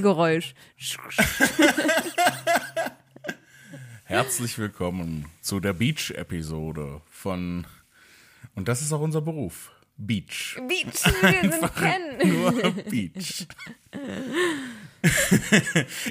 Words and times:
Hai-Geräusch. 0.00 0.54
Herzlich 4.04 4.58
willkommen 4.58 5.26
zu 5.42 5.60
der 5.60 5.74
Beach-Episode 5.74 7.02
von. 7.10 7.66
Und 8.54 8.68
das 8.68 8.80
ist 8.80 8.94
auch 8.94 9.02
unser 9.02 9.20
Beruf. 9.20 9.70
Beach. 9.98 10.56
Beach, 10.66 11.04
wir 11.04 11.52
sind 11.52 11.74
kennen. 11.74 12.32
Nur 12.32 12.72
Beach. 12.88 13.46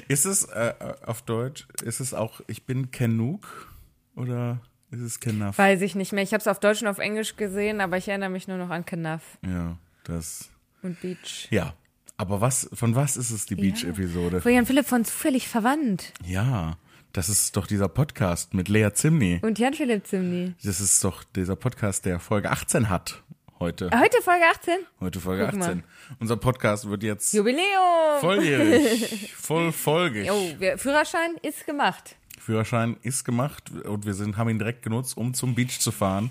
ist 0.06 0.24
es 0.24 0.44
äh, 0.44 0.74
auf 1.04 1.22
Deutsch, 1.22 1.66
ist 1.82 1.98
es 1.98 2.14
auch, 2.14 2.40
ich 2.46 2.66
bin 2.66 2.92
Kenuk 2.92 3.74
oder 4.14 4.60
ist 4.92 5.00
es 5.00 5.18
Kenaf? 5.18 5.58
Weiß 5.58 5.80
ich 5.82 5.96
nicht 5.96 6.12
mehr. 6.12 6.22
Ich 6.22 6.32
habe 6.32 6.40
es 6.40 6.46
auf 6.46 6.60
Deutsch 6.60 6.80
und 6.82 6.86
auf 6.88 6.98
Englisch 6.98 7.34
gesehen, 7.34 7.80
aber 7.80 7.96
ich 7.96 8.06
erinnere 8.06 8.30
mich 8.30 8.46
nur 8.46 8.56
noch 8.56 8.70
an 8.70 8.84
Kenaf 8.86 9.36
Ja, 9.44 9.76
das. 10.04 10.48
und 10.82 11.00
Beach. 11.00 11.48
Ja. 11.50 11.74
Aber 12.20 12.42
was, 12.42 12.68
von 12.74 12.94
was 12.94 13.16
ist 13.16 13.30
es 13.30 13.46
die 13.46 13.54
Beach-Episode? 13.54 14.42
Florian 14.42 14.66
Philipp 14.66 14.84
von 14.84 15.06
Zufällig 15.06 15.48
Verwandt 15.48 16.12
Ja, 16.22 16.76
das 17.14 17.30
ist 17.30 17.56
doch 17.56 17.66
dieser 17.66 17.88
Podcast 17.88 18.52
mit 18.52 18.68
Lea 18.68 18.90
Zimni. 18.92 19.38
und 19.40 19.58
Jan 19.58 19.72
Philipp 19.72 20.06
Zimni. 20.06 20.52
Das 20.62 20.82
ist 20.82 21.02
doch 21.02 21.24
dieser 21.24 21.56
Podcast, 21.56 22.04
der 22.04 22.20
Folge 22.20 22.50
18 22.50 22.90
hat. 22.90 23.22
Heute. 23.58 23.88
Heute 23.98 24.20
Folge 24.20 24.44
18? 24.52 24.74
Heute 25.00 25.18
Folge 25.18 25.46
Guck 25.46 25.60
mal. 25.60 25.64
18. 25.64 25.84
Unser 26.18 26.36
Podcast 26.36 26.90
wird 26.90 27.02
jetzt 27.04 27.32
Jubiläum! 27.32 28.20
volljährig. 28.20 29.32
voll 29.38 29.72
folgig. 29.72 30.30
Oh, 30.30 30.54
wir, 30.58 30.76
Führerschein 30.76 31.36
ist 31.40 31.64
gemacht. 31.64 32.16
Führerschein 32.38 32.98
ist 33.00 33.24
gemacht 33.24 33.70
und 33.84 34.04
wir 34.04 34.12
sind, 34.12 34.36
haben 34.36 34.50
ihn 34.50 34.58
direkt 34.58 34.82
genutzt, 34.82 35.16
um 35.16 35.32
zum 35.32 35.54
Beach 35.54 35.80
zu 35.80 35.90
fahren. 35.90 36.30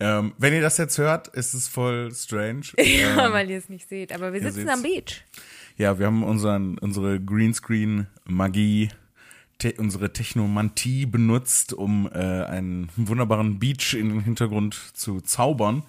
Ähm, 0.00 0.32
wenn 0.38 0.52
ihr 0.54 0.60
das 0.60 0.78
jetzt 0.78 0.98
hört, 0.98 1.28
ist 1.28 1.54
es 1.54 1.68
voll 1.68 2.12
strange. 2.14 2.62
Ja, 2.78 3.26
Ähm, 3.26 3.32
weil 3.32 3.50
ihr 3.50 3.58
es 3.58 3.68
nicht 3.68 3.88
seht. 3.88 4.12
Aber 4.12 4.32
wir 4.32 4.40
sitzen 4.40 4.60
seht's. 4.66 4.70
am 4.72 4.82
Beach. 4.82 5.22
ja, 5.76 5.98
wir 5.98 6.06
haben 6.06 6.22
unseren, 6.22 6.78
unsere 6.78 7.18
Greenscreen-Magie, 7.20 8.88
te 9.58 9.74
unsere 9.78 10.12
Technomantie 10.12 11.06
benutzt, 11.06 11.72
um 11.72 12.08
äh, 12.12 12.18
einen 12.18 12.88
wunderbaren 12.96 13.58
Beach 13.58 13.94
in 13.94 14.08
den 14.10 14.20
Hintergrund 14.22 14.74
zu 14.94 15.20
zaubern. 15.20 15.82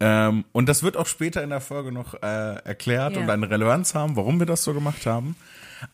Ähm, 0.00 0.44
und 0.52 0.68
das 0.68 0.82
wird 0.82 0.96
auch 0.96 1.06
später 1.06 1.42
in 1.42 1.50
der 1.50 1.60
Folge 1.62 1.90
noch 1.92 2.14
äh, 2.14 2.56
erklärt 2.64 3.14
Ja. 3.16 3.22
und 3.22 3.30
eine 3.30 3.48
Relevanz 3.48 3.94
haben, 3.94 4.16
warum 4.16 4.38
wir 4.38 4.46
das 4.46 4.62
so 4.64 4.74
gemacht 4.74 5.06
haben. 5.06 5.36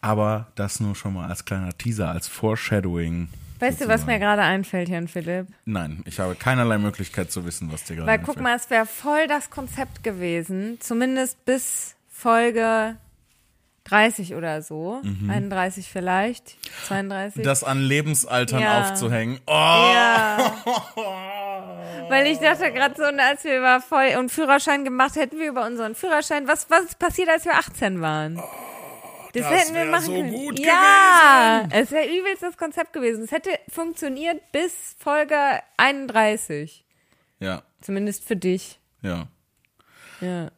Aber 0.00 0.48
das 0.54 0.80
nur 0.80 0.94
schon 0.96 1.14
mal 1.14 1.28
als 1.28 1.44
kleiner 1.44 1.76
Teaser, 1.76 2.08
als 2.10 2.26
Foreshadowing. 2.28 3.28
Weißt 3.62 3.80
du, 3.80 3.86
was 3.86 4.06
mir 4.06 4.18
gerade 4.18 4.42
einfällt, 4.42 4.88
Jan 4.88 5.06
Philipp? 5.06 5.46
Nein, 5.64 6.02
ich 6.04 6.18
habe 6.18 6.34
keinerlei 6.34 6.78
Möglichkeit 6.78 7.30
zu 7.30 7.44
wissen, 7.44 7.70
was 7.70 7.84
dir 7.84 7.94
gerade 7.94 8.08
Weil 8.08 8.18
guck 8.18 8.30
einfällt. 8.38 8.42
mal, 8.42 8.56
es 8.56 8.70
wäre 8.70 8.86
voll 8.86 9.28
das 9.28 9.50
Konzept 9.50 10.02
gewesen, 10.02 10.78
zumindest 10.80 11.44
bis 11.44 11.94
Folge 12.10 12.96
30 13.84 14.34
oder 14.34 14.62
so, 14.62 15.00
31 15.28 15.88
vielleicht, 15.88 16.56
32. 16.88 17.38
Mhm. 17.38 17.42
Das 17.44 17.62
an 17.62 17.80
Lebensaltern 17.80 18.62
Ja. 18.62 18.80
aufzuhängen. 18.80 19.38
Oh, 19.46 19.52
ja. 19.52 20.52
Weil 22.08 22.26
ich 22.26 22.38
dachte 22.38 22.72
gerade 22.72 22.94
so, 22.96 23.04
als 23.04 23.44
wir 23.44 23.58
über 23.58 23.80
voll 23.80 24.16
und 24.18 24.30
Führerschein 24.30 24.84
gemacht 24.84 25.14
hätten 25.14 25.38
wir 25.38 25.48
über 25.48 25.64
unseren 25.66 25.94
Führerschein, 25.94 26.48
was 26.48 26.68
was 26.68 26.82
ist 26.86 26.98
passiert, 26.98 27.28
als 27.28 27.44
wir 27.44 27.54
18 27.54 28.00
waren? 28.00 28.42
Das, 29.32 29.42
das 29.42 29.60
hätten 29.60 29.74
wir 29.74 29.84
machen 29.86 30.04
so 30.04 30.12
können. 30.12 30.30
gut 30.32 30.58
ja, 30.58 31.66
es 31.70 31.90
wäre 31.90 32.06
übelst 32.06 32.42
das 32.42 32.56
Konzept 32.56 32.92
gewesen. 32.92 33.24
Es 33.24 33.32
hätte 33.32 33.50
funktioniert 33.68 34.52
bis 34.52 34.94
Folge 34.98 35.36
31, 35.76 36.84
ja, 37.40 37.62
zumindest 37.80 38.24
für 38.24 38.36
dich. 38.36 38.78
ja. 39.02 39.28
Ja. 40.20 40.50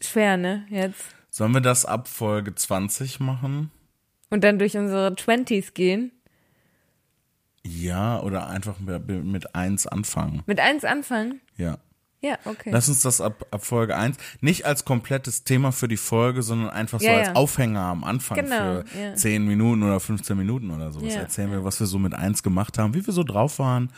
Schwer, 0.00 0.38
ne? 0.38 0.66
Jetzt. 0.70 1.14
Sollen 1.28 1.52
wir 1.52 1.60
das 1.60 1.84
ab 1.84 2.08
Folge 2.08 2.54
20 2.54 3.20
machen? 3.20 3.70
Und 4.30 4.44
dann 4.44 4.58
durch 4.58 4.76
unsere 4.78 5.14
Twenties 5.14 5.74
gehen. 5.74 6.10
Ja, 7.62 8.20
oder 8.22 8.48
einfach 8.48 8.78
mit, 8.78 9.06
mit 9.08 9.54
1 9.54 9.86
anfangen. 9.86 10.42
Mit 10.46 10.58
eins 10.58 10.84
anfangen? 10.86 11.42
Ja. 11.56 11.76
Ja, 12.22 12.36
okay. 12.44 12.68
Lass 12.70 12.88
uns 12.88 13.00
das 13.00 13.20
ab, 13.22 13.46
ab 13.50 13.64
Folge 13.64 13.96
1 13.96 14.16
nicht 14.42 14.66
als 14.66 14.84
komplettes 14.84 15.44
Thema 15.44 15.72
für 15.72 15.88
die 15.88 15.96
Folge, 15.96 16.42
sondern 16.42 16.68
einfach 16.70 17.00
so 17.00 17.06
Ja, 17.06 17.16
als 17.16 17.28
ja. 17.28 17.34
Aufhänger 17.34 17.80
am 17.80 18.04
Anfang 18.04 18.36
Genau, 18.44 18.82
für 18.82 18.84
ja. 19.00 19.14
10 19.14 19.46
Minuten 19.46 19.82
oder 19.82 20.00
15 20.00 20.36
Minuten 20.36 20.70
oder 20.70 20.92
so. 20.92 21.00
Das 21.00 21.14
Ja. 21.14 21.20
erzählen 21.20 21.50
wir, 21.50 21.64
was 21.64 21.80
wir 21.80 21.86
so 21.86 21.98
mit 21.98 22.14
1 22.14 22.42
gemacht 22.42 22.76
haben, 22.78 22.92
wie 22.94 23.06
wir 23.06 23.14
so 23.14 23.22
drauf 23.24 23.58
waren. 23.58 23.90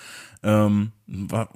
Ähm, 0.45 0.93
wa, 1.07 1.49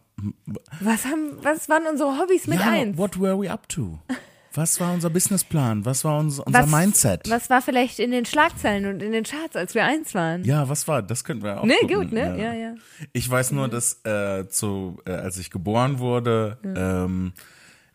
was 0.81 1.04
haben, 1.04 1.38
was 1.43 1.69
waren 1.69 1.84
unsere 1.91 2.19
Hobbys 2.19 2.47
mit 2.49 2.59
ja, 2.59 2.71
eins? 2.71 2.98
what 2.98 3.21
were 3.21 3.38
we 3.41 3.50
up 3.50 3.69
to? 3.69 3.98
Was 4.56 4.81
war 4.81 4.94
unser 4.94 5.11
Businessplan? 5.11 5.84
Was 5.84 6.03
war 6.05 6.19
unser, 6.19 6.47
unser 6.47 6.62
was, 6.62 6.71
Mindset? 6.71 7.28
Was 7.28 7.50
war 7.50 7.61
vielleicht 7.61 7.99
in 7.99 8.11
den 8.11 8.25
Schlagzeilen 8.25 8.87
und 8.87 9.03
in 9.03 9.12
den 9.12 9.25
Charts, 9.25 9.55
als 9.55 9.75
wir 9.75 9.84
eins 9.84 10.15
waren? 10.15 10.44
Ja, 10.44 10.67
was 10.69 10.89
war? 10.89 11.03
Das 11.03 11.25
könnten 11.25 11.44
wir 11.44 11.61
auch. 11.61 11.65
Ne, 11.65 11.75
gucken. 11.83 11.97
gut, 11.97 12.12
ne? 12.12 12.41
Ja, 12.43 12.55
ja. 12.55 12.75
Ich 13.12 13.28
weiß 13.28 13.53
nur, 13.53 13.69
dass 13.69 14.00
äh, 14.05 14.49
zu, 14.49 14.99
äh, 15.05 15.11
als 15.11 15.39
ich 15.39 15.50
geboren 15.50 15.99
wurde, 15.99 16.56
ähm, 16.65 17.34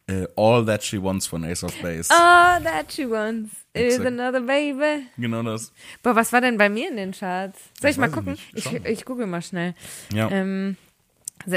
äh, 0.07 0.27
All 0.35 0.63
That 0.65 0.83
She 0.83 1.01
Wants 1.01 1.25
von 1.25 1.43
Ace 1.43 1.63
of 1.63 1.73
Base. 1.81 2.11
All 2.11 2.61
that 2.61 2.91
she 2.91 3.09
wants 3.09 3.51
is 3.73 3.95
Exakt. 3.95 4.07
another 4.07 4.41
baby. 4.41 5.07
Genau 5.17 5.41
das. 5.41 5.71
Boah, 6.03 6.15
was 6.15 6.31
war 6.31 6.41
denn 6.41 6.57
bei 6.57 6.69
mir 6.69 6.89
in 6.89 6.97
den 6.97 7.11
Charts? 7.11 7.59
Soll 7.79 7.89
ich 7.89 7.95
Das 7.95 7.97
mal 7.97 8.09
ich 8.09 8.13
gucken? 8.13 8.37
Ich, 8.53 8.71
ich 8.85 9.05
google 9.05 9.25
mal 9.25 9.41
schnell. 9.41 9.73
Ja. 10.13 10.29
Ähm, 10.29 10.77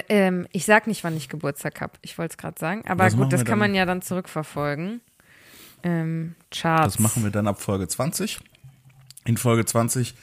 ähm, 0.09 0.47
ich 0.53 0.65
sag 0.65 0.87
nicht, 0.87 1.05
wann 1.05 1.17
ich 1.17 1.29
Geburtstag 1.29 1.81
habe. 1.81 1.95
Ich 2.03 2.19
wollte 2.19 2.33
es 2.33 2.39
gerade 2.39 2.59
sagen. 2.59 2.83
Aber 2.87 3.05
Das 3.05 3.17
gut, 3.17 3.33
das 3.33 3.41
kann 3.41 3.53
dann. 3.53 3.71
man 3.71 3.75
ja 3.75 3.85
dann 3.87 4.03
zurückverfolgen. 4.03 5.01
Ähm, 5.83 6.35
Charts. 6.51 6.95
Das 6.95 6.99
machen 6.99 7.23
wir 7.25 7.31
dann 7.31 7.47
ab 7.47 7.61
Folge 7.61 7.87
20. 7.89 8.41
In 9.27 9.37
Folge 9.37 9.65
20 9.65 10.15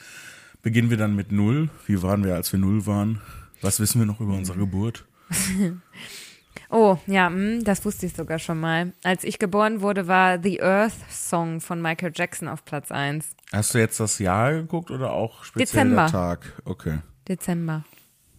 beginnen 0.62 0.90
wir 0.90 0.98
dann 0.98 1.16
mit 1.16 1.32
Null. 1.32 1.70
Wie 1.86 2.02
waren 2.02 2.24
wir, 2.24 2.36
als 2.36 2.52
wir 2.52 2.60
Null 2.60 2.86
waren? 2.86 3.22
Was 3.62 3.80
wissen 3.80 4.00
wir 4.00 4.06
noch 4.06 4.20
über 4.20 4.34
unsere 4.34 4.58
Geburt? 4.58 5.06
Oh, 6.74 6.98
ja, 7.06 7.28
hm, 7.28 7.66
das 7.66 7.84
wusste 7.84 8.06
ich 8.06 8.14
sogar 8.14 8.40
schon 8.40 8.58
mal. 8.60 8.94
Als 9.04 9.26
ich 9.26 9.40
geboren 9.40 9.82
wurde, 9.82 10.08
war 10.08 10.42
The 10.42 10.62
Earth 10.62 10.94
Song 11.10 11.60
von 11.60 11.82
Michael 11.82 12.14
Jackson 12.16 12.48
auf 12.48 12.64
Platz 12.64 12.92
1. 12.92 13.26
Hast 13.52 13.74
du 13.74 13.78
jetzt 13.80 14.00
das 14.00 14.20
Jahr 14.20 14.54
geguckt 14.54 14.90
oder 14.90 15.12
auch 15.12 15.44
speziell 15.44 15.66
Dezember. 15.84 16.04
der 16.04 16.12
Tag? 16.12 16.62
Okay, 16.64 17.00
Dezember. 17.28 17.84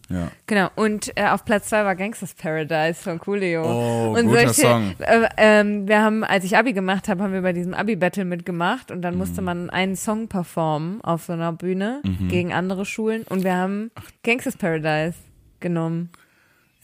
Ja. 0.09 0.29
Genau, 0.47 0.69
und 0.75 1.11
äh, 1.17 1.27
auf 1.29 1.45
Platz 1.45 1.69
2 1.69 1.85
war 1.85 1.95
Gangsters 1.95 2.33
Paradise 2.33 3.01
von 3.01 3.19
Coolio. 3.19 3.63
Oh, 3.63 4.15
und 4.17 4.27
guter 4.27 4.53
Song. 4.53 4.93
Äh, 4.99 5.27
ähm, 5.37 5.87
wir 5.87 6.01
haben, 6.01 6.23
als 6.23 6.43
ich 6.45 6.55
Abi 6.57 6.73
gemacht 6.73 7.07
habe, 7.07 7.23
haben 7.23 7.33
wir 7.33 7.41
bei 7.41 7.53
diesem 7.53 7.73
Abi-Battle 7.73 8.25
mitgemacht 8.25 8.91
und 8.91 9.01
dann 9.01 9.15
musste 9.17 9.41
Mhm. 9.41 9.45
man 9.45 9.69
einen 9.69 9.95
Song 9.95 10.27
performen 10.27 11.01
auf 11.01 11.23
so 11.25 11.33
einer 11.33 11.53
Bühne 11.53 12.01
gegen 12.29 12.53
andere 12.53 12.85
Schulen 12.85 13.23
und 13.23 13.43
wir 13.43 13.55
haben 13.55 13.91
Gangsters 14.23 14.57
Paradise 14.57 15.15
genommen. 15.59 16.09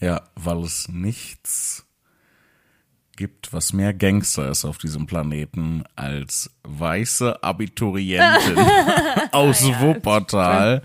Ja, 0.00 0.22
weil 0.34 0.58
es 0.64 0.88
nichts 0.88 1.86
gibt, 3.16 3.52
was 3.52 3.74
mehr 3.74 3.92
Gangster 3.92 4.50
ist 4.50 4.64
auf 4.64 4.78
diesem 4.78 5.06
Planeten 5.06 5.84
als 5.94 6.50
weiße 6.62 7.42
Abiturienten 7.42 8.56
aus 9.32 9.62
Wuppertal, 9.78 10.80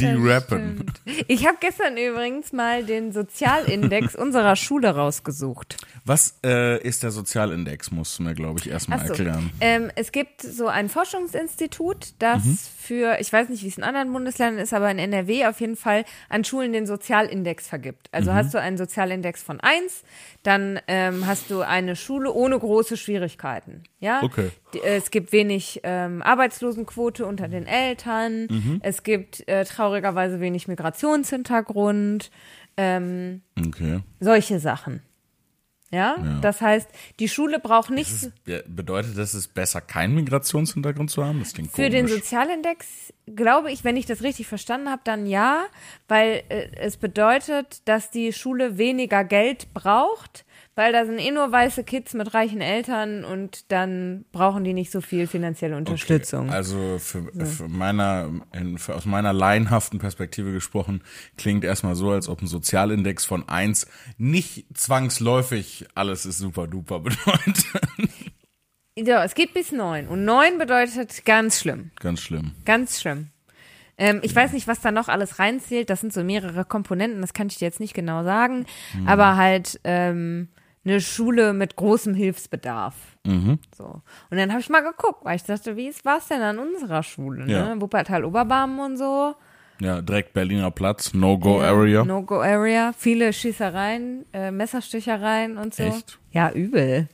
die 0.00 0.06
rappen. 0.28 0.84
Stimmt. 1.04 1.24
Ich 1.28 1.46
habe 1.46 1.56
gestern 1.60 1.96
übrigens 1.96 2.52
mal 2.52 2.84
den 2.84 3.12
Sozialindex 3.12 4.14
unserer 4.16 4.56
Schule 4.56 4.90
rausgesucht. 4.94 5.76
Was 6.04 6.38
äh, 6.44 6.80
ist 6.82 7.02
der 7.02 7.10
Sozialindex, 7.10 7.90
musst 7.90 8.18
du 8.18 8.22
mir, 8.22 8.34
glaube 8.34 8.60
ich, 8.60 8.70
erstmal 8.70 9.00
so. 9.00 9.08
erklären. 9.08 9.50
Ähm, 9.60 9.90
es 9.94 10.10
gibt 10.12 10.40
so 10.42 10.66
ein 10.68 10.88
Forschungsinstitut, 10.88 12.14
das 12.18 12.44
Mhm. 12.44 12.58
für, 12.78 13.16
ich 13.20 13.32
weiß 13.32 13.48
nicht, 13.50 13.62
wie 13.62 13.68
es 13.68 13.76
in 13.76 13.84
anderen 13.84 14.12
Bundesländern 14.12 14.62
ist, 14.62 14.72
aber 14.72 14.90
in 14.90 14.98
NRW 14.98 15.46
auf 15.46 15.60
jeden 15.60 15.76
Fall 15.76 16.04
an 16.28 16.44
Schulen 16.44 16.72
den 16.72 16.86
Sozialindex 16.86 17.66
vergibt. 17.68 18.08
Mhm. 18.12 18.16
Also 18.18 18.32
hast 18.34 18.54
du 18.54 18.60
einen 18.60 18.78
Sozialindex 18.78 19.42
von 19.42 19.60
1, 19.60 20.02
dann 20.42 20.80
ähm, 20.86 21.26
hast 21.26 21.50
du 21.50 21.60
eine 21.60 21.94
Schule 21.96 22.32
ohne 22.32 22.58
große 22.58 22.96
Schwierigkeiten. 22.96 23.82
Ja? 24.00 24.22
Okay. 24.22 24.50
Äh, 24.74 24.96
Es 24.96 25.10
gibt 25.10 25.32
wenig 25.32 25.80
ähm, 25.82 26.22
Arbeitslosenquote 26.22 27.26
unter 27.26 27.48
den 27.48 27.66
Eltern. 27.66 28.46
Mhm. 28.48 28.80
Es 28.82 29.02
gibt 29.02 29.46
äh, 29.48 29.64
traurigerweise 29.88 30.40
wenig 30.40 30.68
Migrationshintergrund. 30.68 32.30
Ähm, 32.76 33.42
Okay. 33.58 34.00
solche 34.20 34.60
Sachen. 34.60 35.02
Ja? 35.90 36.16
Ja. 36.22 36.38
das 36.42 36.60
heißt, 36.60 36.86
die 37.18 37.30
Schule 37.30 37.58
braucht 37.60 37.88
nicht 37.88 38.12
Das 38.12 38.22
ist, 38.24 38.44
be- 38.44 38.62
bedeutet 38.68 39.16
das, 39.16 39.30
es 39.32 39.46
ist 39.46 39.54
besser, 39.54 39.80
keinen 39.80 40.14
Migrationshintergrund 40.16 41.10
zu 41.10 41.24
haben? 41.24 41.38
Das 41.38 41.54
klingt 41.54 41.70
Für 41.70 41.76
komisch. 41.76 41.92
den 41.92 42.08
Sozialindex 42.08 43.14
glaube 43.34 43.72
ich, 43.72 43.84
wenn 43.84 43.96
ich 43.96 44.04
das 44.04 44.22
richtig 44.22 44.48
verstanden 44.48 44.90
habe, 44.90 45.00
dann 45.04 45.24
ja, 45.26 45.64
weil 46.06 46.42
äh, 46.50 46.68
es 46.76 46.98
bedeutet, 46.98 47.88
dass 47.88 48.10
die 48.10 48.34
Schule 48.34 48.76
weniger 48.76 49.24
Geld 49.24 49.72
braucht, 49.72 50.44
weil 50.78 50.92
da 50.92 51.04
sind 51.04 51.18
eh 51.18 51.32
nur 51.32 51.50
weiße 51.50 51.82
Kids 51.82 52.14
mit 52.14 52.34
reichen 52.34 52.60
Eltern 52.60 53.24
und 53.24 53.72
dann 53.72 54.24
brauchen 54.30 54.62
die 54.62 54.74
nicht 54.74 54.92
so 54.92 55.00
viel 55.00 55.26
finanzielle 55.26 55.76
Unterstützung. 55.76 56.46
Okay, 56.46 56.54
also 56.54 56.98
für, 57.00 57.24
für 57.44 57.68
meiner, 57.68 58.30
in, 58.52 58.78
für, 58.78 58.94
aus 58.94 59.04
meiner 59.04 59.32
laienhaften 59.32 59.98
Perspektive 59.98 60.52
gesprochen, 60.52 61.02
klingt 61.36 61.64
erstmal 61.64 61.96
so, 61.96 62.12
als 62.12 62.28
ob 62.28 62.42
ein 62.42 62.46
Sozialindex 62.46 63.24
von 63.24 63.48
eins 63.48 63.88
nicht 64.18 64.66
zwangsläufig 64.72 65.88
alles 65.96 66.24
ist 66.24 66.38
super 66.38 66.68
duper 66.68 67.00
bedeutet. 67.00 67.64
Ja, 68.96 69.24
es 69.24 69.34
geht 69.34 69.54
bis 69.54 69.72
neun 69.72 70.06
und 70.06 70.24
neun 70.24 70.58
bedeutet 70.58 71.24
ganz 71.24 71.58
schlimm. 71.58 71.90
Ganz 71.98 72.20
schlimm. 72.20 72.52
Ganz 72.64 73.00
schlimm. 73.00 73.30
Ähm, 73.96 74.20
ich 74.22 74.34
weiß 74.34 74.52
nicht, 74.52 74.68
was 74.68 74.80
da 74.80 74.92
noch 74.92 75.08
alles 75.08 75.40
reinzählt. 75.40 75.90
Das 75.90 76.00
sind 76.00 76.12
so 76.12 76.22
mehrere 76.22 76.64
Komponenten, 76.64 77.20
das 77.20 77.32
kann 77.32 77.48
ich 77.48 77.56
dir 77.56 77.64
jetzt 77.64 77.80
nicht 77.80 77.94
genau 77.94 78.22
sagen. 78.22 78.64
Mhm. 78.94 79.08
Aber 79.08 79.36
halt 79.36 79.80
ähm, 79.82 80.48
eine 80.84 81.00
Schule 81.00 81.52
mit 81.52 81.76
großem 81.76 82.14
Hilfsbedarf. 82.14 82.94
Mhm. 83.26 83.58
So. 83.76 84.02
Und 84.30 84.36
dann 84.36 84.50
habe 84.50 84.60
ich 84.60 84.68
mal 84.68 84.80
geguckt, 84.80 85.24
weil 85.24 85.36
ich 85.36 85.44
dachte, 85.44 85.76
wie 85.76 85.92
war 86.04 86.18
es 86.18 86.28
denn 86.28 86.40
an 86.42 86.58
unserer 86.58 87.02
Schule? 87.02 87.44
Ne? 87.46 87.52
Ja. 87.52 87.80
Wuppertal 87.80 88.24
Oberbarmen 88.24 88.78
und 88.80 88.96
so. 88.96 89.34
Ja, 89.80 90.00
direkt 90.02 90.32
Berliner 90.32 90.70
Platz, 90.70 91.14
No-Go-Area. 91.14 92.04
No-Go-Area. 92.04 92.92
Viele 92.96 93.32
Schießereien, 93.32 94.24
äh, 94.32 94.50
Messerstichereien 94.50 95.56
und 95.56 95.74
so. 95.74 95.84
Echt? 95.84 96.18
Ja, 96.32 96.50
übel. 96.50 97.08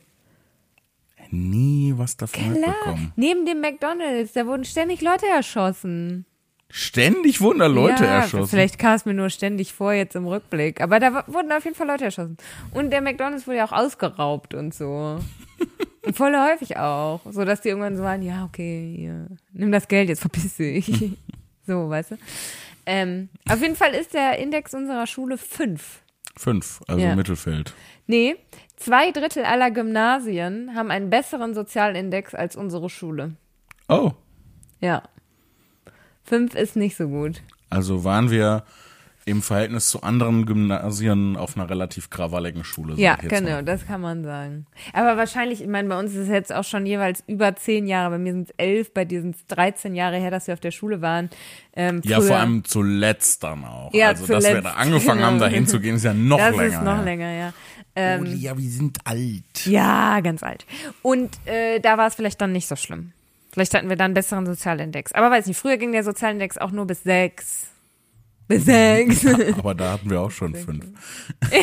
Nie 1.29 1.93
was 1.95 2.17
davon 2.17 2.53
Klar. 2.53 2.53
mitbekommen. 2.53 3.13
Neben 3.15 3.45
dem 3.45 3.61
McDonalds, 3.61 4.33
da 4.33 4.45
wurden 4.47 4.63
ständig 4.63 5.01
Leute 5.01 5.25
erschossen. 5.27 6.25
Ständig 6.77 7.39
wurden 7.39 7.59
da 7.59 7.67
Leute 7.67 8.03
ja, 8.03 8.19
erschossen. 8.19 8.49
Vielleicht 8.49 8.77
kam 8.77 8.95
es 8.95 9.05
mir 9.05 9.13
nur 9.13 9.29
ständig 9.29 9.71
vor 9.71 9.93
jetzt 9.93 10.13
im 10.13 10.27
Rückblick. 10.27 10.81
Aber 10.81 10.99
da 10.99 11.23
wurden 11.27 11.49
auf 11.53 11.63
jeden 11.63 11.73
Fall 11.73 11.87
Leute 11.87 12.03
erschossen. 12.03 12.35
Und 12.73 12.91
der 12.91 12.99
McDonalds 12.99 13.47
wurde 13.47 13.59
ja 13.59 13.65
auch 13.65 13.71
ausgeraubt 13.71 14.53
und 14.53 14.73
so. 14.73 15.17
und 16.05 16.15
voll 16.17 16.35
häufig 16.35 16.75
auch. 16.75 17.21
So 17.31 17.45
dass 17.45 17.61
die 17.61 17.69
irgendwann 17.69 17.95
so 17.95 18.03
waren, 18.03 18.21
ja, 18.21 18.43
okay, 18.43 18.93
hier, 18.97 19.27
nimm 19.53 19.71
das 19.71 19.87
Geld, 19.87 20.09
jetzt 20.09 20.19
verpiss 20.19 20.57
dich. 20.57 21.13
so, 21.65 21.89
weißt 21.89 22.11
du. 22.11 22.17
Ähm, 22.85 23.29
auf 23.49 23.61
jeden 23.61 23.77
Fall 23.77 23.93
ist 23.93 24.13
der 24.13 24.37
Index 24.37 24.73
unserer 24.73 25.07
Schule 25.07 25.37
fünf. 25.37 26.01
Fünf, 26.35 26.81
also 26.89 27.01
Ja. 27.01 27.15
Mittelfeld. 27.15 27.73
Nee, 28.05 28.35
zwei 28.75 29.11
Drittel 29.11 29.45
aller 29.45 29.71
Gymnasien 29.71 30.75
haben 30.75 30.91
einen 30.91 31.09
besseren 31.09 31.53
Sozialindex 31.53 32.35
als 32.35 32.57
unsere 32.57 32.89
Schule. 32.89 33.37
Oh, 33.87 34.11
Ja. 34.81 35.03
Fünf 36.25 36.55
ist 36.55 36.75
nicht 36.75 36.97
so 36.97 37.07
gut. 37.07 37.41
also 37.69 38.03
waren 38.03 38.31
wir 38.31 38.63
im 39.27 39.41
Verhältnis 39.41 39.89
zu 39.89 40.03
anderen 40.03 40.45
Gymnasien 40.45 41.35
auf 41.35 41.57
einer 41.57 41.67
relativ 41.67 42.11
krawalligen 42.11 42.63
Schule. 42.63 42.93
Ja, 42.95 43.15
genau, 43.15 43.49
mal. 43.49 43.63
das 43.63 43.87
kann 43.87 43.99
man 43.99 44.23
sagen. 44.23 44.67
Aber 44.93 45.17
wahrscheinlich, 45.17 45.61
ich 45.61 45.67
meine, 45.67 45.89
bei 45.89 45.97
uns 45.97 46.11
ist 46.11 46.19
es 46.19 46.27
jetzt 46.27 46.53
auch 46.53 46.63
schon 46.63 46.85
jeweils 46.85 47.23
über 47.25 47.55
zehn 47.55 47.87
Jahre, 47.87 48.11
bei 48.11 48.17
mir 48.19 48.33
sind 48.33 48.49
es 48.49 48.55
elf, 48.57 48.93
bei 48.93 49.03
dir 49.03 49.21
sind 49.21 49.35
es 49.35 49.47
13 49.47 49.95
Jahre 49.95 50.17
her, 50.17 50.29
dass 50.29 50.45
wir 50.45 50.53
auf 50.53 50.59
der 50.59 50.69
Schule 50.69 51.01
waren. 51.01 51.31
Ähm, 51.75 52.01
Ja, 52.03 52.21
vor 52.21 52.37
allem 52.37 52.63
zuletzt 52.63 53.43
dann 53.43 53.65
auch. 53.65 53.91
Ja, 53.93 54.09
also, 54.09 54.27
dass 54.27 54.29
wir 54.29 54.49
zuletzt, 54.49 54.65
da 54.65 54.71
angefangen 54.73 55.23
haben, 55.23 55.37
genau. 55.39 55.45
da 55.45 55.51
hinzugehen, 55.55 55.95
ist 55.95 56.05
ja 56.05 56.13
noch 56.13 56.37
das 56.37 56.55
länger. 56.55 56.65
ist 56.65 56.83
noch 56.83 56.97
ja. 56.97 57.03
länger, 57.03 57.31
ja. 57.31 57.53
Ähm, 57.95 58.25
ja, 58.37 58.55
wir 58.55 58.69
sind 58.69 58.99
alt. 59.05 59.65
ja, 59.65 60.19
ganz 60.19 60.43
alt. 60.43 60.65
Und 61.01 61.31
äh, 61.45 61.79
da 61.79 61.97
war 61.97 62.07
es 62.07 62.15
vielleicht 62.15 62.39
dann 62.41 62.51
nicht 62.51 62.67
so 62.67 62.75
schlimm. 62.75 63.13
Vielleicht 63.55 63.73
hatten 63.73 63.87
wir 63.87 63.95
dann 63.95 64.07
einen 64.07 64.13
besseren 64.15 64.45
Sozialindex. 64.45 65.13
Aber 65.13 65.31
weiß 65.31 65.45
nicht, 65.45 65.57
früher 65.57 65.77
ging 65.77 65.93
der 65.93 66.03
Sozialindex 66.03 66.57
auch 66.57 66.71
nur 66.71 66.85
bis 66.85 67.03
sechs. 67.03 67.67
Bis 68.49 68.65
sechs. 68.65 69.25
Aber 69.57 69.73
da 69.73 69.93
hatten 69.93 70.09
wir 70.09 70.19
auch 70.19 70.29
schon 70.29 70.53
fünf. 70.53 70.85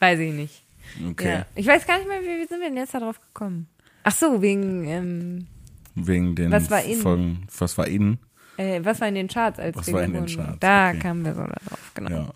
weiß 0.00 0.18
ich 0.18 0.32
nicht. 0.32 0.64
Okay. 1.10 1.28
Ja. 1.32 1.46
Ich 1.54 1.68
weiß 1.68 1.86
gar 1.86 1.98
nicht 1.98 2.08
mehr, 2.08 2.20
wie, 2.22 2.42
wie 2.42 2.46
sind 2.48 2.60
wir 2.60 2.68
denn 2.70 2.76
jetzt 2.76 2.92
darauf 2.92 3.20
gekommen? 3.20 3.68
Ach 4.02 4.10
so, 4.12 4.42
wegen, 4.42 4.84
ähm, 4.88 5.46
Wegen 5.94 6.34
den 6.34 6.50
Was 6.50 6.68
war 6.72 6.82
in? 6.82 6.98
Folgen. 6.98 7.46
Was 7.56 7.78
war 7.78 7.86
innen? 7.86 8.18
äh, 8.56 8.80
was 8.82 9.00
war 9.00 9.06
in 9.06 9.14
den 9.14 9.28
Charts 9.28 9.60
als 9.60 9.76
Was 9.76 9.92
war 9.92 10.02
in 10.02 10.12
den? 10.12 10.26
Charts, 10.26 10.58
Da 10.58 10.88
okay. 10.90 10.98
kamen 10.98 11.24
wir 11.24 11.34
so 11.34 11.42
darauf, 11.42 11.92
genau. 11.94 12.10
Ja. 12.10 12.34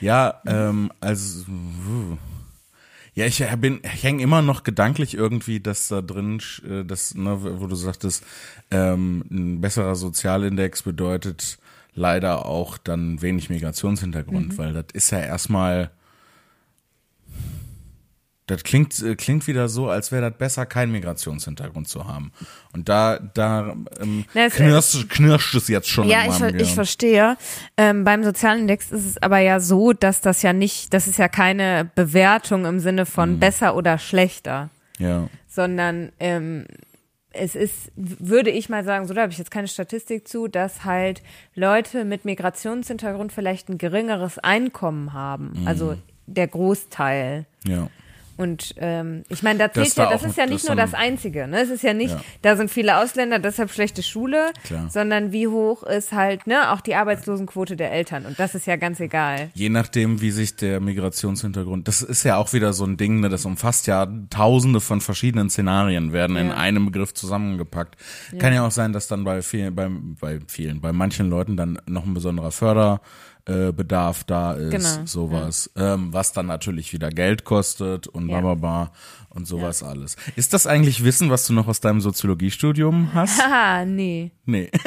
Ja, 0.00 0.42
ähm, 0.46 0.90
also 1.00 1.44
wuh. 1.46 2.16
Ja, 3.18 3.26
ich 3.26 3.44
bin, 3.60 3.80
ich 3.82 4.04
hänge 4.04 4.22
immer 4.22 4.42
noch 4.42 4.62
gedanklich 4.62 5.14
irgendwie, 5.14 5.58
dass 5.58 5.88
da 5.88 6.00
drin, 6.02 6.40
äh, 6.68 6.84
das, 6.84 7.14
ne, 7.16 7.36
wo 7.60 7.66
du 7.66 7.74
sagtest, 7.74 8.24
ähm, 8.70 9.24
ein 9.30 9.60
besserer 9.60 9.96
Sozialindex 9.96 10.82
bedeutet 10.82 11.58
leider 11.94 12.46
auch 12.46 12.78
dann 12.78 13.20
wenig 13.20 13.50
Migrationshintergrund, 13.50 14.52
Mhm. 14.52 14.58
weil 14.58 14.72
das 14.72 14.84
ist 14.92 15.10
ja 15.10 15.18
erstmal, 15.18 15.90
das 18.48 18.64
klingt, 18.64 19.00
äh, 19.02 19.14
klingt 19.14 19.46
wieder 19.46 19.68
so, 19.68 19.88
als 19.88 20.10
wäre 20.10 20.30
das 20.30 20.38
besser, 20.38 20.66
keinen 20.66 20.90
Migrationshintergrund 20.90 21.86
zu 21.86 22.08
haben. 22.08 22.32
Und 22.72 22.88
da, 22.88 23.18
da 23.34 23.76
ähm, 24.00 24.24
Na, 24.34 24.48
knirscht, 24.48 25.08
knirscht 25.08 25.54
es 25.54 25.68
jetzt 25.68 25.88
schon 25.88 26.08
Ja, 26.08 26.22
in 26.24 26.30
ich, 26.30 26.36
ver- 26.38 26.54
ich 26.54 26.74
verstehe. 26.74 27.36
Ähm, 27.76 28.04
beim 28.04 28.24
Sozialindex 28.24 28.90
ist 28.90 29.06
es 29.06 29.22
aber 29.22 29.38
ja 29.38 29.60
so, 29.60 29.92
dass 29.92 30.20
das 30.20 30.42
ja 30.42 30.52
nicht, 30.52 30.92
das 30.92 31.06
ist 31.06 31.18
ja 31.18 31.28
keine 31.28 31.88
Bewertung 31.94 32.64
im 32.66 32.80
Sinne 32.80 33.06
von 33.06 33.34
Mhm. 33.34 33.38
besser 33.40 33.76
oder 33.76 33.98
schlechter, 33.98 34.70
Ja. 34.98 35.28
sondern 35.46 36.10
ähm, 36.18 36.66
es 37.30 37.54
ist, 37.54 37.92
würde 37.94 38.50
ich 38.50 38.68
mal 38.70 38.82
sagen, 38.82 39.06
so 39.06 39.12
da 39.14 39.20
habe 39.22 39.32
ich 39.32 39.38
jetzt 39.38 39.50
keine 39.50 39.68
Statistik 39.68 40.26
zu, 40.26 40.48
dass 40.48 40.84
halt 40.84 41.22
Leute 41.54 42.04
mit 42.06 42.24
Migrationshintergrund 42.24 43.30
vielleicht 43.32 43.68
ein 43.68 43.76
geringeres 43.78 44.38
Einkommen 44.38 45.12
haben. 45.12 45.52
Mhm. 45.60 45.68
Also 45.68 45.96
der 46.26 46.48
Großteil. 46.48 47.46
Ja. 47.66 47.88
Und 48.38 48.74
ähm, 48.78 49.24
ich 49.28 49.42
meine, 49.42 49.58
da 49.58 49.70
zählt 49.72 49.94
ja, 49.96 50.04
da 50.06 50.10
das 50.12 50.22
ist 50.24 50.38
ja 50.38 50.46
nicht 50.46 50.64
nur 50.66 50.76
das 50.76 50.94
Einzige. 50.94 51.46
Ne? 51.48 51.60
Es 51.60 51.70
ist 51.70 51.82
ja 51.82 51.92
nicht, 51.92 52.12
Ja. 52.14 52.20
da 52.42 52.56
sind 52.56 52.70
viele 52.70 52.96
Ausländer, 53.02 53.38
deshalb 53.40 53.70
schlechte 53.72 54.02
Schule, 54.02 54.52
Klar. 54.64 54.88
sondern 54.90 55.32
wie 55.32 55.48
hoch 55.48 55.82
ist 55.82 56.12
halt 56.12 56.46
ne 56.46 56.72
auch 56.72 56.80
die 56.80 56.94
Arbeitslosenquote 56.94 57.74
der 57.76 57.92
Eltern. 57.92 58.24
Und 58.26 58.38
das 58.38 58.54
ist 58.54 58.66
ja 58.66 58.76
ganz 58.76 59.00
egal. 59.00 59.50
Je 59.54 59.68
nachdem, 59.68 60.20
wie 60.20 60.30
sich 60.30 60.54
der 60.56 60.78
Migrationshintergrund, 60.80 61.88
das 61.88 62.00
ist 62.00 62.22
ja 62.22 62.36
auch 62.36 62.52
wieder 62.52 62.72
so 62.72 62.84
ein 62.84 62.96
Ding, 62.96 63.20
ne, 63.20 63.28
das 63.28 63.44
umfasst 63.44 63.86
ja 63.88 64.06
tausende 64.30 64.80
von 64.80 65.00
verschiedenen 65.00 65.50
Szenarien, 65.50 66.12
werden 66.12 66.36
in 66.36 66.48
Ja. 66.48 66.54
einem 66.56 66.86
Begriff 66.86 67.12
zusammengepackt. 67.14 67.96
Kann 68.38 68.54
ja 68.54 68.64
auch 68.66 68.70
sein, 68.70 68.92
dass 68.92 69.08
dann 69.08 69.24
bei 69.24 69.42
vielen, 69.42 69.74
bei, 69.74 69.88
bei 70.20 70.38
vielen, 70.46 70.80
bei 70.80 70.92
manchen 70.92 71.28
Leuten 71.28 71.56
dann 71.56 71.80
noch 71.86 72.06
ein 72.06 72.14
besonderer 72.14 72.52
Förderbedarf 72.52 73.00
äh, 73.48 73.72
Bedarf 73.72 74.24
da 74.24 74.52
ist, 74.52 74.70
Genau, 74.70 75.06
sowas, 75.06 75.70
ähm, 75.76 76.12
was 76.12 76.32
dann 76.32 76.46
natürlich 76.46 76.92
wieder 76.92 77.08
Geld 77.10 77.44
kostet 77.44 78.06
und 78.06 78.28
Ja. 78.28 78.40
bababa 78.40 78.92
und 79.38 79.46
sowas 79.46 79.82
alles. 79.82 80.16
Ist 80.36 80.52
das 80.52 80.66
eigentlich 80.66 81.04
Wissen, 81.04 81.30
was 81.30 81.46
du 81.46 81.52
noch 81.54 81.68
aus 81.68 81.80
deinem 81.80 82.00
Soziologiestudium 82.00 83.14
hast? 83.14 83.38
Haha, 83.42 83.84
nee. 83.86 84.32
Nee. 84.44 84.70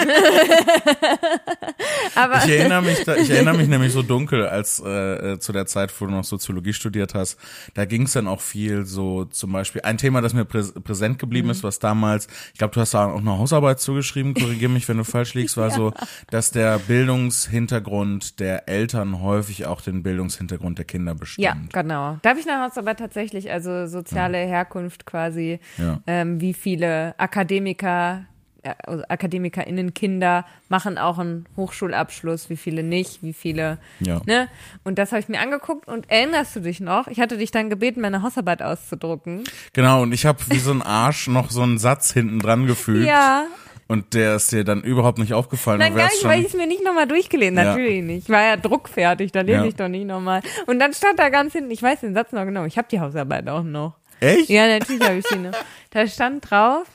Aber 2.16 2.44
Ich 2.46 2.52
erinnere 2.52 2.82
mich, 2.82 3.04
da, 3.04 3.16
ich 3.16 3.30
erinnere 3.30 3.58
mich 3.58 3.68
nämlich 3.68 3.94
so 3.94 4.02
dunkel, 4.02 4.48
als 4.48 4.82
äh, 4.86 5.34
äh, 5.34 5.40
zu 5.40 5.52
der 5.54 5.66
Zeit, 5.66 5.94
wo 6.00 6.06
du 6.06 6.12
noch 6.12 6.24
Soziologie 6.24 6.74
studiert 6.74 7.14
hast, 7.14 7.38
da 7.74 7.86
ging 7.86 8.04
es 8.04 8.14
dann 8.14 8.28
auch 8.28 8.42
viel 8.42 8.86
so 8.86 9.26
zum 9.26 9.52
Beispiel 9.52 9.82
ein 9.84 9.98
Thema, 9.98 10.22
das 10.22 10.34
mir 10.34 10.46
prä 10.46 10.62
präsent 10.84 11.20
geblieben 11.20 11.48
Mhm. 11.48 11.52
ist, 11.52 11.64
was 11.64 11.80
damals, 11.80 12.28
ich 12.54 12.60
glaube, 12.60 12.74
du 12.74 12.82
hast 12.82 12.94
da 12.94 13.06
auch 13.06 13.18
eine 13.20 13.38
Hausarbeit 13.38 13.80
zugeschrieben, 13.80 14.34
korrigier 14.34 14.70
mich, 14.70 14.88
wenn 14.88 14.98
du 14.98 15.04
falsch 15.04 15.34
liegst, 15.34 15.58
war 15.58 15.72
so, 15.82 15.94
dass 16.30 16.52
der 16.52 16.80
Bildungshintergrund 16.80 18.40
der 18.40 18.68
Eltern 18.70 19.22
häufig 19.22 19.66
auch 19.66 19.82
den 19.82 20.04
Bildungshintergrund 20.04 20.78
der 20.78 20.86
Kinder 20.86 21.16
bestimmt. 21.16 21.44
ja, 21.46 21.56
genau. 21.72 22.18
Da 22.22 22.30
habe 22.32 22.40
ich 22.40 22.46
nachher 22.46 22.72
aber 22.78 22.96
tatsächlich, 22.96 23.52
also 23.52 23.88
soziale 23.88 24.41
Herkunft 24.46 25.06
quasi, 25.06 25.60
Ja. 25.78 26.00
ähm, 26.08 26.40
wie 26.42 26.54
viele 26.54 27.14
Akademiker, 27.18 28.26
äh, 28.64 28.74
also 28.86 29.04
AkademikerInnen 29.10 29.94
Kinder 29.94 30.46
machen 30.70 30.98
auch 30.98 31.18
einen 31.20 31.46
Hochschulabschluss, 31.58 32.50
wie 32.50 32.58
viele 32.58 32.84
nicht, 32.84 33.24
wie 33.24 33.34
viele, 33.34 33.78
Ja. 34.00 34.22
ne? 34.26 34.48
Und 34.84 34.98
das 35.00 35.12
habe 35.12 35.20
ich 35.22 35.28
mir 35.30 35.40
angeguckt 35.40 35.88
und 35.88 36.10
erinnerst 36.10 36.56
du 36.56 36.60
dich 36.60 36.80
noch? 36.80 37.08
Ich 37.08 37.20
hatte 37.20 37.38
dich 37.38 37.52
dann 37.52 37.70
gebeten, 37.70 38.02
meine 38.02 38.22
Hausarbeit 38.22 38.62
auszudrucken. 38.62 39.44
Genau, 39.74 40.02
und 40.04 40.14
ich 40.14 40.26
habe 40.26 40.40
wie 40.50 40.60
so 40.60 40.72
ein 40.72 40.82
Arsch 40.82 41.28
noch 41.28 41.50
so 41.52 41.62
einen 41.64 41.78
Satz 41.80 42.12
hinten 42.14 42.40
dran 42.40 42.68
gefügt. 42.68 43.06
Ja, 43.08 43.46
Und 43.88 44.14
der 44.14 44.36
ist 44.38 44.54
dir 44.54 44.64
dann 44.64 44.84
überhaupt 44.84 45.18
nicht 45.18 45.34
aufgefallen. 45.34 45.80
Nein, 45.80 45.94
gar 45.94 46.06
nicht, 46.06 46.24
weil 46.24 46.40
ich 46.40 46.48
es 46.48 46.54
mir 46.54 46.66
nicht 46.66 46.82
nochmal 46.82 47.08
durchgelesen 47.10 47.58
Ja. 47.58 47.64
Natürlich 47.66 48.02
nicht. 48.06 48.24
Ich 48.24 48.30
war 48.30 48.42
ja 48.42 48.56
druckfertig, 48.56 49.34
da 49.34 49.42
lese 49.42 49.58
Ja. 49.58 49.66
ich 49.66 49.76
doch 49.76 49.90
nicht 49.90 50.06
nochmal. 50.06 50.40
Und 50.66 50.80
dann 50.80 50.94
stand 50.94 51.20
da 51.20 51.28
ganz 51.28 51.52
hinten, 51.52 51.72
ich 51.72 51.84
weiß 51.84 52.00
den 52.00 52.14
Satz 52.14 52.32
noch 52.32 52.46
genau, 52.46 52.64
ich 52.64 52.78
habe 52.78 52.88
die 52.90 53.02
Hausarbeit 53.02 53.50
auch 53.50 53.64
noch. 53.64 53.96
Echt? 54.22 54.50
Ja, 54.50 54.68
natürlich 54.68 55.04
habe 55.04 55.18
ich 55.18 55.28
sie 55.28 55.38
noch. 55.38 55.52
Da 55.90 56.08
stand 56.08 56.50
drauf, 56.50 56.88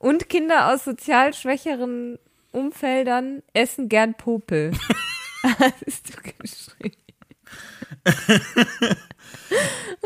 und 0.00 0.30
Kinder 0.30 0.72
aus 0.72 0.84
sozial 0.84 1.34
schwächeren 1.34 2.18
Umfeldern 2.52 3.42
essen 3.52 3.88
gern 3.88 4.14
Popel. 4.14 4.72
Was 5.42 5.82
ist 5.82 6.08
du 6.08 6.32
geschrieben? 6.38 6.96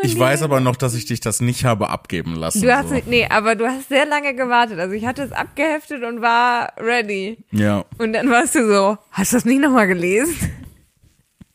Ich 0.02 0.18
weiß 0.18 0.42
aber 0.42 0.60
noch, 0.60 0.74
dass 0.74 0.94
ich 0.94 1.04
dich 1.06 1.20
das 1.20 1.40
nicht 1.40 1.64
habe 1.64 1.88
abgeben 1.88 2.34
lassen. 2.34 2.62
Du 2.62 2.74
hast, 2.74 2.88
so. 2.88 3.00
nee, 3.06 3.26
aber 3.28 3.54
du 3.54 3.66
hast 3.66 3.88
sehr 3.88 4.06
lange 4.06 4.34
gewartet. 4.34 4.78
Also 4.78 4.94
ich 4.94 5.06
hatte 5.06 5.22
es 5.22 5.32
abgeheftet 5.32 6.02
und 6.02 6.20
war 6.20 6.72
ready. 6.78 7.38
Ja, 7.52 7.84
Und 7.98 8.14
dann 8.14 8.28
warst 8.30 8.54
du 8.54 8.66
so, 8.66 8.98
hast 9.12 9.32
du 9.32 9.36
das 9.36 9.44
nicht 9.44 9.60
nochmal 9.60 9.86
gelesen? 9.86 10.34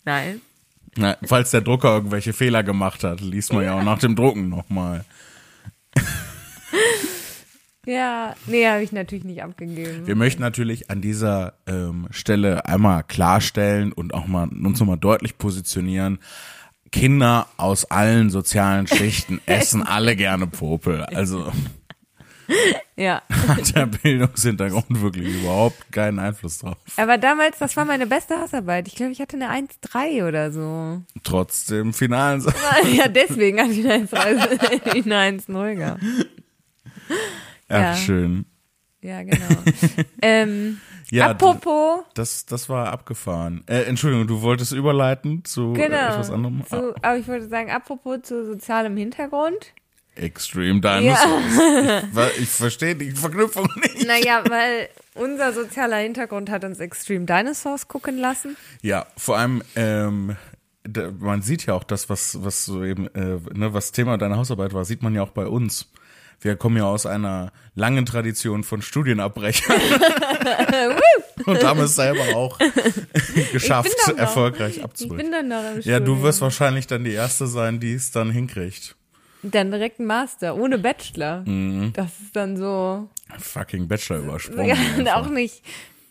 Nein. 0.06 0.42
Na, 1.00 1.18
falls 1.26 1.52
der 1.52 1.62
Drucker 1.62 1.94
irgendwelche 1.96 2.34
Fehler 2.34 2.62
gemacht 2.62 3.04
hat, 3.04 3.22
liest 3.22 3.54
man 3.54 3.64
ja 3.64 3.80
auch 3.80 3.84
nach 3.84 4.00
dem 4.00 4.16
Drucken 4.16 4.50
nochmal. 4.50 5.06
Ja, 7.86 8.36
nee, 8.46 8.68
habe 8.68 8.84
ich 8.84 8.92
natürlich 8.92 9.24
nicht 9.24 9.42
abgegeben. 9.42 10.06
Wir 10.06 10.16
möchten 10.16 10.42
natürlich 10.42 10.92
an 10.92 11.02
dieser 11.02 11.54
ähm, 11.66 12.08
Stelle 12.12 12.66
einmal 12.66 13.04
klarstellen 13.04 13.94
und 13.94 14.14
auch 14.14 14.28
mal 14.28 14.48
uns 14.50 14.80
nochmal 14.80 14.98
deutlich 14.98 15.38
positionieren. 15.38 16.20
Kinder 16.92 17.48
aus 17.58 17.86
allen 17.86 18.30
sozialen 18.30 18.86
Schichten 18.86 19.42
essen 19.46 19.82
alle 19.82 20.16
gerne 20.16 20.46
Popel. 20.46 21.04
Also 21.04 21.52
Ja. 22.96 23.22
hat 23.48 23.76
der 23.76 23.86
Bildungshintergrund 23.86 25.02
wirklich 25.02 25.42
überhaupt 25.42 25.92
keinen 25.92 26.20
Einfluss 26.20 26.60
drauf. 26.60 26.76
Aber 26.98 27.18
damals, 27.18 27.58
das 27.60 27.78
war 27.78 27.86
meine 27.86 28.08
beste 28.08 28.40
Hausarbeit. 28.42 28.88
Ich 28.88 28.96
glaube, 28.96 29.12
ich 29.14 29.22
hatte 29.22 29.38
eine 29.38 29.50
1,3 29.50 30.28
oder 30.28 30.52
so. 30.52 31.02
Trotz 31.24 31.66
dem 31.68 31.94
finalen 31.94 32.46
Ja, 32.94 33.08
deswegen 33.08 33.60
hatte 33.60 33.72
ich 33.72 33.90
eine 33.90 34.06
1,3, 34.06 35.06
eine 35.12 35.40
1,0 35.40 35.76
gehabt. 35.76 36.02
Ach, 37.70 37.80
Ja. 37.80 37.96
schön. 37.96 38.46
Ja, 39.02 39.24
genau. 39.24 39.64
ähm, 40.22 40.80
Ja, 41.12 41.32
apropos, 41.32 42.04
Das, 42.14 42.46
das 42.46 42.70
war 42.70 42.92
abgefahren. 42.92 43.64
Äh, 43.66 43.84
Entschuldigung, 43.84 44.28
du 44.28 44.42
wolltest 44.44 44.74
überleiten 44.74 45.44
zu 45.44 45.74
genau. 45.74 45.96
etwas 46.10 46.30
anderem? 46.30 46.64
Zu, 46.68 46.94
aber 47.02 47.18
ich 47.18 47.28
wollte 47.28 47.48
sagen, 47.48 47.72
apropos 47.72 48.22
zu 48.24 48.46
sozialem 48.46 48.96
Hintergrund. 48.96 49.74
Extreme 50.20 50.82
Dinosaurs. 50.82 51.44
Ich, 52.10 52.16
wa- 52.16 52.28
ich 52.40 52.50
verstehe 52.50 52.96
die 52.96 53.12
Verknüpfung 53.12 53.68
nicht. 53.82 54.06
Naja, 54.06 54.44
weil 54.48 54.90
unser 55.16 55.54
sozialer 55.54 55.98
Hintergrund 55.98 56.50
hat 56.50 56.64
uns 56.64 56.80
Extreme 56.80 57.26
Dinosaurs 57.26 57.88
gucken 57.88 58.18
lassen. 58.18 58.56
Ja, 58.82 59.06
vor 59.18 59.38
allem, 59.38 59.64
ähm, 59.76 60.36
da, 60.84 61.12
man 61.20 61.42
sieht 61.42 61.66
ja 61.66 61.74
auch 61.74 61.84
das, 61.84 62.10
was, 62.10 62.44
was 62.44 62.66
so 62.66 62.84
eben, 62.84 63.08
äh, 63.16 63.38
ne, 63.54 63.74
was 63.74 63.92
Thema 63.92 64.18
deiner 64.18 64.38
Hausarbeit 64.38 64.74
war, 64.74 64.86
sieht 64.86 65.02
man 65.04 65.16
ja 65.16 65.24
auch 65.24 65.30
bei 65.32 65.46
uns. 65.48 65.92
Wir 66.42 66.56
kommen 66.56 66.78
ja 66.78 66.86
aus 66.86 67.06
einer 67.06 67.52
langen 67.76 68.06
Tradition 68.06 68.64
von 68.64 68.82
Studienabbrechern 68.82 69.76
und 71.46 71.64
haben 71.66 71.82
es 71.82 71.96
selber 71.96 72.34
auch 72.36 72.58
geschafft, 73.52 73.94
erfolgreich 74.16 74.78
Ich 74.78 74.84
abzubrechen. 74.84 75.18
bin 75.18 75.32
dann 75.34 75.48
noch 75.50 75.76
im 75.76 75.82
Ja, 75.82 76.00
du 76.00 76.22
wirst 76.22 76.40
wahrscheinlich 76.40 76.88
dann 76.88 77.04
die 77.04 77.12
Erste 77.12 77.46
sein, 77.48 77.82
die 77.82 77.94
es 77.94 78.12
dann 78.12 78.32
hinkriegt. 78.32 78.96
Dann 79.42 79.72
direkt 79.72 80.00
ein 80.00 80.06
Master, 80.06 80.56
ohne 80.56 80.78
Bachelor. 80.78 81.44
Mhm. 81.46 81.94
Das 81.94 82.20
ist 82.20 82.36
dann 82.36 82.58
so, 82.58 83.08
Fucking 83.38 83.88
Bachelor 83.88 84.20
übersprungen. 84.20 84.68
ja, 84.68 84.76
einfach. 84.76 85.16
auch 85.16 85.30
nicht 85.30 85.64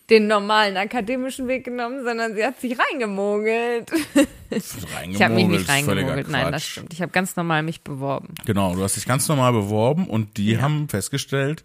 den 0.09 0.27
normalen 0.27 0.77
akademischen 0.77 1.47
Weg 1.47 1.65
genommen, 1.65 2.03
sondern 2.03 2.33
sie 2.35 2.43
hat 2.43 2.59
sich 2.59 2.77
reingemogelt. 2.77 3.91
Ich 4.51 5.21
habe 5.21 5.35
mich 5.35 5.47
nicht 5.47 5.69
reingemogelt, 5.69 6.27
nein, 6.27 6.51
das 6.51 6.65
stimmt. 6.65 6.91
Ich 6.91 7.03
habe 7.03 7.11
ganz 7.11 7.35
normal 7.35 7.61
mich 7.61 7.83
beworben. 7.83 8.33
Genau, 8.47 8.73
du 8.73 8.81
hast 8.81 8.95
dich 8.95 9.05
ganz 9.05 9.27
normal 9.27 9.53
beworben 9.53 10.07
und 10.07 10.37
die 10.37 10.59
haben 10.59 10.89
festgestellt, 10.89 11.63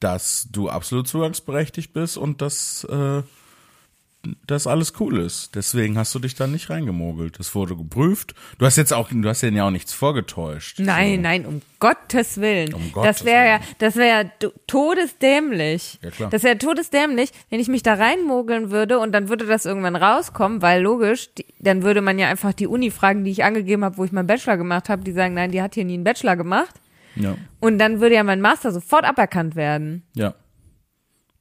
dass 0.00 0.46
du 0.52 0.68
absolut 0.68 1.08
zugangsberechtigt 1.08 1.94
bist 1.94 2.18
und 2.18 2.42
dass 2.42 2.84
äh, 2.84 3.22
das 4.46 4.66
alles 4.66 4.92
cool 5.00 5.18
ist. 5.18 5.54
Deswegen 5.54 5.96
hast 5.98 6.14
du 6.14 6.18
dich 6.18 6.34
da 6.34 6.46
nicht 6.46 6.70
reingemogelt. 6.70 7.38
Das 7.38 7.54
wurde 7.54 7.76
geprüft. 7.76 8.34
Du 8.58 8.66
hast 8.66 8.76
jetzt 8.76 8.92
auch, 8.92 9.08
du 9.10 9.28
hast 9.28 9.42
denen 9.42 9.56
ja 9.56 9.66
auch 9.66 9.70
nichts 9.70 9.92
vorgetäuscht. 9.92 10.78
Nein, 10.80 11.16
so. 11.16 11.20
nein, 11.22 11.46
um 11.46 11.62
Gottes 11.78 12.40
Willen. 12.40 12.74
Um 12.74 12.92
Gottes 12.92 13.18
das 13.18 13.24
wäre 13.24 13.46
ja, 13.46 13.60
das 13.78 13.96
wäre 13.96 14.22
ja 14.24 14.48
todesdämlich. 14.66 15.98
Ja, 16.02 16.10
klar. 16.10 16.30
Das 16.30 16.42
wäre 16.42 16.58
todesdämlich, 16.58 17.30
wenn 17.50 17.60
ich 17.60 17.68
mich 17.68 17.82
da 17.82 17.94
reinmogeln 17.94 18.70
würde 18.70 18.98
und 18.98 19.12
dann 19.12 19.28
würde 19.28 19.46
das 19.46 19.66
irgendwann 19.66 19.96
rauskommen, 19.96 20.62
weil 20.62 20.82
logisch, 20.82 21.32
die, 21.34 21.46
dann 21.58 21.82
würde 21.82 22.00
man 22.00 22.18
ja 22.18 22.28
einfach 22.28 22.52
die 22.52 22.66
Uni 22.66 22.90
fragen, 22.90 23.24
die 23.24 23.30
ich 23.30 23.44
angegeben 23.44 23.84
habe, 23.84 23.96
wo 23.98 24.04
ich 24.04 24.12
meinen 24.12 24.26
Bachelor 24.26 24.56
gemacht 24.56 24.88
habe, 24.88 25.04
die 25.04 25.12
sagen, 25.12 25.34
nein, 25.34 25.50
die 25.52 25.62
hat 25.62 25.74
hier 25.74 25.84
nie 25.84 25.94
einen 25.94 26.04
Bachelor 26.04 26.36
gemacht. 26.36 26.74
Ja, 27.14 27.36
Und 27.60 27.78
dann 27.78 28.00
würde 28.00 28.14
ja 28.14 28.24
mein 28.24 28.40
Master 28.40 28.72
sofort 28.72 29.04
aberkannt 29.04 29.56
werden. 29.56 30.02
ja. 30.14 30.34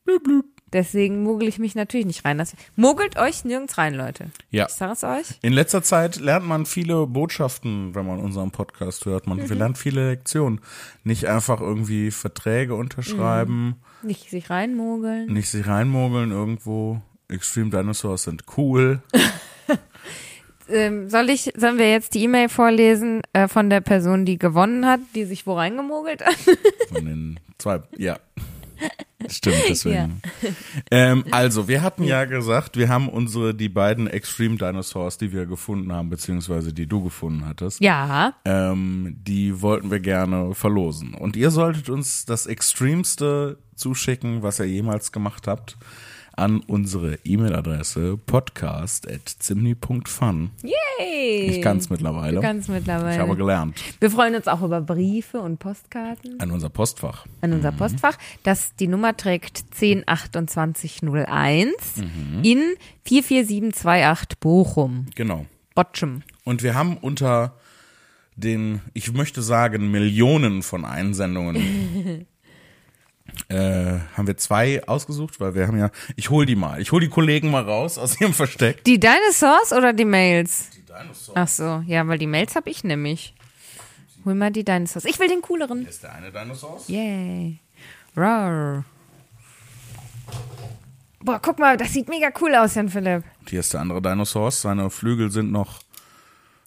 Blüb, 0.05 0.23
blüb. 0.23 0.45
Deswegen 0.75 1.23
mogel 1.23 1.47
ich 1.47 1.57
mich 1.57 1.73
natürlich 1.73 2.05
nicht 2.05 2.25
rein. 2.25 2.37
Das, 2.37 2.53
mogelt 2.75 3.17
euch 3.17 3.45
nirgends 3.45 3.77
rein, 3.77 3.93
Leute. 3.95 4.29
Ja. 4.51 4.65
Ich 4.67 4.73
sag 4.73 4.91
es 4.91 5.05
euch. 5.05 5.39
In 5.41 5.53
letzter 5.53 5.81
Zeit 5.81 6.17
lernt 6.19 6.45
man 6.45 6.65
viele 6.65 7.07
Botschaften, 7.07 7.95
wenn 7.95 8.05
man 8.05 8.19
unseren 8.19 8.51
Podcast 8.51 9.05
hört. 9.05 9.25
Man 9.25 9.37
Mhm. 9.37 9.47
lernt 9.57 9.77
viele 9.77 10.09
Lektionen. 10.09 10.59
Nicht 11.05 11.29
einfach 11.29 11.61
irgendwie 11.61 12.11
Verträge 12.11 12.75
unterschreiben. 12.75 13.75
Nicht 14.03 14.29
sich 14.29 14.49
reinmogeln. 14.49 15.27
nicht 15.31 15.49
sich 15.49 15.65
reinmogeln 15.65 16.31
irgendwo. 16.31 17.01
Extreme 17.29 17.69
Dinosaurs 17.69 18.23
sind 18.23 18.43
cool. 18.57 19.01
Ähm, 20.67 21.11
soll 21.11 21.29
ich, 21.29 21.51
sollen 21.55 21.77
wir 21.77 21.91
jetzt 21.91 22.15
die 22.15 22.23
E-Mail 22.23 22.49
vorlesen 22.49 23.21
äh, 23.33 23.47
von 23.47 23.69
der 23.69 23.81
Person, 23.81 24.25
die 24.25 24.39
gewonnen 24.39 24.87
hat, 24.87 24.99
die 25.13 25.25
sich 25.25 25.45
wo 25.45 25.53
reingemogelt 25.53 26.25
hat? 26.25 26.35
Von 26.91 27.05
den 27.05 27.39
zwei, 27.59 27.81
ja. 27.97 28.17
Stimmt, 29.27 29.55
deswegen. 29.69 30.21
Ähm, 30.91 31.23
also, 31.31 31.67
wir 31.67 31.81
hatten 31.81 32.03
ja 32.03 32.25
gesagt, 32.25 32.77
wir 32.77 32.89
haben 32.89 33.09
unsere, 33.09 33.53
die 33.55 33.69
beiden 33.69 34.07
Extreme 34.07 34.57
Dinosaurs, 34.57 35.17
die 35.17 35.31
wir 35.31 35.45
gefunden 35.45 35.91
haben, 35.91 36.09
beziehungsweise 36.09 36.73
die 36.73 36.85
du 36.87 37.03
gefunden 37.03 37.45
hattest, 37.45 37.81
Ja. 37.81 38.35
ähm, 38.45 39.15
die 39.21 39.61
wollten 39.61 39.89
wir 39.89 39.99
gerne 39.99 40.53
verlosen. 40.53 41.13
Und 41.15 41.35
ihr 41.35 41.49
solltet 41.51 41.89
uns 41.89 42.25
das 42.25 42.45
Extremste 42.45 43.57
zuschicken, 43.75 44.43
was 44.43 44.59
ihr 44.59 44.65
jemals 44.67 45.11
gemacht 45.11 45.47
habt, 45.47 45.77
an 46.37 46.59
unsere 46.61 47.19
E-Mail-Adresse 47.23 48.17
podcast.zimni.fun. 48.17 50.51
Yay! 50.63 51.47
Ich 51.49 51.61
kann's 51.61 51.89
mittlerweile. 51.89 52.41
Ganz 52.41 52.67
mittlerweile. 52.67 53.13
Ich 53.13 53.19
habe 53.19 53.35
gelernt. 53.37 53.79
wir 53.99 54.11
freuen 54.11 54.35
uns 54.35 54.47
auch 54.47 54.61
über 54.61 54.81
Briefe 54.81 55.39
und 55.39 55.59
Postkarten 55.59 56.39
An 56.39 56.51
unser 56.51 56.69
Postfach. 56.69 57.25
an 57.41 57.53
unser 57.53 57.71
Mhm. 57.71 57.77
Postfach. 57.77 58.17
Das 58.43 58.75
die 58.75 58.87
Nummer 58.87 59.15
trägt 59.15 59.63
102801 59.73 61.71
Mhm. 61.97 62.43
in 62.43 62.61
44728 63.03 64.39
Bochum. 64.39 65.05
Genau. 65.15 65.45
Botschum. 65.73 66.21
Und 66.43 66.63
wir 66.63 66.75
haben 66.75 66.97
unter 66.97 67.55
den, 68.35 68.81
ich 68.93 69.13
möchte 69.13 69.41
sagen, 69.41 69.89
Millionen 69.91 70.63
von 70.63 70.83
Einsendungen 70.85 71.55
äh, 73.49 73.99
haben 74.15 74.27
wir 74.27 74.37
zwei 74.37 74.83
ausgesucht, 74.87 75.39
weil 75.39 75.55
wir 75.55 75.67
haben 75.67 75.77
ja, 75.77 75.89
ich 76.15 76.29
hol 76.29 76.45
die 76.45 76.55
mal, 76.55 76.81
ich 76.81 76.91
hol 76.91 77.01
die 77.01 77.09
Kollegen 77.09 77.51
mal 77.51 77.63
raus 77.63 77.97
aus 77.97 78.19
ihrem 78.21 78.33
Versteck. 78.33 78.83
Die 78.83 78.99
Dinosaurs 78.99 79.71
oder 79.73 79.93
die 79.93 80.05
Mails? 80.05 80.69
Die 80.75 80.81
Dinosaurs. 80.85 81.31
Ach 81.35 81.47
so, 81.47 81.83
ja, 81.87 82.07
weil 82.07 82.17
die 82.17 82.27
Mails 82.27 82.55
habe 82.55 82.69
ich 82.69 82.83
nämlich. 82.83 83.33
Hol 84.25 84.33
mal 84.35 84.51
die 84.51 84.63
Dinosaurs. 84.63 85.05
Ich 85.05 85.19
will 85.19 85.27
den 85.27 85.41
cooleren. 85.41 85.81
Hier 85.81 85.89
ist 85.89 86.01
der 86.03 86.13
eine 86.15 86.31
Dinosaurs. 86.31 86.87
Yay. 86.87 87.59
Rar. 88.15 88.83
Boah, 91.19 91.39
guck 91.41 91.59
mal, 91.59 91.75
das 91.77 91.91
sieht 91.93 92.07
mega 92.07 92.29
cool 92.41 92.53
aus, 92.55 92.75
Jan 92.75 92.89
Philipp. 92.89 93.23
Und 93.41 93.49
hier 93.49 93.59
ist 93.59 93.73
der 93.73 93.81
andere 93.81 94.01
Dinosaurs. 94.01 94.61
Seine 94.61 94.89
Flügel 94.89 95.31
sind 95.31 95.51
noch, 95.51 95.79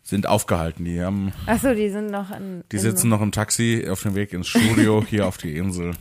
sind 0.03 0.27
aufgehalten. 0.27 0.85
Die 0.85 1.00
haben, 1.00 1.33
Ach 1.47 1.61
so, 1.61 1.75
die 1.75 1.88
sind 1.91 2.11
noch 2.11 2.31
an. 2.31 2.65
die 2.73 2.79
sitzen 2.79 3.09
noch 3.09 3.21
im 3.21 3.31
Taxi 3.33 3.87
auf 3.88 4.03
dem 4.03 4.15
Weg 4.15 4.33
ins 4.33 4.49
Studio 4.49 5.05
hier 5.09 5.27
auf 5.27 5.38
die 5.38 5.57
Insel. 5.57 5.93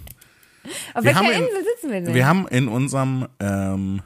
Auf 0.94 1.04
wir 1.04 1.16
welcher 1.16 1.22
in- 1.34 1.44
Insel 1.44 1.64
sitzen 1.76 1.92
wir 1.92 2.02
denn? 2.02 2.14
Wir 2.14 2.28
haben 2.28 2.48
in 2.48 2.68
unserem, 2.68 3.28
ähm, 3.40 4.02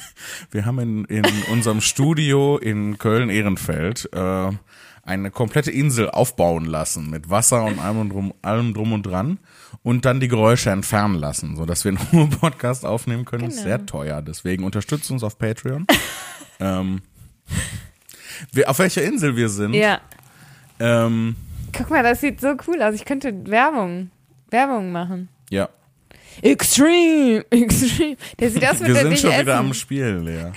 wir 0.50 0.64
haben 0.66 0.78
in, 0.78 1.04
in 1.06 1.24
unserem 1.50 1.80
Studio 1.80 2.58
in 2.58 2.98
Köln-Ehrenfeld 2.98 4.08
äh, 4.12 4.50
eine 5.04 5.30
komplette 5.32 5.70
Insel 5.72 6.08
aufbauen 6.10 6.64
lassen 6.64 7.10
mit 7.10 7.28
Wasser 7.28 7.64
und 7.64 7.78
allem, 7.80 8.08
drum, 8.10 8.34
allem 8.42 8.72
drum 8.72 8.92
und 8.92 9.02
dran 9.04 9.38
und 9.82 10.04
dann 10.04 10.20
die 10.20 10.28
Geräusche 10.28 10.70
entfernen 10.70 11.16
lassen, 11.16 11.56
so 11.56 11.64
dass 11.66 11.84
wir 11.84 11.90
einen 11.90 11.98
Ruhe-Podcast 12.12 12.84
aufnehmen 12.86 13.24
können. 13.24 13.44
Ist 13.48 13.56
Genau. 13.56 13.66
sehr 13.66 13.86
teuer, 13.86 14.22
deswegen 14.22 14.62
unterstützt 14.64 15.10
uns 15.10 15.24
auf 15.24 15.38
Patreon. 15.38 15.86
ähm, 16.60 17.02
wir, 18.52 18.68
auf 18.70 18.78
welcher 18.78 19.02
Insel 19.02 19.36
wir 19.36 19.48
sind, 19.48 19.74
ja. 19.74 20.00
ähm, 20.78 21.36
Guck 21.76 21.90
mal, 21.90 22.02
das 22.02 22.20
sieht 22.20 22.40
so 22.40 22.54
cool 22.68 22.82
aus. 22.82 22.94
Ich 22.94 23.04
könnte 23.04 23.46
Werbung, 23.46 24.10
Werbung 24.50 24.92
machen. 24.92 25.28
ja, 25.50 25.68
Extreme, 26.40 27.44
extreme. 27.50 28.16
Der 28.38 28.50
sieht 28.50 28.66
aus, 28.66 28.80
wir 28.80 28.94
sind 28.94 29.18
schon 29.18 29.30
wieder 29.38 29.58
am. 29.58 29.74
Spielen, 29.74 30.24
Lea. 30.24 30.52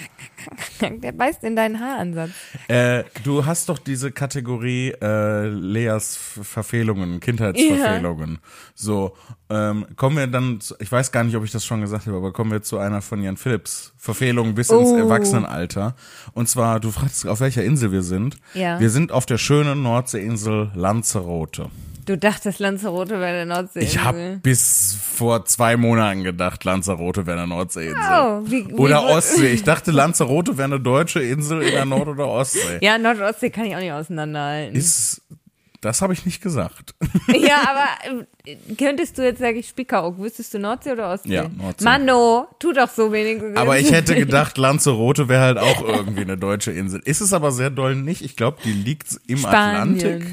Der 1.02 1.12
beißt 1.12 1.44
in 1.44 1.56
deinen 1.56 1.80
Haaransatz. 1.80 2.30
Äh, 2.68 3.04
du 3.24 3.46
hast 3.46 3.70
doch 3.70 3.80
diese 3.80 4.12
Kategorie 4.12 4.94
äh, 5.02 5.48
Leas 5.48 6.18
Verfehlungen, 6.18 7.20
Kindheitsverfehlungen. 7.20 8.40
So, 8.76 9.16
ähm, 9.50 9.88
kommen 9.96 10.18
wir 10.18 10.28
dann, 10.28 10.60
zu, 10.62 10.76
ich 10.80 10.92
weiß 10.92 11.12
gar 11.12 11.24
nicht, 11.24 11.36
ob 11.36 11.44
ich 11.44 11.52
das 11.52 11.66
schon 11.66 11.82
gesagt 11.82 12.06
habe, 12.06 12.18
aber 12.18 12.32
kommen 12.32 12.52
wir 12.52 12.62
zu 12.62 12.78
einer 12.78 13.02
von 13.02 13.24
Jan 13.24 13.38
Philipps 13.38 13.94
Verfehlungen 13.98 14.54
bis 14.56 14.70
ins 14.70 14.90
Oh. 14.90 14.98
Erwachsenenalter. 14.98 15.96
Und 16.34 16.48
zwar, 16.48 16.80
du 16.80 16.92
fragst, 16.92 17.28
auf 17.28 17.40
welcher 17.40 17.64
Insel 17.64 17.92
wir 17.92 18.04
sind. 18.04 18.38
Ja. 18.54 18.80
Wir 18.80 18.90
sind 18.92 19.12
auf 19.12 19.26
der 19.26 19.38
schönen 19.40 19.82
Nordseeinsel 19.82 20.72
Lanzarote. 20.76 21.70
Du 22.06 22.18
dachtest, 22.18 22.60
Lanzarote 22.60 23.20
wäre 23.20 23.34
der 23.34 23.46
Nordsee. 23.48 23.80
Ich 23.80 23.98
habe 23.98 24.40
bis 24.42 24.96
vor 25.02 25.46
zwei 25.46 25.76
Monaten 25.76 26.24
gedacht, 26.24 26.64
Lanzarote 26.64 27.26
wäre 27.26 27.40
eine 27.40 27.48
Nordseeinsel. 27.48 27.96
Oh, 27.98 28.42
wie, 28.46 28.68
wie, 28.68 28.74
Oder 28.74 29.04
Ostsee. 29.06 29.48
Ich 29.48 29.64
dachte, 29.64 29.90
Lanzarote 29.92 30.58
wäre 30.58 30.66
eine 30.66 30.80
deutsche 30.80 31.22
Insel 31.22 31.64
in 31.64 31.72
der 31.72 31.86
Nord- 31.86 32.08
oder 32.08 32.28
Ostsee. 32.28 32.78
Ja, 32.82 33.00
Nord- 33.00 33.18
und 33.18 33.24
Ostsee 33.24 33.50
kann 33.50 33.66
ich 33.66 33.76
auch 33.76 33.80
nicht 33.80 33.92
auseinanderhalten. 33.92 34.76
Ist, 34.76 35.24
das 35.82 36.04
habe 36.04 36.14
ich 36.14 36.28
nicht 36.28 36.44
gesagt. 36.44 36.94
ja, 37.28 37.64
aber 37.68 38.22
äh, 38.46 38.56
könntest 38.76 39.18
du 39.18 39.24
jetzt 39.24 39.40
sagen, 39.40 39.58
ich 39.58 39.68
Spiekeroog, 39.68 40.20
wüsstest 40.20 40.54
du 40.54 40.60
Nordsee 40.60 40.92
oder 40.92 41.12
Ostsee? 41.12 41.34
Ja, 41.34 41.48
Nordsee. 41.50 41.86
Mano, 41.86 42.48
tu 42.60 42.72
doch 42.72 42.90
so 42.90 43.12
wenigstens. 43.12 43.58
Aber 43.58 43.80
ich 43.80 43.92
hätte 43.92 44.14
gedacht, 44.20 44.60
Lanzarote 44.60 45.28
wäre 45.28 45.42
halt 45.42 45.58
auch 45.58 45.84
irgendwie 45.84 46.22
eine 46.22 46.38
deutsche 46.38 46.72
Insel. 46.72 47.02
Ist 47.04 47.22
es 47.22 47.34
aber 47.34 47.52
sehr 47.52 47.72
doll 47.72 47.96
nicht. 47.96 48.22
Ich 48.22 48.36
glaube, 48.36 48.60
die 48.64 48.74
liegt 48.74 49.20
im 49.26 49.44
Atlantik. 49.44 50.24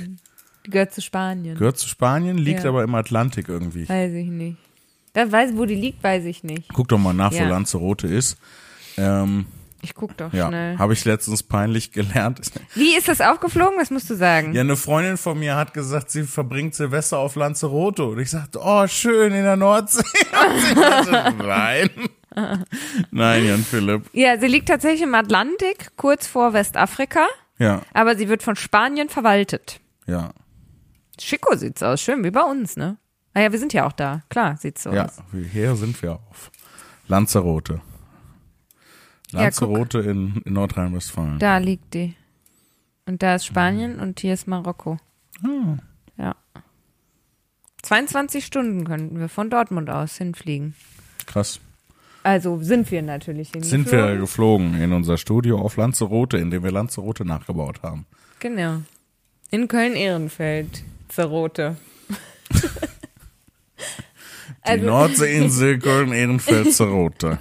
Die 0.67 0.71
gehört 0.71 0.93
zu 0.95 1.01
Spanien. 1.01 1.59
Gehört 1.59 1.79
zu 1.79 1.89
Spanien, 1.89 2.39
liegt 2.39 2.63
Ja. 2.65 2.71
aber 2.71 2.83
im 2.85 2.95
Atlantik 2.95 3.49
irgendwie. 3.49 3.89
Weiß 3.89 4.13
ich 4.13 4.29
nicht. 4.29 4.57
Das 5.13 5.31
weiß, 5.31 5.51
wo 5.55 5.65
die 5.67 5.75
liegt, 5.75 6.03
weiß 6.03 6.25
ich 6.25 6.43
nicht. 6.45 6.69
Guck 6.73 6.89
doch 6.89 6.99
mal 6.99 7.13
nach, 7.13 7.33
wo 7.33 7.37
Ja. 7.37 7.49
Lanzarote 7.49 8.07
ist. 8.07 8.39
Ähm, 8.97 9.47
Ich 9.83 9.95
guck 9.95 10.17
doch 10.17 10.33
ja, 10.33 10.47
schnell. 10.49 10.79
habe 10.79 10.93
ich 10.93 11.05
letztens 11.05 11.43
peinlich 11.43 11.91
gelernt. 11.93 12.41
Wie 12.75 12.97
ist 12.97 13.09
das 13.09 13.21
aufgeflogen? 13.21 13.75
Was 13.79 13.91
musst 13.91 14.09
du 14.09 14.15
sagen? 14.15 14.55
Ja, 14.55 14.61
eine 14.61 14.77
Freundin 14.77 15.17
von 15.17 15.39
mir 15.39 15.57
hat 15.57 15.75
gesagt, 15.75 16.11
sie 16.13 16.23
verbringt 16.23 16.75
Silvester 16.77 17.19
auf 17.19 17.35
Lanzarote. 17.35 18.05
Und 18.05 18.21
ich 18.21 18.31
sagte, 18.31 18.61
oh, 18.63 18.87
schön 18.87 19.33
in 19.35 19.43
der 19.43 19.57
Nordsee. 19.57 20.01
Und 20.47 20.61
sie 20.61 20.75
sagte, 20.81 21.35
nein. 21.45 21.91
Nein, 23.11 23.45
Jan 23.47 23.63
Philipp. 23.63 24.09
Ja, 24.15 24.39
sie 24.39 24.47
liegt 24.47 24.69
tatsächlich 24.69 25.03
im 25.03 25.15
Atlantik, 25.15 25.91
kurz 25.97 26.27
vor 26.27 26.55
Westafrika, 26.55 27.27
Ja, 27.59 27.83
aber 27.93 28.17
sie 28.17 28.29
wird 28.31 28.43
von 28.43 28.57
Spanien 28.57 29.11
verwaltet. 29.11 29.81
ja, 30.07 30.31
Schicko 31.23 31.55
sieht's 31.57 31.83
aus, 31.83 32.01
schön, 32.01 32.25
wie 32.25 32.31
bei 32.31 32.43
uns, 32.43 32.77
ne? 32.77 32.99
Naja, 33.35 33.51
wir 33.53 33.59
sind 33.59 33.73
ja 33.73 33.87
auch 33.87 33.93
da. 33.93 34.23
Klar, 34.29 34.57
sieht's 34.57 34.83
so 34.83 34.93
ja. 34.93 35.07
aus. 35.07 35.23
Hier 35.53 35.75
sind 35.77 36.01
wir 36.03 36.13
auf 36.31 36.51
Lanzarote. 37.09 37.81
Ja, 39.31 39.43
Lanzarote 39.43 40.01
in, 40.01 40.43
in 40.45 40.53
Nordrhein-Westfalen. 40.53 41.39
Da 41.39 41.59
liegt 41.59 41.95
die. 41.95 42.15
Und 43.07 43.23
da 43.23 43.37
ist 43.37 43.47
Spanien 43.47 43.99
und 43.99 44.21
hier 44.21 44.35
ist 44.35 44.47
Marokko. 44.47 44.99
Ah. 45.43 45.77
Ja. 46.19 46.37
22 47.83 48.45
Stunden 48.45 48.85
könnten 48.85 49.19
wir 49.19 49.29
von 49.29 49.51
Dortmund 49.51 49.91
aus 49.91 50.17
hinfliegen. 50.17 50.75
Krass. 51.27 51.61
Also 52.23 52.63
sind 52.63 52.91
wir 52.91 53.03
natürlich 53.03 53.51
Sind 53.51 53.91
wir 53.91 54.07
hingeflogen. 54.07 54.21
geflogen 54.21 54.75
in 54.81 54.93
unser 54.93 55.19
Studio 55.19 55.59
auf 55.59 55.77
Lanzarote, 55.77 56.37
in 56.37 56.51
dem 56.51 56.63
wir 56.63 56.71
Lanzarote 56.71 57.25
nachgebaut 57.25 57.83
haben. 57.83 58.07
Genau. 58.39 58.83
In 59.51 59.67
Köln-Ehrenfeld. 59.67 60.85
Zerote. 61.15 61.77
Die 64.65 64.69
Also- 64.71 64.87
Nordseeinsel 64.87 65.79
Köln-Ehrenfeld-Zerote. 65.79 67.39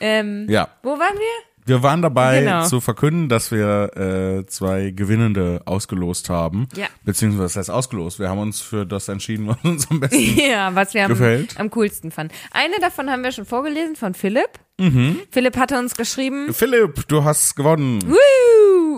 Ähm, 0.00 0.46
Ja, 0.48 0.68
Wo 0.82 0.90
waren 0.90 1.16
wir? 1.16 1.44
wir 1.66 1.82
waren 1.82 2.02
dabei 2.02 2.40
Genau. 2.40 2.64
zu 2.66 2.80
verkünden, 2.80 3.28
dass 3.28 3.50
wir 3.50 3.90
äh, 3.96 4.46
zwei 4.46 4.90
Gewinnende 4.90 5.60
ausgelost 5.64 6.30
haben. 6.30 6.68
Ja. 6.76 6.86
Beziehungsweise, 7.04 7.42
das 7.44 7.56
heißt 7.56 7.70
ausgelost. 7.70 8.20
Wir 8.20 8.28
haben 8.28 8.38
uns 8.38 8.60
für 8.60 8.86
das 8.86 9.08
entschieden, 9.08 9.48
was 9.48 9.56
uns 9.64 9.90
am 9.90 9.98
besten 10.00 10.18
Ja, 10.38 10.72
was 10.74 10.94
wir 10.94 11.04
am, 11.04 11.08
Gefällt. 11.10 11.58
am 11.58 11.68
coolsten 11.70 12.10
fanden. 12.12 12.32
Eine 12.52 12.78
davon 12.80 13.10
haben 13.10 13.24
wir 13.24 13.32
schon 13.32 13.44
vorgelesen 13.44 13.96
von 13.96 14.14
Philipp. 14.14 14.50
Mhm. 14.78 15.18
Philipp 15.32 15.56
hatte 15.56 15.76
uns 15.80 15.96
geschrieben, 15.96 16.54
Philipp, 16.54 17.08
du 17.08 17.24
hast 17.24 17.56
gewonnen. 17.56 18.00
Woo! 18.08 18.16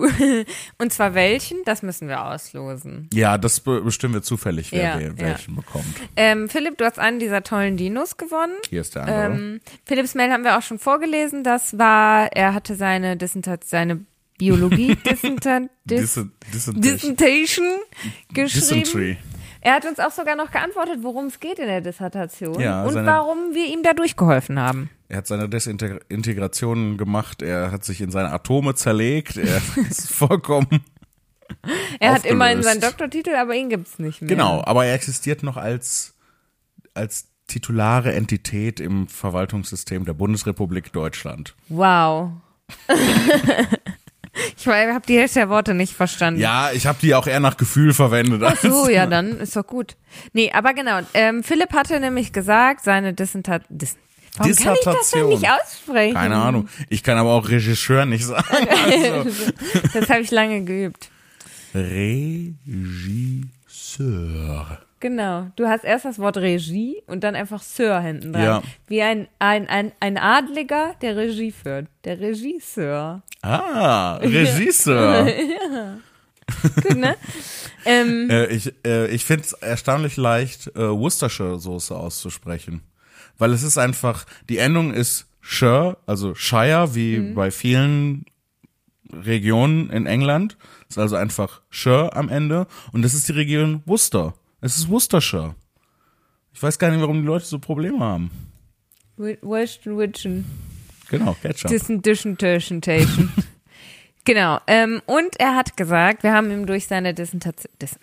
Und 0.78 0.92
zwar 0.92 1.14
welchen? 1.14 1.58
Das 1.64 1.82
müssen 1.82 2.08
wir 2.08 2.24
auslosen. 2.24 3.08
Ja, 3.12 3.38
das 3.38 3.60
be- 3.60 3.80
bestimmen 3.82 4.14
wir 4.14 4.22
zufällig, 4.22 4.72
wer 4.72 4.82
Ja, 4.82 4.98
wer- 4.98 5.08
ja. 5.08 5.16
welchen 5.18 5.56
bekommt. 5.56 5.84
Ähm, 6.16 6.48
Philipp, 6.48 6.78
du 6.78 6.84
hast 6.84 6.98
einen 6.98 7.18
dieser 7.18 7.42
tollen 7.42 7.76
Dinos 7.76 8.16
gewonnen. 8.16 8.54
Hier 8.68 8.80
ist 8.80 8.94
der 8.94 9.02
andere. 9.02 9.24
Ähm, 9.26 9.60
Philipps 9.86 10.14
Mail 10.14 10.30
haben 10.32 10.44
wir 10.44 10.56
auch 10.58 10.62
schon 10.62 10.78
vorgelesen. 10.78 11.44
Das 11.44 11.78
war, 11.78 12.28
er 12.32 12.54
hatte 12.54 12.74
seine 12.74 13.16
Dissentat, 13.16 13.64
seine 13.64 14.04
Biologie 14.38 14.96
Dissentat, 15.10 15.64
Dis, 15.84 16.14
Dis 16.14 16.26
Dissentation. 16.52 16.80
Dissentation 16.82 17.66
geschrieben. 18.32 18.82
Dysentery. 18.84 19.16
Er 19.62 19.74
hat 19.74 19.84
uns 19.84 19.98
auch 19.98 20.10
sogar 20.10 20.36
noch 20.36 20.50
geantwortet, 20.50 21.00
worum 21.02 21.26
es 21.26 21.38
geht 21.38 21.58
in 21.58 21.66
der 21.66 21.82
Dissertation 21.82 22.58
Ja, 22.58 22.84
und 22.84 22.94
warum 22.94 23.52
wir 23.52 23.66
ihm 23.66 23.82
da 23.82 23.92
durchgeholfen 23.92 24.58
haben. 24.58 24.88
Er 25.10 25.16
hat 25.18 25.26
seine 25.26 25.48
Desintegration 25.48 26.96
gemacht, 26.96 27.42
er 27.42 27.72
hat 27.72 27.84
sich 27.84 28.00
in 28.00 28.12
seine 28.12 28.30
Atome 28.30 28.76
zerlegt, 28.76 29.36
er 29.36 29.60
ist 29.90 30.08
vollkommen. 30.08 30.84
Er 31.98 32.12
hat 32.12 32.24
immerhin 32.24 32.62
seinen 32.62 32.80
Doktortitel, 32.80 33.34
aber 33.34 33.56
ihn 33.56 33.70
gibt's 33.70 33.98
nicht 33.98 34.22
mehr. 34.22 34.28
Genau, 34.28 34.62
aber 34.64 34.86
er 34.86 34.94
existiert 34.94 35.42
noch 35.42 35.56
als, 35.56 36.14
als 36.94 37.26
titulare 37.48 38.12
Entität 38.12 38.78
im 38.78 39.08
Verwaltungssystem 39.08 40.04
der 40.04 40.12
Bundesrepublik 40.12 40.92
Deutschland. 40.92 41.56
Wow. 41.68 42.30
ich 44.56 44.64
habe 44.68 45.06
die 45.08 45.18
Hälfte 45.18 45.40
der 45.40 45.48
Worte 45.48 45.74
nicht 45.74 45.92
verstanden. 45.92 46.38
Ja, 46.40 46.70
ich 46.70 46.86
habe 46.86 46.98
die 47.02 47.16
auch 47.16 47.26
eher 47.26 47.40
nach 47.40 47.56
Gefühl 47.56 47.94
verwendet. 47.94 48.44
Ach 48.44 48.56
so, 48.56 48.88
ja, 48.88 49.06
dann 49.06 49.40
ist 49.40 49.56
doch 49.56 49.66
gut. 49.66 49.96
Nee, 50.34 50.52
aber 50.52 50.72
genau. 50.72 51.00
Ähm, 51.14 51.42
Philipp 51.42 51.72
hatte 51.72 51.98
nämlich 51.98 52.32
gesagt, 52.32 52.84
seine 52.84 53.12
Dissentat 53.12 53.64
Dis 53.68 53.96
Warum 54.36 54.54
kann 54.54 54.74
ich 54.74 54.84
das 54.84 55.10
denn 55.10 55.28
nicht 55.28 55.46
aussprechen? 55.48 56.14
Keine 56.14 56.36
Ahnung. 56.36 56.68
Ich 56.88 57.02
kann 57.02 57.18
aber 57.18 57.32
auch 57.32 57.48
Regisseur 57.48 58.06
nicht 58.06 58.24
sagen. 58.24 58.44
Also, 58.84 59.52
Das 59.92 60.08
habe 60.08 60.20
ich 60.20 60.30
lange 60.30 60.64
geübt. 60.64 61.10
Regisseur. 63.80 64.78
Genau. 65.00 65.46
Du 65.56 65.66
hast 65.66 65.84
erst 65.84 66.04
das 66.04 66.18
Wort 66.18 66.36
Regie 66.36 67.02
und 67.06 67.24
dann 67.24 67.34
einfach 67.34 67.62
Sir 67.62 68.00
hinten 68.00 68.34
dran. 68.34 68.42
Ja. 68.42 68.62
Wie 68.86 69.00
ein, 69.02 69.28
ein, 69.38 69.66
ein, 69.68 69.92
ein 69.98 70.18
Adliger, 70.18 70.94
der 71.00 71.16
Regie 71.16 71.52
führt. 71.52 71.86
Der 72.04 72.20
Regisseur. 72.20 73.22
Ah, 73.42 74.16
Regisseur. 74.16 75.24
Gut, 76.82 76.96
ne? 76.96 77.16
ähm, 77.86 78.28
Äh, 78.28 78.46
ich 78.46 78.74
äh, 78.84 79.06
ich 79.08 79.24
finde 79.24 79.44
es 79.44 79.52
erstaunlich 79.54 80.16
leicht, 80.16 80.66
äh, 80.76 80.90
Worcestershire 80.90 81.58
Soße 81.58 81.96
auszusprechen. 81.96 82.82
Weil 83.40 83.52
es 83.52 83.62
ist 83.62 83.78
einfach, 83.78 84.26
die 84.48 84.58
Endung 84.58 84.92
ist 84.92 85.26
Shire, 85.40 85.96
also 86.06 86.34
Shire, 86.34 86.94
wie 86.94 87.32
bei 87.32 87.50
vielen 87.50 88.26
Regionen 89.10 89.90
in 89.90 90.06
England. 90.06 90.56
Ist 90.88 90.98
also 90.98 91.16
einfach 91.16 91.62
Shire 91.70 92.14
am 92.14 92.28
Ende. 92.28 92.66
Und 92.92 93.02
das 93.02 93.14
ist 93.14 93.28
die 93.28 93.32
Region 93.32 93.82
Worcester. 93.86 94.34
Es 94.60 94.76
ist 94.76 94.90
Worcestershire. 94.90 95.54
Ich 96.52 96.62
weiß 96.62 96.78
gar 96.78 96.90
nicht, 96.90 97.00
warum 97.00 97.22
die 97.22 97.26
Leute 97.26 97.46
so 97.46 97.58
Probleme 97.58 98.00
haben. 98.00 98.30
Western 99.16 99.98
Witchen. 99.98 100.44
Genau, 101.08 101.34
Ketchup. 101.40 101.70
Dissen, 101.70 102.02
Dischen, 102.02 102.36
Tischen, 102.38 102.80
Tation. 102.80 103.32
Genau. 104.24 104.60
Ähm, 104.66 105.00
und 105.06 105.40
er 105.40 105.56
hat 105.56 105.78
gesagt, 105.78 106.22
wir 106.22 106.34
haben 106.34 106.50
ihm 106.50 106.66
durch 106.66 106.86
seine 106.86 107.14
Dissentation. 107.14 107.72
Dis 107.80 107.98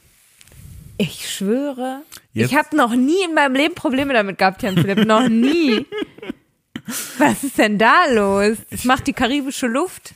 ich 0.98 1.30
schwöre, 1.30 2.02
Jetzt- 2.38 2.52
ich 2.52 2.58
habe 2.58 2.76
noch 2.76 2.96
nie 2.96 3.24
in 3.26 3.34
meinem 3.34 3.56
Leben 3.56 3.76
Probleme 3.76 4.14
damit 4.14 4.38
gehabt, 4.38 4.64
Jan 4.64 4.76
Philipp. 4.76 5.06
Noch 5.06 5.28
nie. 5.28 5.86
Was 7.18 7.44
ist 7.44 7.58
denn 7.58 7.78
da 7.78 8.06
los? 8.12 8.58
Das 8.70 8.86
macht 8.86 9.08
die 9.08 9.14
karibische 9.14 9.68
Luft. 9.68 10.14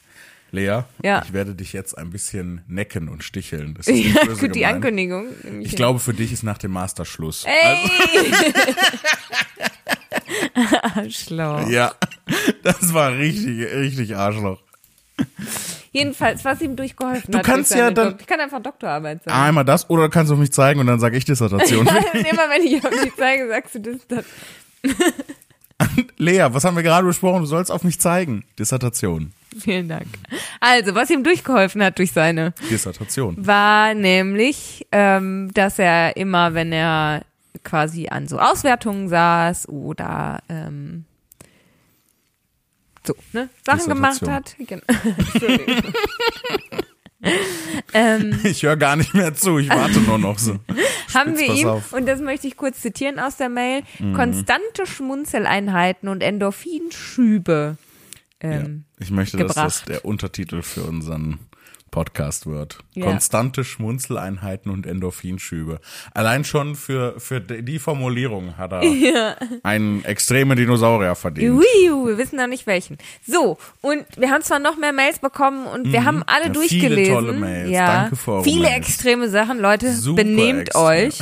Lea, 0.54 0.82
Ja. 1.02 1.22
ich 1.26 1.32
werde 1.34 1.56
dich 1.56 1.72
jetzt 1.72 1.98
ein 1.98 2.10
bisschen 2.10 2.62
necken 2.68 3.08
und 3.08 3.24
sticheln. 3.24 3.74
Das 3.74 3.88
ist 3.90 4.04
Ja, 4.06 4.26
gut, 4.34 4.54
die. 4.56 4.66
Ankündigung. 4.66 5.28
Ich 5.62 5.76
glaube, 5.78 6.00
für 6.00 6.14
dich 6.14 6.32
ist 6.34 6.44
nach 6.44 6.58
dem 6.58 6.72
Master 6.72 7.06
Schluss. 7.06 7.46
Ey! 7.46 7.90
Arschloch. 10.96 11.70
Ja, 11.70 11.94
das 12.64 12.94
war 12.94 13.14
richtig, 13.18 13.60
richtig 13.74 14.16
Arschloch. 14.16 14.62
Jedenfalls, 15.94 16.46
was 16.46 16.62
ihm 16.62 16.76
durchgeholfen 16.76 17.32
Du 17.32 17.38
hat. 17.40 17.46
kannst 17.46 17.72
durch 17.72 17.80
seine 17.80 17.90
ja 17.90 17.92
dann- 17.92 18.16
ich 18.20 18.28
kann 18.28 18.40
einfach 18.40 18.62
Doktorarbeit 18.62 19.24
sagen. 19.24 19.38
Einmal 19.38 19.66
das 19.66 19.90
oder 19.90 20.04
du 20.04 20.10
kannst 20.10 20.32
auf 20.32 20.40
mich 20.40 20.52
zeigen 20.54 20.80
und 20.80 20.88
dann 20.88 21.00
sage 21.00 21.18
ich 21.18 21.26
Dissertation. 21.26 21.86
Immer 22.14 22.50
wenn 22.50 22.64
ich 22.64 22.84
auf 22.84 22.90
dich 22.92 23.12
zeige, 23.18 23.48
sagst 23.50 23.76
du 23.76 23.80
das. 24.08 24.26
Lea, 26.18 26.48
was 26.52 26.64
haben 26.64 26.76
wir 26.76 26.84
gerade 26.84 27.06
besprochen? 27.08 27.42
Du 27.42 27.46
sollst 27.48 27.72
auf 27.72 27.84
mich 27.84 28.00
zeigen. 28.00 28.46
Dissertation. 28.60 29.34
Vielen 29.60 29.90
Dank. 29.90 30.06
Also, 30.60 30.96
was 30.96 31.10
ihm 31.10 31.24
durchgeholfen 31.24 31.84
hat 31.84 31.98
durch 31.98 32.12
seine, 32.14 32.54
Dissertation. 32.70 33.36
war 33.46 33.94
nämlich, 33.94 34.88
ähm, 34.92 35.52
dass 35.54 35.78
er 35.80 36.16
immer, 36.16 36.54
wenn 36.54 36.72
er 36.72 37.24
quasi 37.64 38.08
an 38.08 38.28
so 38.28 38.40
Auswertungen 38.40 39.10
saß 39.10 39.68
oder 39.68 40.40
ähm, 40.50 41.04
so, 43.34 43.38
ne, 43.40 43.50
Sachen 43.66 43.88
gemacht 43.88 44.22
hat. 44.28 44.56
Genau. 44.60 44.82
Ähm, 47.94 48.40
Ich 48.44 48.64
höre 48.64 48.78
gar 48.78 48.96
nicht 48.96 49.14
mehr 49.14 49.34
zu, 49.36 49.60
ich 49.60 49.70
warte 49.70 50.00
nur 50.00 50.18
noch 50.18 50.40
so. 50.40 50.58
haben 51.14 51.38
wir 51.38 51.54
ihm, 51.54 51.68
auf. 51.68 51.92
Mhm. 51.92 52.00
und 52.00 52.06
das 52.08 52.20
möchte 52.20 52.48
ich 52.48 52.58
kurz 52.58 52.82
zitieren 52.82 53.20
aus 53.20 53.38
der 53.38 53.50
Mail, 53.50 53.84
konstante 54.16 54.88
Schmunzeleinheiten 54.88 56.10
und 56.10 56.22
Endorphinschübe 56.24 57.78
Ja. 58.42 58.50
ähm, 58.50 58.86
Ich 59.00 59.12
möchte, 59.12 59.38
dass 59.38 59.54
das 59.54 59.82
gebracht. 59.84 59.90
der 59.90 60.06
Untertitel 60.06 60.64
für 60.64 60.82
unseren 60.84 61.38
Podcast 61.92 62.48
wird. 62.48 62.80
Ja. 62.94 63.06
Konstante 63.06 63.64
Schmunzeleinheiten 63.64 64.72
und 64.72 64.86
Endorphinschübe. 64.88 65.80
Allein 66.14 66.44
schon 66.46 66.76
für, 66.76 67.20
für 67.20 67.42
die 67.42 67.78
Formulierung 67.80 68.58
hat 68.58 68.72
er 68.72 68.82
einen 69.64 70.04
extremen 70.06 70.58
Dinosaurier 70.58 71.16
verdient. 71.16 71.60
Uiu, 71.60 72.08
wir 72.08 72.18
wissen 72.18 72.38
noch 72.38 72.48
nicht 72.48 72.66
welchen. 72.66 72.98
So, 73.28 73.58
und 73.82 74.06
wir 74.18 74.32
haben 74.32 74.42
zwar 74.42 74.60
noch 74.60 74.78
mehr 74.78 74.94
Mails 74.94 75.20
bekommen 75.20 75.68
und 75.68 75.92
wir 75.92 76.06
haben 76.06 76.24
alle 76.26 76.50
Mhm. 76.50 76.56
Ja, 76.56 76.62
viele 76.62 76.90
durchgelesen. 76.90 77.14
tolle 77.14 77.34
Mails. 77.34 77.70
Ja, 77.70 78.02
Danke 78.04 78.16
für 78.16 78.32
eure 78.32 78.44
viele 78.46 78.62
Mails. 78.64 78.88
extreme 78.88 79.30
Sachen. 79.30 79.60
Leute, 79.60 79.94
Super 79.94 80.24
benehmt 80.24 80.70
extrem. 80.70 80.84
euch. 80.84 81.16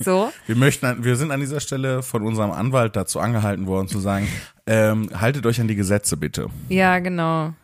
so. 0.00 0.32
Wir 0.46 0.56
möchten, 0.56 1.04
wir 1.04 1.16
sind 1.16 1.30
an 1.30 1.40
dieser 1.40 1.60
Stelle 1.60 2.02
von 2.02 2.22
unserem 2.22 2.50
Anwalt 2.50 2.96
dazu 2.96 3.20
angehalten 3.20 3.66
worden 3.66 3.88
zu 3.88 3.98
sagen, 4.00 4.28
ähm, 4.66 5.08
haltet 5.18 5.46
euch 5.46 5.60
an 5.60 5.68
die 5.68 5.76
Gesetze 5.76 6.16
bitte. 6.16 6.48
Ja, 6.68 6.98
genau. 6.98 7.54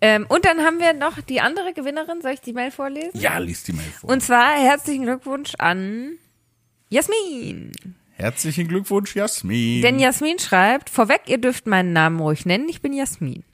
Ähm, 0.00 0.26
und 0.28 0.44
dann 0.44 0.60
haben 0.60 0.78
wir 0.78 0.92
noch 0.92 1.20
die 1.20 1.40
andere 1.40 1.72
Gewinnerin. 1.72 2.22
Soll 2.22 2.32
ich 2.32 2.40
die 2.40 2.52
Mail 2.52 2.70
vorlesen? 2.70 3.18
Ja, 3.18 3.38
liest 3.38 3.68
die 3.68 3.72
Mail 3.72 3.90
vor. 4.00 4.10
Und 4.10 4.22
zwar 4.22 4.52
herzlichen 4.52 5.04
Glückwunsch 5.04 5.54
an 5.58 6.12
Jasmin. 6.90 7.72
Herzlichen 8.18 8.66
Glückwunsch, 8.66 9.14
Jasmin. 9.14 9.82
Denn 9.82 10.00
Jasmin 10.00 10.38
schreibt, 10.40 10.90
vorweg, 10.90 11.22
ihr 11.26 11.38
dürft 11.38 11.66
meinen 11.66 11.92
Namen 11.92 12.18
ruhig 12.18 12.46
nennen, 12.46 12.68
ich 12.68 12.82
bin 12.82 12.92
Jasmin. 12.92 13.44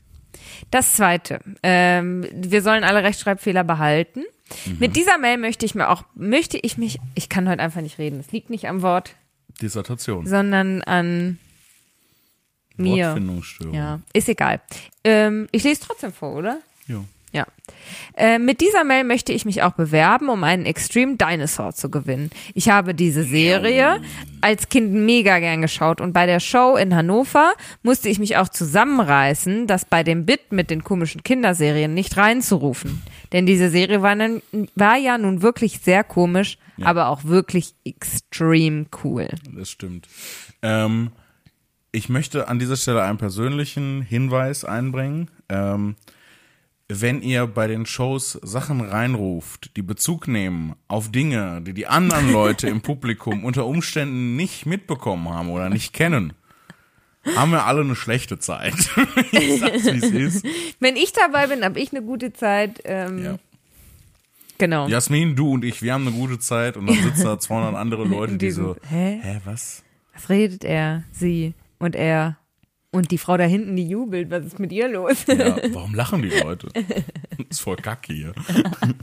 Das 0.71 0.95
zweite, 0.95 1.41
ähm, 1.63 2.27
wir 2.33 2.63
sollen 2.63 2.83
alle 2.83 3.03
Rechtschreibfehler 3.03 3.63
behalten. 3.63 4.25
Mhm. 4.65 4.77
Mit 4.79 4.97
dieser 4.97 5.19
Mail 5.19 5.37
möchte 5.37 5.67
ich 5.67 5.75
mir 5.75 5.91
auch, 5.91 6.05
möchte 6.15 6.59
ich 6.59 6.79
mich, 6.79 6.99
ich 7.15 7.29
kann 7.29 7.49
heute 7.49 7.61
einfach 7.61 7.83
nicht 7.83 7.99
reden, 7.99 8.21
es 8.21 8.33
liegt 8.33 8.49
nicht 8.49 8.67
am 8.67 8.81
Wort, 8.81 9.15
Dissertation. 9.61 10.27
sondern 10.27 10.83
an 10.83 11.39
mir. 12.77 13.09
Wortfindungsstörung. 13.09 13.75
Ja, 13.75 14.01
ist 14.13 14.29
egal. 14.29 14.61
Ähm, 15.05 15.49
ich 15.53 15.65
lese 15.65 15.83
trotzdem 15.83 16.13
vor, 16.13 16.35
oder? 16.35 16.59
Jo. 16.87 17.05
Ja. 17.35 17.49
Äh, 18.17 18.39
mit 18.39 18.61
dieser 18.61 18.85
Mail 18.85 19.03
möchte 19.03 19.33
ich 19.33 19.45
mich 19.45 19.65
auch 19.65 19.73
bewerben, 19.73 20.29
um 20.29 20.45
einen 20.45 20.67
Extreme 20.67 21.17
Dinosaur 21.17 21.73
zu 21.73 21.91
gewinnen. 21.91 22.31
Ich 22.55 22.69
habe 22.69 22.95
diese 22.95 23.25
Serie 23.25 24.01
als 24.41 24.69
Kind 24.69 24.93
mega 24.93 25.41
gern 25.41 25.61
geschaut 25.61 26.01
und 26.01 26.13
bei 26.13 26.27
der 26.27 26.39
Show 26.39 26.77
in 26.77 26.95
Hannover 26.95 27.55
musste 27.83 28.09
ich 28.09 28.21
mich 28.21 28.37
auch 28.37 28.49
zusammenreißen, 28.49 29.67
das 29.67 29.85
bei 29.85 30.05
dem 30.05 30.27
Bit 30.27 30.53
mit 30.53 30.71
den 30.71 30.85
komischen 30.85 31.25
Kinderserien 31.25 31.93
nicht 31.93 32.17
reinzurufen. 32.17 33.03
Denn 33.33 33.47
diese 33.47 33.69
Serie 33.69 34.01
war, 34.01 34.15
dann, 34.15 34.41
war 34.77 34.97
ja 34.97 35.19
nun 35.19 35.43
wirklich 35.43 35.81
sehr 35.81 36.05
komisch, 36.05 36.57
aber 36.83 37.09
auch 37.09 37.25
wirklich 37.25 37.75
extrem 37.85 38.87
cool. 39.03 39.29
Das 39.57 39.71
stimmt. 39.71 40.07
Ähm, 40.63 41.11
ich 41.95 42.09
möchte 42.09 42.49
an 42.49 42.59
dieser 42.59 42.77
Stelle 42.77 43.03
einen 43.03 43.19
persönlichen 43.19 44.03
Hinweis 44.03 44.65
einbringen. 44.65 45.31
Ähm, 45.49 45.95
wenn 46.89 47.23
ihr 47.23 47.47
bei 47.47 47.67
den 47.67 47.87
Shows 47.87 48.39
Sachen 48.43 48.81
reinruft, 48.81 49.77
die 49.77 49.83
Bezug 49.83 50.29
nehmen 50.29 50.75
auf 50.89 51.11
Dinge, 51.11 51.63
die 51.63 51.73
die 51.73 51.87
anderen 51.87 52.33
Leute 52.33 52.69
im 52.69 52.81
Publikum 52.83 53.45
unter 53.45 53.65
Umständen 53.65 54.37
nicht 54.37 54.67
mitbekommen 54.67 55.29
haben 55.29 55.49
oder 55.51 55.71
nicht 55.71 55.93
kennen, 55.93 56.35
haben 57.37 57.53
wir 57.53 57.65
alle 57.65 57.81
eine 57.81 57.97
schlechte 57.97 58.39
Zeit. 58.39 58.75
ich 59.33 59.61
sag's, 59.61 59.87
ist. 59.87 60.45
Wenn 60.81 60.97
ich 60.97 61.13
dabei 61.13 61.47
bin, 61.47 61.65
habe 61.65 61.81
ich 61.81 61.93
eine 61.93 62.03
gute 62.03 62.33
Zeit. 62.33 62.83
Ähm, 62.85 63.25
Ja. 63.25 63.39
Genau. 64.57 64.87
Jasmin, 64.87 65.35
du 65.35 65.51
und 65.51 65.65
ich, 65.65 65.83
wir 65.83 65.93
haben 65.95 66.07
eine 66.07 66.17
gute 66.17 66.39
Zeit 66.39 66.77
und 66.77 66.87
dann 66.87 67.03
sitzen 67.03 67.25
da 67.25 67.41
200 67.41 67.75
andere 67.75 68.05
Leute, 68.05 68.37
die 68.37 68.53
so, 68.53 68.77
hä? 68.89 69.19
hä, 69.21 69.41
was? 69.45 69.83
Was 70.13 70.29
redet 70.29 70.63
er? 70.63 71.03
Sie 71.11 71.55
und 71.79 71.95
er. 71.97 72.39
Und 72.91 73.11
die 73.11 73.19
Frau 73.19 73.37
da 73.37 73.45
hinten, 73.45 73.75
die 73.75 73.89
jubelt. 73.89 74.31
Was 74.31 74.45
ist 74.47 74.59
mit 74.61 74.71
ihr 74.71 74.87
los? 74.89 75.25
Ja, 75.27 75.57
warum 75.73 75.95
lachen 75.95 76.23
die 76.23 76.29
Leute? 76.31 76.69
ist 77.49 77.61
voll 77.61 77.77
kacke 77.77 78.13
hier. 78.13 78.33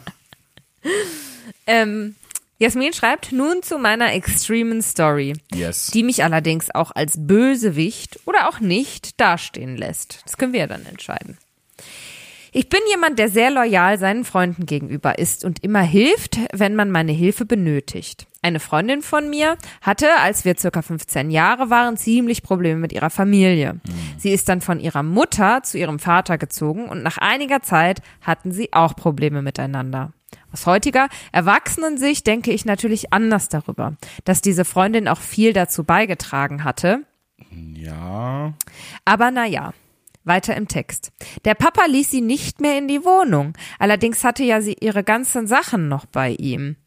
ähm, 1.68 2.16
Jasmin 2.58 2.94
schreibt 2.94 3.32
nun 3.32 3.64
zu 3.64 3.78
meiner 3.80 4.14
extremen 4.14 4.82
Story, 4.82 5.34
Yes. 5.54 5.88
die 5.88 6.04
mich 6.04 6.24
allerdings 6.24 6.74
auch 6.74 6.92
als 6.92 7.16
Bösewicht 7.18 8.20
oder 8.26 8.48
auch 8.48 8.60
nicht 8.60 9.20
dastehen 9.20 9.76
lässt. 9.78 10.22
Das 10.26 10.38
können 10.38 10.54
wir 10.54 10.62
ja 10.62 10.68
dann 10.68 10.86
entscheiden. 10.86 11.38
Ich 12.54 12.68
bin 12.68 12.82
jemand, 12.90 13.18
der 13.18 13.30
sehr 13.30 13.50
loyal 13.50 13.98
seinen 13.98 14.26
Freunden 14.26 14.66
gegenüber 14.66 15.18
ist 15.18 15.46
und 15.46 15.64
immer 15.64 15.82
hilft, 15.82 16.38
wenn 16.52 16.76
man 16.76 16.92
meine 16.92 17.14
Hilfe 17.14 17.46
benötigt. 17.46 18.28
Eine 18.42 18.60
Freundin 18.60 19.02
von 19.02 19.30
mir 19.30 19.56
hatte, 19.82 20.08
als 20.20 20.44
wir 20.44 20.58
circa 20.58 20.82
15 20.82 21.32
Jahre 21.32 21.70
waren, 21.70 21.96
ziemlich 21.96 22.44
Probleme 22.44 22.80
mit 22.80 22.92
ihrer 22.92 23.10
Familie. 23.10 23.80
Sie 24.18 24.32
ist 24.32 24.50
dann 24.50 24.60
von 24.60 24.82
ihrer 24.82 25.02
Mutter 25.04 25.64
zu 25.64 25.78
ihrem 25.78 25.98
Vater 26.00 26.38
gezogen 26.38 26.90
und 26.90 27.04
nach 27.04 27.18
einiger 27.20 27.62
Zeit 27.62 28.02
hatten 28.20 28.52
sie 28.52 28.74
auch 28.74 28.96
Probleme 28.98 29.42
miteinander. 29.42 30.12
Aus 30.52 30.66
heutiger 30.66 31.08
Erwachsenensicht 31.32 32.28
denke 32.28 32.52
ich 32.52 32.66
natürlich 32.66 33.14
anders 33.14 33.48
darüber, 33.48 33.96
dass 34.26 34.42
diese 34.42 34.66
Freundin 34.66 35.08
auch 35.08 35.20
viel 35.22 35.54
dazu 35.54 35.86
beigetragen 35.86 36.66
hatte, 36.66 37.06
Ja. 37.50 38.54
aber 39.06 39.32
naja, 39.32 39.74
weiter 40.24 40.56
im 40.56 40.68
Text. 40.68 41.12
Der 41.46 41.56
Papa 41.56 41.86
ließ 41.86 42.12
sie 42.12 42.22
nicht 42.22 42.62
mehr 42.62 42.78
in 42.78 42.88
die 42.88 43.04
Wohnung. 43.04 43.54
Allerdings 43.80 44.24
hatte 44.24 44.44
ja 44.44 44.62
sie 44.62 44.76
ihre 44.80 45.04
ganzen 45.04 45.48
Sachen 45.48 45.88
noch 45.88 46.06
bei 46.06 46.32
ihm. 46.32 46.78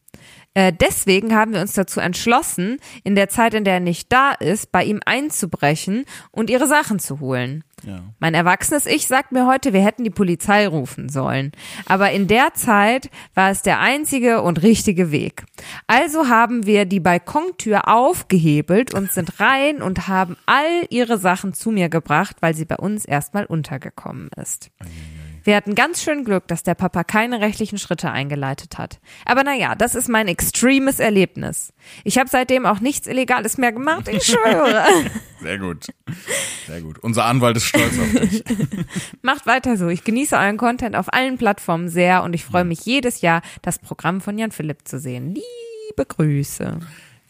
Äh, 0.55 0.73
deswegen 0.73 1.35
haben 1.35 1.53
wir 1.53 1.61
uns 1.61 1.73
dazu 1.73 1.99
entschlossen, 1.99 2.79
in 3.03 3.17
der 3.17 3.29
Zeit, 3.29 3.55
in 3.55 3.65
der 3.65 3.75
er 3.75 3.81
nicht 3.81 4.13
da 4.13 4.33
ist, 4.33 4.71
bei 4.71 4.85
ihm 4.85 5.01
einzubrechen 5.05 6.05
und 6.31 6.49
ihre 6.49 6.69
Sachen 6.69 7.01
zu 7.01 7.19
holen. 7.19 7.65
Ja. 7.83 8.01
Mein 8.21 8.35
erwachsenes 8.35 8.87
Ich 8.87 9.09
sagt 9.09 9.33
mir 9.33 9.47
heute, 9.47 9.73
wir 9.73 9.85
hätten 9.85 10.05
die 10.05 10.11
Polizei 10.11 10.67
rufen 10.67 11.09
sollen. 11.09 11.53
Aber 11.87 12.13
in 12.13 12.29
der 12.29 12.55
Zeit 12.55 13.11
war 13.35 13.51
es 13.51 13.63
der 13.63 13.81
einzige 13.81 14.43
und 14.43 14.63
richtige 14.63 15.11
Weg. 15.11 15.45
Also 15.87 16.29
haben 16.29 16.67
wir 16.67 16.85
die 16.85 17.01
Balkontür 17.01 17.89
aufgehebelt 17.89 18.95
und 18.95 19.13
sind 19.13 19.41
rein 19.41 19.83
und 19.83 20.09
haben 20.09 20.37
all 20.47 20.87
ihre 20.89 21.19
Sachen 21.19 21.53
zu 21.53 21.73
mir 21.73 21.89
gebracht, 21.89 22.37
weil 22.41 22.55
sie 22.55 22.65
bei 22.65 22.77
uns 22.77 23.05
erstmal 23.05 23.45
untergekommen 23.45 24.31
ist. 24.41 24.71
Wir 25.45 25.57
hatten 25.57 25.75
ganz 25.75 26.03
schön 26.03 26.25
Glück, 26.25 26.49
dass 26.49 26.63
der 26.63 26.75
Papa 26.75 27.05
keine 27.05 27.41
rechtlichen 27.41 27.79
Schritte 27.79 28.11
eingeleitet 28.11 28.79
hat. 28.79 28.99
Aber 29.27 29.45
naja, 29.45 29.75
das 29.75 29.95
ist 29.95 30.09
mein 30.09 30.27
extremes 30.27 30.99
Erlebnis. 30.99 31.73
Ich 32.03 32.19
habe 32.19 32.31
seitdem 32.31 32.65
auch 32.65 32.81
nichts 32.81 33.07
Illegales 33.07 33.59
mehr 33.59 33.73
gemacht, 33.73 34.09
ich 34.09 34.25
schwöre. 34.25 34.85
Sehr 35.43 35.59
gut. 35.59 35.87
Sehr 36.67 36.81
gut. 36.81 36.99
Unser 37.01 37.27
Anwalt 37.27 37.59
ist 37.59 37.67
stolz 37.67 37.93
auf 37.99 38.21
dich. 38.21 38.43
Macht 39.23 39.47
weiter 39.47 39.77
so. 39.77 39.89
Ich 39.89 40.03
genieße 40.03 40.35
euren 40.35 40.57
Content 40.57 40.97
auf 40.97 41.13
allen 41.13 41.37
Plattformen 41.37 41.91
sehr 41.91 42.23
und 42.23 42.33
ich 42.33 42.47
freue 42.47 42.65
mich 42.65 42.87
jedes 42.87 43.21
Jahr, 43.21 43.43
das 43.61 43.79
Programm 43.79 44.23
von 44.23 44.39
Jan 44.39 44.53
Philipp 44.53 44.89
zu 44.89 44.99
sehen. 44.99 45.35
Liebe 45.35 46.07
Grüße. 46.07 46.81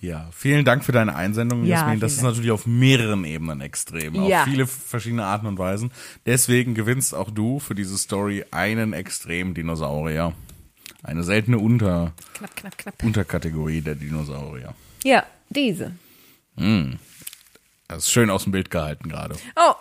Ja, 0.05 0.29
vielen 0.33 0.67
Dank 0.67 0.85
für 0.85 0.93
deine 0.93 1.17
Einsendung, 1.17 1.65
Ja, 1.65 1.79
Jasmin. 1.79 1.99
Das 1.99 2.13
ist 2.13 2.23
natürlich 2.23 2.51
auf 2.51 2.67
mehreren 2.67 3.25
Ebenen 3.25 3.63
extrem. 3.63 4.15
Ja. 4.27 4.43
Auf 4.43 4.49
viele 4.49 4.67
verschiedene 4.67 5.25
Arten 5.25 5.47
und 5.47 5.59
Weisen. 5.59 5.93
Deswegen 6.27 6.75
gewinnst 6.75 7.15
auch 7.15 7.31
du 7.31 7.59
für 7.59 7.75
diese 7.75 7.97
Story 7.97 8.45
einen 8.51 8.93
Extrem-Dinosaurier. 8.93 10.35
Eine 11.03 11.23
seltene 11.23 11.59
Unter 11.59 12.13
Knapp, 12.35 12.55
knapp, 12.55 12.77
knapp. 12.77 13.03
Unterkategorie 13.03 13.81
der 13.81 13.95
Dinosaurier. 13.95 14.75
Ja, 15.05 15.25
diese. 15.49 15.93
Das 17.89 17.99
ist 17.99 18.11
schön 18.13 18.29
aus 18.29 18.45
dem 18.45 18.53
Bild 18.53 18.71
gehalten 18.71 19.09
gerade. 19.09 19.37
Oh. 19.57 19.73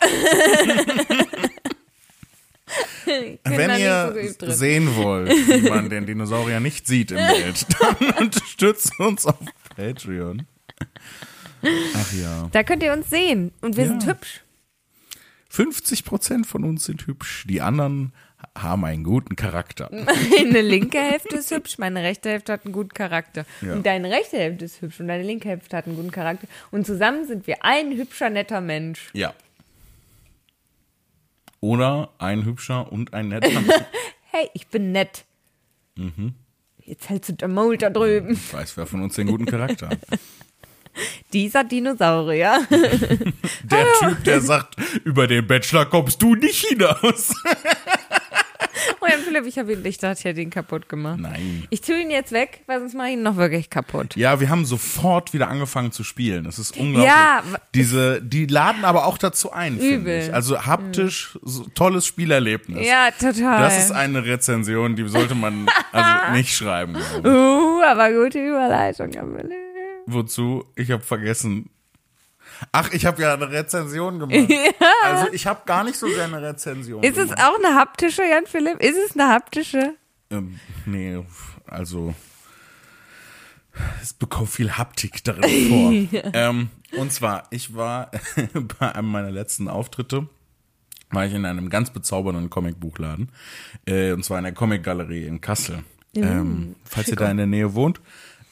Wenn 3.43 3.79
ihr 3.79 4.15
sehen 4.47 4.95
wollt, 4.95 5.29
wie 5.29 5.69
man 5.69 5.89
den 5.89 6.05
Dinosaurier 6.05 6.59
nicht 6.59 6.88
sieht 6.88 7.12
im 7.12 7.17
Bild, 7.17 7.65
dann 7.79 8.12
unterstützt 8.25 8.97
uns 8.99 9.25
auf 9.25 9.38
Patreon. 9.75 10.45
Ach 11.95 12.13
ja. 12.13 12.49
Da 12.51 12.63
könnt 12.63 12.83
ihr 12.83 12.93
uns 12.93 13.09
sehen 13.09 13.51
und 13.62 13.77
wir 13.77 13.83
Ja. 13.86 13.89
sind 13.89 14.05
hübsch. 14.05 14.41
50 15.49 16.03
Prozent 16.03 16.47
von 16.47 16.63
uns 16.63 16.86
sind 16.86 17.05
hübsch, 17.05 17.45
die 17.47 17.62
anderen 17.62 18.12
haben 18.57 18.83
einen 18.86 19.03
guten 19.03 19.36
Charakter. 19.36 19.89
Meine 19.91 20.62
linke 20.62 20.99
Hälfte 20.99 21.38
ist 21.38 21.51
hübsch, 21.51 21.77
meine 21.77 22.01
rechte 22.03 22.29
Hälfte 22.29 22.53
hat 22.53 22.65
einen 22.65 22.73
guten 22.73 22.89
Charakter. 22.93 23.45
Ja. 23.62 23.73
Und 23.73 23.86
deine 23.86 24.09
rechte 24.09 24.38
Hälfte 24.38 24.65
ist 24.65 24.81
hübsch 24.81 24.99
und 24.99 25.07
deine 25.07 25.23
linke 25.23 25.47
Hälfte 25.49 25.77
hat 25.77 25.86
einen 25.88 25.95
guten 25.95 26.12
Charakter. 26.12 26.47
Und 26.71 26.86
zusammen 26.86 27.25
sind 27.27 27.47
wir 27.47 27.63
ein 27.63 27.91
hübscher, 27.95 28.29
netter 28.29 28.62
Mensch. 28.62 29.09
Ja. 29.13 29.33
Oder 31.62 32.09
ein 32.17 32.45
hübscher 32.45 32.91
und 32.91 33.13
ein 33.13 33.29
netter. 33.29 33.49
Hey, 34.36 34.49
ich 34.55 34.67
bin 34.67 34.91
nett. 34.91 35.25
Mhm. 35.95 36.33
Jetzt 36.86 37.10
hältst 37.10 37.30
du 37.30 37.34
der 37.34 37.48
Maul 37.48 37.78
da 37.78 37.89
drüben. 37.89 38.34
Ich 38.34 38.54
weiß, 38.54 38.76
wer 38.78 38.86
von 38.86 39.02
uns 39.04 39.15
den 39.15 39.28
guten 39.28 39.46
Charakter 39.46 39.89
hat. 39.89 40.00
Dieser 41.34 41.63
Dinosaurier. 41.63 42.67
Der 42.69 43.86
Typ, 44.00 44.24
der 44.26 44.41
sagt, 44.41 44.76
über 45.04 45.26
den 45.26 45.48
Bachelor 45.48 45.86
kommst 45.88 46.22
du 46.22 46.36
nicht 46.36 46.67
hinaus. 46.67 47.34
Oh 49.02 49.06
ja, 49.06 49.17
Philipp, 49.17 49.45
ich 49.45 49.58
habe 49.58 49.73
ihn, 49.73 49.86
ich 49.86 49.97
dachte, 49.97 50.19
ich 50.19 50.26
hätte 50.26 50.41
ihn 50.41 50.49
kaputt 50.49 50.88
gemacht. 50.89 51.19
Nein. 51.19 51.67
Ich 51.69 51.82
tue 51.82 51.99
ihn 51.99 52.10
jetzt 52.10 52.32
weg, 52.32 52.62
weil 52.67 52.80
sonst 52.80 52.93
mache 52.93 53.08
ich 53.08 53.13
ihn 53.13 53.23
noch 53.23 53.36
wirklich 53.38 53.69
kaputt. 53.69 54.15
Ja, 54.15 54.39
wir 54.39 54.49
haben 54.49 54.65
sofort 54.65 55.34
wieder 55.34 55.49
angefangen 55.49 55.91
zu 55.91 56.04
spielen. 56.04 56.43
Das 56.45 56.60
ist 56.60 56.78
unglaublich. 56.78 57.06
Ja, 57.12 57.43
Diese, 57.76 58.21
die 58.21 58.45
laden 58.45 58.86
aber 58.86 59.06
auch 59.06 59.17
dazu 59.17 59.52
ein, 59.52 59.78
finde 59.78 59.95
Übel. 59.95 60.19
ich. 60.23 60.34
Also 60.34 60.65
haptisch, 60.65 61.38
so, 61.41 61.65
tolles 61.76 62.06
Spielerlebnis. 62.06 62.88
Ja, 62.88 63.10
total. 63.12 63.62
Das 63.62 63.78
ist 63.78 63.91
eine 63.91 64.26
Rezension, 64.26 64.95
die 64.95 65.08
sollte 65.08 65.36
man 65.36 65.67
also 65.91 66.32
nicht 66.34 66.56
schreiben. 66.56 66.95
Uh, 67.23 67.82
aber 67.84 68.12
gute 68.12 68.39
Überleitung, 68.39 69.12
Philipp. 69.12 69.52
Wozu? 70.06 70.65
Ich 70.76 70.91
habe 70.91 71.04
vergessen. 71.04 71.69
Ach, 72.71 72.91
ich 72.91 73.06
habe 73.06 73.21
ja 73.21 73.34
eine 73.34 73.49
Rezension 73.49 74.19
gemacht. 74.19 74.38
Also 75.04 75.32
ich 75.34 75.45
habe 75.47 75.62
gar 75.65 75.84
nicht 75.84 75.97
so 75.97 76.08
sehr 76.08 76.26
eine 76.26 76.41
Rezension 76.41 77.04
Ist 77.04 77.17
es 77.17 77.30
gemacht. 77.30 77.43
auch 77.43 77.56
eine 77.63 77.76
haptische, 77.76 78.23
Jan 78.23 78.45
Philipp? 78.45 78.80
Ist 78.80 78.97
es 78.97 79.13
eine 79.17 79.30
haptische? 79.30 79.95
Ähm, 80.30 80.60
nee, 80.86 81.19
also 81.67 82.15
es 84.02 84.13
bekommt 84.13 84.49
viel 84.49 84.71
Haptik 84.71 85.23
darin 85.23 86.10
vor. 86.12 86.21
ähm, 86.34 86.69
und 86.97 87.12
zwar, 87.12 87.47
ich 87.49 87.76
war 87.76 88.12
bei 88.80 88.93
einem 88.93 89.10
meiner 89.12 89.32
letzten 89.32 89.67
Auftritte, 89.67 90.28
war 91.12 91.26
ich 91.26 91.34
in 91.34 91.45
einem 91.45 91.69
ganz 91.69 91.89
bezaubernden 91.91 92.49
Comicbuchladen, 92.49 93.30
äh, 93.86 94.12
und 94.13 94.23
zwar 94.23 94.38
in 94.38 94.45
der 94.45 94.54
Comicgalerie 94.54 95.26
in 95.26 95.41
Kassel. 95.41 95.84
ähm, 96.15 96.76
falls 96.86 97.08
ihr 97.10 97.15
da 97.15 97.30
in 97.30 97.38
der 97.38 97.47
Nähe 97.47 97.73
wohnt, 97.73 97.99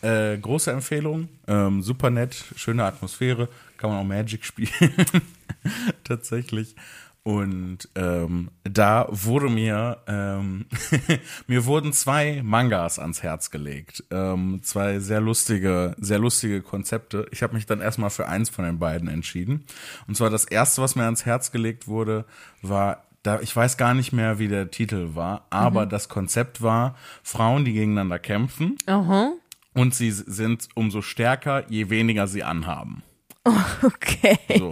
äh, 0.02 0.38
große 0.38 0.72
Empfehlung, 0.72 1.30
ähm, 1.48 1.82
super 1.82 2.10
nett, 2.10 2.36
schöne 2.56 2.84
Atmosphäre, 2.86 3.50
kann 3.78 3.90
man 3.90 4.00
auch 4.00 4.08
Magic 4.08 4.46
spielen, 4.46 4.72
tatsächlich. 6.04 6.76
Und 7.24 7.88
ähm, 7.94 8.50
da 8.64 9.08
wurde 9.12 9.50
mir, 9.50 9.98
ähm, 10.08 10.66
mir 11.48 11.66
wurden 11.66 11.94
zwei 11.94 12.42
Mangas 12.44 12.98
ans 12.98 13.22
Herz 13.22 13.52
gelegt. 13.52 14.04
Ähm, 14.10 14.62
zwei 14.64 14.98
sehr 15.00 15.22
lustige, 15.22 15.96
sehr 16.00 16.18
lustige 16.18 16.64
Konzepte. 16.64 17.28
Ich 17.32 17.44
habe 17.44 17.54
mich 17.54 17.68
dann 17.68 17.80
erstmal 17.80 18.10
für 18.10 18.28
eins 18.28 18.50
von 18.50 18.66
den 18.66 18.80
beiden 18.80 19.08
entschieden. 19.08 19.66
Und 20.08 20.18
zwar 20.18 20.32
das 20.32 20.46
erste, 20.46 20.82
was 20.82 20.96
mir 20.96 21.04
ans 21.04 21.26
Herz 21.26 21.52
gelegt 21.52 21.88
wurde, 21.88 22.26
war 22.64 23.04
da, 23.24 23.40
ich 23.40 23.56
weiß 23.56 23.78
gar 23.78 23.94
nicht 23.94 24.14
mehr, 24.14 24.40
wie 24.40 24.48
der 24.48 24.72
Titel 24.72 25.10
war, 25.14 25.46
aber 25.52 25.86
das 25.86 26.10
Konzept 26.10 26.64
war 26.64 26.96
Frauen, 27.22 27.66
die 27.66 27.74
gegeneinander 27.74 28.18
kämpfen 28.18 28.78
Aha. 28.88 29.34
Und 29.74 29.96
sie 29.96 30.12
sind 30.12 30.68
umso 30.76 31.02
stärker, 31.02 31.66
je 31.70 31.90
weniger 31.90 32.28
sie 32.28 32.44
anhaben. 32.44 33.04
Okay. 33.84 34.38
So. 34.58 34.72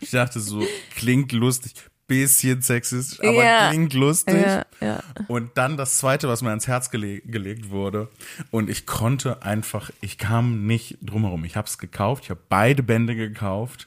Ich 0.00 0.10
dachte 0.10 0.40
so, 0.40 0.66
klingt 0.96 1.30
lustig, 1.32 1.74
bisschen 2.08 2.60
sexistisch, 2.60 3.20
aber 3.20 3.44
Ja. 3.44 3.68
klingt 3.68 3.94
lustig. 3.94 4.42
Ja, 4.44 4.66
ja. 4.80 5.00
Und 5.28 5.50
dann 5.56 5.76
das 5.76 5.98
zweite, 5.98 6.26
was 6.26 6.42
mir 6.42 6.48
ans 6.48 6.66
Herz 6.66 6.90
gele 6.90 7.20
gelegt 7.20 7.70
wurde. 7.70 8.08
Und 8.50 8.68
ich 8.68 8.84
konnte 8.86 9.42
einfach, 9.42 9.90
ich 10.00 10.18
kam 10.18 10.66
nicht 10.66 10.98
drumherum. 11.02 11.44
Ich 11.44 11.54
habe 11.56 11.68
es 11.68 11.78
gekauft, 11.78 12.24
ich 12.24 12.30
habe 12.30 12.40
beide 12.48 12.82
Bände 12.82 13.14
gekauft. 13.14 13.86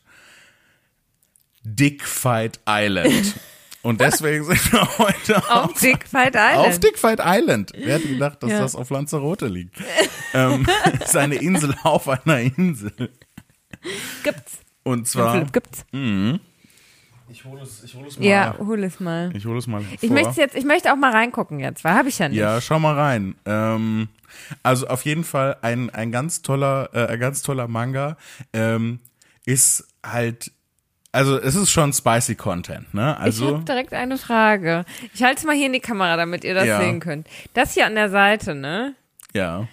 Dick 1.63 2.03
Fight 2.05 2.59
Island. 2.67 3.35
Und 3.81 3.99
deswegen 3.99 4.45
sind 4.45 4.71
wir 4.71 4.97
heute 4.97 5.37
Auf 5.51 5.71
auf, 5.71 5.79
Dick 5.81 6.07
Fight 6.07 6.35
Island. 6.35 6.57
auf 6.69 6.79
Dick 6.79 6.97
Fight 6.97 7.19
Island. 7.21 7.71
Wer 7.75 7.95
hätte 7.95 8.07
gedacht, 8.07 8.41
dass 8.41 8.51
das 8.51 8.75
auf 8.77 8.89
Lanzarote 8.89 9.47
liegt? 9.47 9.75
ähm, 10.33 10.65
ist 11.03 11.15
eine 11.17 11.35
Insel 11.35 11.75
auf 11.83 12.07
einer 12.07 12.39
Insel. 12.39 12.91
Gibt's. 14.23 14.59
Und 14.83 15.07
zwar, 15.07 15.33
Philipp, 15.33 15.53
gibt's. 15.53 15.85
ich 17.29 17.45
hole 17.45 17.61
es, 17.61 17.83
ich 17.83 17.93
hole 17.95 18.07
es 18.07 18.17
mal. 18.19 18.25
Ja, 18.25 18.55
hol 18.59 18.83
es 18.83 18.99
mal. 18.99 19.31
Ich 19.35 19.45
hole 19.45 19.57
es 19.59 19.67
mal. 19.67 19.81
Ich 20.01 20.09
vor. 20.09 20.09
möchte 20.11 20.41
jetzt, 20.41 20.55
ich 20.55 20.65
möchte 20.65 20.91
auch 20.91 20.97
mal 20.97 21.11
reingucken 21.11 21.59
jetzt, 21.59 21.83
weil 21.83 21.93
habe 21.93 22.09
ich 22.09 22.19
ja 22.19 22.27
nicht. 22.29 22.37
Ja, 22.37 22.59
schau 22.61 22.79
mal 22.79 22.95
rein. 22.95 23.35
Ähm, 23.45 24.09
also 24.61 24.87
auf 24.87 25.05
jeden 25.05 25.23
Fall 25.23 25.57
ein, 25.61 25.89
ein 25.89 26.11
ganz 26.11 26.41
toller, 26.41 26.89
äh, 26.93 27.07
ein 27.07 27.19
ganz 27.19 27.41
toller 27.41 27.67
Manga. 27.67 28.17
Ähm, 28.51 28.99
ist 29.45 29.87
halt, 30.05 30.51
also 31.11 31.37
es 31.37 31.55
ist 31.55 31.69
schon 31.69 31.93
spicy 31.93 32.35
Content, 32.35 32.93
ne? 32.93 33.13
Ich 33.19 33.23
Also 33.23 33.53
habe 33.55 33.63
direkt 33.65 33.93
eine 33.93 34.17
Frage. 34.17 34.85
Ich 35.13 35.21
halte 35.23 35.39
es 35.39 35.43
mal 35.45 35.55
hier 35.55 35.67
in 35.67 35.73
die 35.73 35.79
Kamera, 35.79 36.17
damit 36.17 36.43
ihr 36.43 36.53
das 36.55 36.65
Ja. 36.65 36.79
sehen 36.79 36.99
könnt. 36.99 37.27
Das 37.53 37.73
hier 37.73 37.85
an 37.85 37.95
der 37.95 38.09
Seite, 38.09 38.55
ne? 38.55 38.95
ja. 39.33 39.67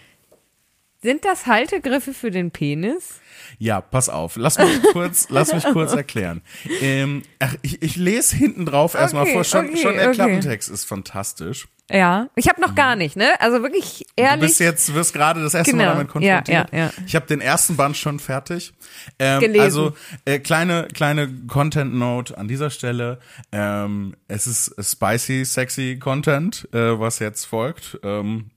Sind 1.02 1.24
das 1.24 1.46
Haltegriffe 1.46 2.12
für 2.12 2.30
den 2.30 2.50
Penis? 2.50 3.20
Ja, 3.58 3.80
pass 3.80 4.08
auf. 4.08 4.36
Lass 4.36 4.58
mich 4.58 4.82
kurz, 4.92 5.28
lass 5.30 5.52
mich 5.54 5.64
kurz 5.64 5.92
erklären. 5.92 6.42
Ähm, 6.82 7.22
ach, 7.38 7.54
ich, 7.62 7.80
ich 7.82 7.96
lese 7.96 8.36
hinten 8.36 8.66
drauf 8.66 8.94
erstmal 8.94 9.22
Okay, 9.24 9.32
vor. 9.32 9.44
Schon, 9.44 9.68
okay, 9.68 9.76
schon 9.78 9.94
der 9.94 10.06
okay. 10.08 10.14
Klappentext 10.14 10.68
ist 10.68 10.84
fantastisch. 10.84 11.68
Ja. 11.90 12.28
Ich 12.36 12.48
habe 12.48 12.60
noch 12.60 12.74
gar 12.74 12.96
nicht, 12.96 13.16
ne? 13.16 13.28
Also 13.40 13.62
wirklich 13.62 14.06
Du 14.16 14.22
ehrlich. 14.22 14.40
bist 14.48 14.60
jetzt, 14.60 14.94
wirst 14.94 15.12
gerade 15.12 15.42
das 15.42 15.54
erste 15.54 15.72
Genau. 15.72 15.84
Mal 15.84 15.90
damit 15.92 16.08
konfrontiert. 16.08 16.48
Ja, 16.48 16.66
ja, 16.70 16.78
ja. 16.84 16.90
Ich 17.06 17.16
habe 17.16 17.26
den 17.26 17.40
ersten 17.40 17.76
Band 17.76 17.96
schon 17.96 18.20
fertig. 18.20 18.72
Ähm, 19.18 19.40
Gelesen. 19.40 19.60
Also 19.62 19.96
äh, 20.24 20.38
kleine 20.38 20.86
kleine 20.92 21.28
Content 21.48 21.94
Note 21.94 22.36
an 22.38 22.46
dieser 22.46 22.70
Stelle. 22.70 23.18
Ähm, 23.52 24.14
es 24.28 24.46
ist 24.46 24.74
spicy, 24.80 25.44
sexy 25.44 25.98
Content, 25.98 26.68
äh, 26.72 26.98
was 27.00 27.18
jetzt 27.18 27.46
folgt. 27.46 27.98
Ähm, 28.04 28.50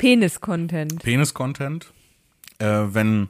Penis-Content. 0.00 1.02
Penis 1.02 1.34
Content. 1.34 1.92
Äh, 2.58 2.64
wenn 2.66 3.28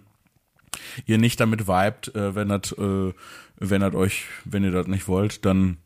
ihr 1.05 1.19
nicht 1.19 1.41
damit 1.41 1.67
vibet, 1.67 2.15
äh, 2.15 2.35
wenn 2.35 2.49
das 2.49 2.73
äh, 2.73 3.13
wenn 3.59 3.81
das 3.83 3.95
euch, 3.95 4.25
wenn 4.45 4.65
ihr 4.65 4.71
das 4.71 4.87
nicht 4.87 5.09
wollt, 5.09 5.45
dann 5.45 5.79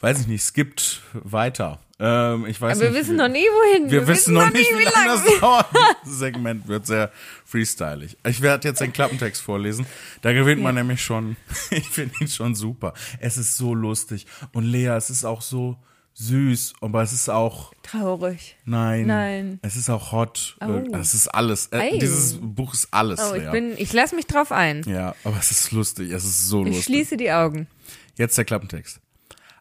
weiß 0.00 0.20
ich 0.20 0.26
nicht, 0.26 0.42
skippt 0.42 1.00
weiter. 1.14 1.80
Ähm, 1.98 2.46
ich 2.46 2.60
weiß 2.60 2.76
Aber 2.76 2.82
wir 2.82 2.90
nicht, 2.90 3.00
wissen 3.00 3.16
noch 3.16 3.28
nie, 3.28 3.44
wohin. 3.44 3.90
wir 3.90 4.06
wissen 4.06 4.34
noch 4.34 4.52
nicht, 4.52 4.70
wie 4.70 4.84
lange 4.84 5.06
lang. 5.08 5.24
das 5.24 5.40
dauert. 5.40 5.66
Dieses 6.04 6.18
Segment 6.18 6.68
wird 6.68 6.86
sehr 6.86 7.10
freestylig. 7.44 8.16
Ich 8.24 8.40
werde 8.40 8.68
jetzt 8.68 8.80
den 8.80 8.92
Klappentext 8.92 9.42
vorlesen. 9.42 9.86
Da 10.22 10.32
gewinnt 10.32 10.62
man 10.62 10.74
nämlich 10.74 11.02
schon. 11.02 11.36
Ich 11.70 11.88
finde 11.88 12.14
ihn 12.20 12.28
schon 12.28 12.54
super. 12.54 12.92
Es 13.18 13.36
ist 13.38 13.56
so 13.56 13.74
lustig. 13.74 14.26
Und 14.52 14.64
Lea, 14.64 14.88
es 14.96 15.10
ist 15.10 15.24
auch 15.24 15.42
so 15.42 15.76
süß, 16.20 16.74
aber 16.80 17.02
es 17.02 17.12
ist 17.12 17.28
auch, 17.30 17.72
Traurig. 17.82 18.56
nein. 18.64 19.06
Nein. 19.06 19.58
Es 19.62 19.76
ist 19.76 19.88
auch 19.88 20.10
hot. 20.10 20.56
Oh. 20.60 20.82
Es 20.96 21.14
ist 21.14 21.28
alles. 21.28 21.68
Äh, 21.68 21.98
dieses 21.98 22.38
Buch 22.40 22.74
ist 22.74 22.88
alles, 22.90 23.20
Oh, 23.20 23.34
ich 23.36 23.42
Lea. 23.44 23.50
bin, 23.52 23.74
ich 23.78 23.92
lasse 23.92 24.16
mich 24.16 24.26
drauf 24.26 24.50
ein. 24.50 24.82
ja, 24.86 25.14
aber 25.22 25.38
es 25.38 25.50
ist 25.52 25.70
lustig. 25.70 26.10
Es 26.10 26.24
ist 26.24 26.48
so 26.48 26.62
Ich 26.62 26.68
lustig. 26.68 26.84
schließe 26.86 27.16
die 27.16 27.30
Augen. 27.30 27.68
Jetzt 28.16 28.36
der 28.36 28.44
Klappentext. 28.44 29.00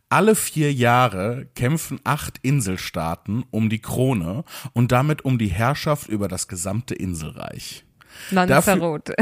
Alle 0.09 0.35
vier 0.35 0.73
Jahre 0.73 1.47
kämpfen 1.53 1.99
acht 2.05 2.39
Inselstaaten 2.41 3.43
um 3.51 3.69
die 3.69 3.79
Krone 3.79 4.43
und 4.73 4.91
damit 4.91 5.25
um 5.25 5.37
die 5.37 5.49
Herrschaft 5.49 6.07
über 6.09 6.27
das 6.27 6.47
gesamte 6.47 6.95
Inselreich. 6.95 7.83
Lanzarote. 8.31 9.13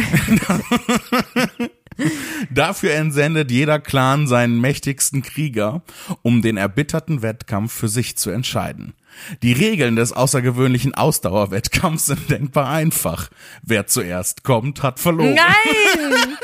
Dafür 0.48 1.50
entsendet 2.92 3.52
jeder 3.52 3.80
Clan 3.80 4.28
seinen 4.28 4.60
mächtigsten 4.60 5.22
Krieger, 5.22 5.82
um 6.22 6.42
den 6.42 6.58
erbitterten 6.58 7.22
Wettkampf 7.22 7.74
für 7.74 7.88
sich 7.88 8.18
zu 8.18 8.30
entscheiden. 8.30 8.94
Die 9.42 9.54
Regeln 9.54 9.96
des 9.96 10.12
außergewöhnlichen 10.12 10.94
Ausdauerwettkampfs 10.94 12.08
sind 12.08 12.30
denkbar 12.30 12.70
einfach. 12.70 13.30
Wer 13.64 13.88
zuerst 13.88 14.44
kommt, 14.44 14.84
hat 14.84 15.00
verloren. 15.00 15.36
Nein! 15.36 16.38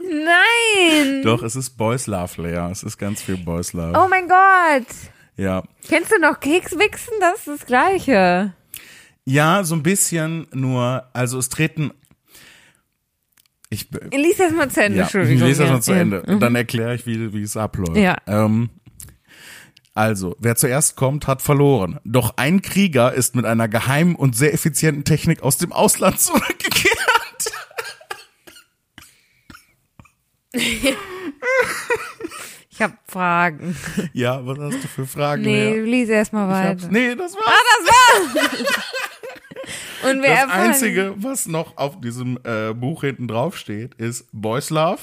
Nein! 0.08 1.22
Doch, 1.22 1.42
es 1.42 1.56
ist 1.56 1.70
Boys 1.76 2.06
Love, 2.06 2.42
Lea. 2.42 2.70
Es 2.70 2.82
ist 2.82 2.96
ganz 2.96 3.22
viel 3.22 3.36
Boys 3.36 3.72
Love. 3.72 3.92
Oh 3.98 4.08
mein 4.08 4.28
Gott! 4.28 4.86
Ja. 5.36 5.62
Kennst 5.86 6.12
du 6.12 6.18
noch 6.18 6.40
Kekswichsen? 6.40 7.14
Das 7.20 7.40
ist 7.40 7.48
das 7.48 7.66
Gleiche. 7.66 8.54
Ja, 9.24 9.64
so 9.64 9.74
ein 9.74 9.82
bisschen 9.82 10.46
nur, 10.52 11.04
also 11.12 11.38
es 11.38 11.48
treten. 11.48 11.90
Ich, 13.68 13.88
Lies 14.12 14.36
das 14.36 14.52
mal 14.52 14.70
zu 14.70 14.82
Ende, 14.82 14.98
ja, 14.98 15.04
Entschuldigung. 15.04 15.38
ich 15.38 15.42
lese 15.42 15.60
das 15.62 15.68
ja. 15.68 15.74
mal 15.74 15.82
zu 15.82 15.92
ja. 15.92 15.98
Ende. 15.98 16.22
Und 16.22 16.40
dann 16.40 16.54
erkläre 16.54 16.94
ich, 16.94 17.06
wie, 17.06 17.32
wie 17.32 17.42
es 17.42 17.56
abläuft. 17.56 17.96
Ja. 17.96 18.16
Ähm, 18.26 18.70
also, 19.94 20.36
wer 20.38 20.56
zuerst 20.56 20.94
kommt, 20.94 21.26
hat 21.26 21.42
verloren. 21.42 21.98
Doch 22.04 22.34
ein 22.36 22.60
Krieger 22.62 23.14
ist 23.14 23.34
mit 23.34 23.46
einer 23.46 23.66
geheimen 23.66 24.14
und 24.14 24.36
sehr 24.36 24.52
effizienten 24.52 25.04
Technik 25.04 25.42
aus 25.42 25.56
dem 25.56 25.72
Ausland 25.72 26.20
zurückgekehrt. 26.20 26.96
Ich 32.76 32.82
habe 32.82 32.92
Fragen. 33.08 33.74
Ja, 34.12 34.44
was 34.46 34.58
hast 34.58 34.84
du 34.84 34.88
für 34.88 35.06
Fragen? 35.06 35.42
Nee, 35.42 35.70
Lea? 35.76 35.80
lies 35.80 36.08
erst 36.10 36.32
mal 36.34 36.46
Ich 36.48 36.68
hab's- 36.68 36.82
weiter. 36.84 36.92
nee, 36.92 37.14
das 37.14 37.34
war's. 37.34 38.56
Und 40.10 40.22
wir 40.22 40.28
das 40.30 40.50
Einzige, 40.50 41.14
was 41.16 41.46
noch 41.46 41.76
auf 41.78 42.00
diesem 42.00 42.38
äh, 42.44 42.72
Buch 42.74 43.00
hinten 43.02 43.26
drauf 43.28 43.56
steht, 43.56 43.94
ist 43.94 44.28
Boys 44.32 44.70
Love, 44.70 45.00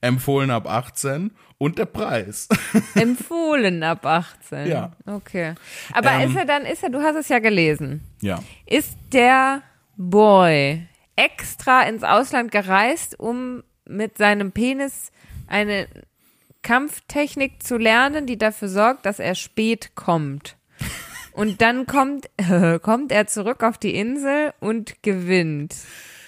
empfohlen 0.00 0.50
ab 0.50 0.66
18 0.68 1.30
und 1.58 1.78
der 1.78 1.84
Preis. 1.86 2.48
Empfohlen 2.94 3.82
ab 3.82 4.04
18. 4.06 4.66
Ja. 4.66 4.92
Okay. 5.06 5.54
Aber 5.92 6.10
Ähm. 6.12 6.30
ist 6.30 6.36
er 6.36 6.46
dann, 6.46 6.64
ist 6.64 6.82
er, 6.82 6.88
du 6.90 7.00
hast 7.02 7.16
es 7.16 7.28
ja 7.28 7.38
gelesen. 7.38 8.00
ja. 8.22 8.42
Ist 8.66 8.96
der 9.12 9.62
Boy 9.96 10.86
extra 11.16 11.82
ins 11.82 12.02
Ausland 12.02 12.50
gereist, 12.50 13.20
um 13.20 13.62
mit 13.86 14.16
seinem 14.16 14.52
Penis 14.52 15.12
eine 15.46 15.86
Kampftechnik 16.62 17.62
zu 17.62 17.76
lernen, 17.76 18.26
die 18.26 18.38
dafür 18.38 18.68
sorgt, 18.68 19.06
dass 19.06 19.18
er 19.18 19.34
spät 19.34 19.94
kommt? 19.94 20.56
Und 21.32 21.62
dann 21.62 21.86
kommt, 21.86 22.28
kommt 22.82 23.12
er 23.12 23.26
zurück 23.26 23.62
auf 23.62 23.78
die 23.78 23.94
Insel 23.94 24.52
und 24.60 25.02
gewinnt. 25.02 25.74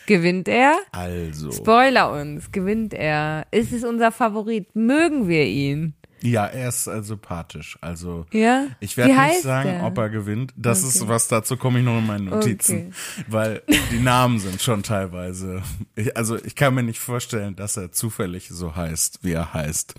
Gewinnt 0.06 0.48
er? 0.48 0.76
Also. 0.90 1.52
Spoiler 1.52 2.12
uns, 2.12 2.50
gewinnt 2.50 2.92
er. 2.92 3.46
Ist 3.50 3.72
es 3.72 3.84
unser 3.84 4.10
Favorit? 4.10 4.74
Mögen 4.74 5.28
wir 5.28 5.44
ihn? 5.46 5.94
Ja, 6.22 6.46
er 6.46 6.68
ist 6.68 6.86
äh, 6.86 7.02
sympathisch. 7.02 7.76
Also 7.80 8.26
Ja? 8.32 8.66
ich 8.80 8.96
werde 8.96 9.12
nicht 9.14 9.42
sagen, 9.42 9.70
der? 9.70 9.84
ob 9.84 9.98
er 9.98 10.08
gewinnt. 10.08 10.52
Das 10.56 10.82
ist 10.82 11.00
Okay. 11.02 11.08
was, 11.10 11.28
dazu 11.28 11.56
komme 11.56 11.80
ich 11.80 11.84
noch 11.84 11.98
in 11.98 12.06
meinen 12.06 12.26
Notizen. 12.26 12.94
Weil 13.28 13.62
die 13.90 13.98
Namen 13.98 14.38
sind 14.38 14.62
schon 14.62 14.82
teilweise. 14.82 15.62
Ich, 15.96 16.16
also 16.16 16.36
ich 16.42 16.54
kann 16.54 16.74
mir 16.74 16.82
nicht 16.84 17.00
vorstellen, 17.00 17.56
dass 17.56 17.76
er 17.76 17.90
zufällig 17.92 18.48
so 18.50 18.76
heißt, 18.76 19.18
wie 19.22 19.32
er 19.32 19.52
heißt. 19.52 19.94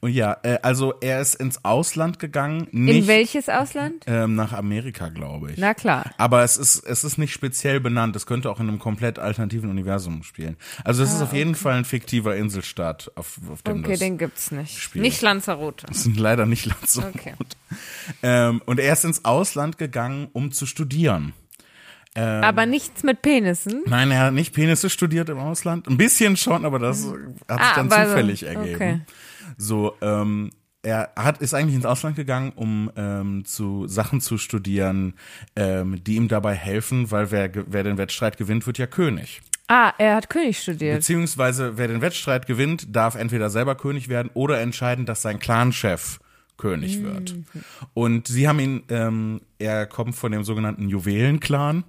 Und 0.00 0.10
ja, 0.12 0.36
äh, 0.42 0.58
also 0.62 0.92
er 1.00 1.20
ist 1.20 1.36
ins 1.36 1.64
Ausland 1.64 2.18
gegangen, 2.18 2.66
In 2.72 2.84
nicht 2.84 3.06
welches 3.06 3.48
Ausland? 3.48 4.04
ähm, 4.06 4.34
nach 4.34 4.52
Amerika, 4.52 5.08
glaube 5.08 5.52
ich. 5.52 5.58
Na 5.58 5.72
klar. 5.74 6.10
Aber 6.18 6.42
es 6.42 6.56
ist, 6.58 6.84
es 6.84 7.02
ist 7.04 7.16
nicht 7.16 7.32
speziell 7.32 7.80
benannt. 7.80 8.14
Es 8.16 8.26
könnte 8.26 8.50
auch 8.50 8.60
in 8.60 8.68
einem 8.68 8.78
komplett 8.78 9.18
alternativen 9.18 9.70
Universum 9.70 10.22
spielen. 10.22 10.56
Also 10.84 11.02
es 11.02 11.14
ist 11.14 11.22
auf 11.22 11.32
jeden 11.32 11.54
Fall 11.54 11.74
ein 11.78 11.84
fiktiver 11.84 12.36
Inselstaat, 12.36 13.10
auf, 13.14 13.38
auf 13.50 13.62
dem 13.62 13.76
Ah, 13.76 13.78
Okay, 13.80 13.90
das 13.92 13.98
den 14.00 14.18
gibt's 14.18 14.50
nicht. 14.50 14.78
Spiel. 14.78 15.00
Nicht 15.00 15.22
Lanzarote. 15.22 15.61
Das 15.70 16.02
sind 16.02 16.18
leider 16.18 16.44
nicht 16.46 16.66
Lanzarote. 16.66 17.18
Okay. 17.18 17.34
Ähm, 18.22 18.60
und 18.66 18.80
er 18.80 18.92
ist 18.92 19.04
ins 19.04 19.24
Ausland 19.24 19.78
gegangen, 19.78 20.28
um 20.32 20.50
zu 20.52 20.66
studieren. 20.66 21.32
Aber 22.14 22.66
nichts 22.66 23.04
mit 23.04 23.22
Penissen. 23.22 23.84
Nein, 23.86 24.10
er 24.10 24.18
hat 24.26 24.34
nicht 24.34 24.52
Penisse 24.52 24.90
studiert 24.90 25.30
im 25.30 25.38
Ausland. 25.38 25.88
Ein 25.88 25.96
bisschen 25.96 26.36
schon, 26.36 26.66
aber 26.66 26.78
das 26.78 27.06
hat 27.06 27.14
sich 27.14 27.40
Ah, 27.48 27.74
dann 27.74 27.86
aber 27.90 28.02
so- 28.04 28.10
zufällig 28.10 28.42
ergeben. 28.42 28.74
okay. 28.74 29.00
So, 29.56 29.94
ähm, 30.02 30.50
er 30.82 31.12
hat, 31.16 31.38
ist 31.40 31.54
eigentlich 31.54 31.76
ins 31.76 31.86
Ausland 31.86 32.16
gegangen, 32.16 32.52
um 32.54 32.90
ähm, 32.96 33.44
zu 33.46 33.86
Sachen 33.86 34.20
zu 34.20 34.36
studieren, 34.36 35.14
ähm, 35.56 36.04
die 36.04 36.16
ihm 36.16 36.28
dabei 36.28 36.54
helfen, 36.54 37.10
weil 37.10 37.30
wer, 37.30 37.50
wer 37.72 37.82
den 37.82 37.96
Wettstreit 37.96 38.36
gewinnt, 38.36 38.66
wird 38.66 38.76
ja 38.76 38.86
König. 38.86 39.40
Ah, 39.68 39.92
er 39.98 40.16
hat 40.16 40.28
König 40.28 40.58
studiert. 40.58 40.96
Beziehungsweise 40.96 41.78
wer 41.78 41.88
den 41.88 42.00
Wettstreit 42.00 42.46
gewinnt, 42.46 42.94
darf 42.94 43.14
entweder 43.14 43.48
selber 43.48 43.74
König 43.74 44.08
werden 44.08 44.30
oder 44.34 44.60
entscheiden, 44.60 45.06
dass 45.06 45.22
sein 45.22 45.38
Clanchef 45.38 46.20
König 46.58 47.02
wird. 47.02 47.34
Und 47.94 48.28
sie 48.28 48.46
haben 48.46 48.60
ihn, 48.60 48.82
ähm, 48.88 49.40
er 49.58 49.86
kommt 49.86 50.14
von 50.14 50.30
dem 50.30 50.44
sogenannten 50.44 50.88
Juwelenclan, 50.88 51.84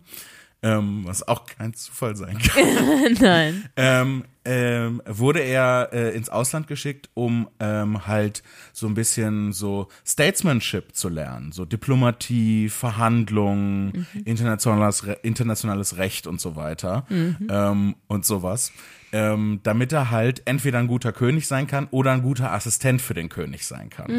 ähm, 0.63 1.03
was 1.05 1.27
auch 1.27 1.45
kein 1.45 1.73
Zufall 1.73 2.15
sein 2.15 2.37
kann. 2.39 3.13
Nein. 3.19 3.69
ähm, 3.75 4.23
ähm, 4.45 5.01
wurde 5.05 5.39
er 5.39 5.89
äh, 5.93 6.15
ins 6.15 6.29
Ausland 6.29 6.67
geschickt, 6.67 7.09
um 7.13 7.47
ähm, 7.59 8.07
halt 8.07 8.43
so 8.73 8.87
ein 8.87 8.93
bisschen 8.93 9.53
so 9.53 9.87
Statesmanship 10.05 10.95
zu 10.95 11.09
lernen, 11.09 11.51
so 11.51 11.65
Diplomatie, 11.65 12.69
Verhandlungen, 12.69 14.05
internationales, 14.25 15.05
Re 15.07 15.17
internationales 15.23 15.97
Recht 15.97 16.27
und 16.27 16.41
so 16.41 16.55
weiter. 16.55 17.05
Ähm, 17.49 17.95
und 18.07 18.25
sowas, 18.25 18.71
ähm, 19.11 19.59
damit 19.63 19.91
er 19.93 20.11
halt 20.11 20.41
entweder 20.45 20.79
ein 20.79 20.87
guter 20.87 21.13
König 21.13 21.47
sein 21.47 21.67
kann 21.67 21.87
oder 21.91 22.11
ein 22.11 22.21
guter 22.21 22.51
Assistent 22.51 23.01
für 23.01 23.13
den 23.13 23.29
König 23.29 23.65
sein 23.65 23.89
kann. 23.89 24.09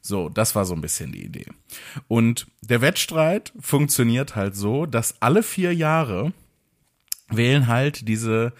So, 0.00 0.28
das 0.28 0.56
war 0.56 0.64
so 0.64 0.74
ein 0.74 0.80
bisschen 0.80 1.12
die 1.12 1.24
Idee. 1.24 1.46
Und 2.08 2.48
der 2.60 2.80
Wettstreit 2.80 3.52
funktioniert 3.60 4.34
halt 4.34 4.56
so, 4.56 4.86
dass 4.86 5.14
alle 5.20 5.44
vier 5.44 5.72
Jahre 5.72 6.32
wählen 7.28 7.68
halt 7.68 8.08
diese, 8.08 8.52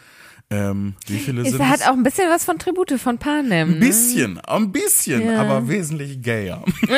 ähm, 0.52 0.94
wie 1.06 1.18
viele 1.18 1.42
Es 1.42 1.50
sind 1.50 1.66
hat 1.68 1.80
es? 1.80 1.86
auch 1.86 1.92
ein 1.92 2.02
bisschen 2.02 2.28
was 2.28 2.44
von 2.44 2.58
Tribute 2.58 2.92
von 3.00 3.18
Panem. 3.18 3.74
Ein 3.74 3.80
bisschen, 3.80 4.38
ein 4.40 4.70
bisschen, 4.72 5.26
Ja. 5.26 5.40
aber 5.40 5.68
wesentlich 5.68 6.20
gayer. 6.22 6.62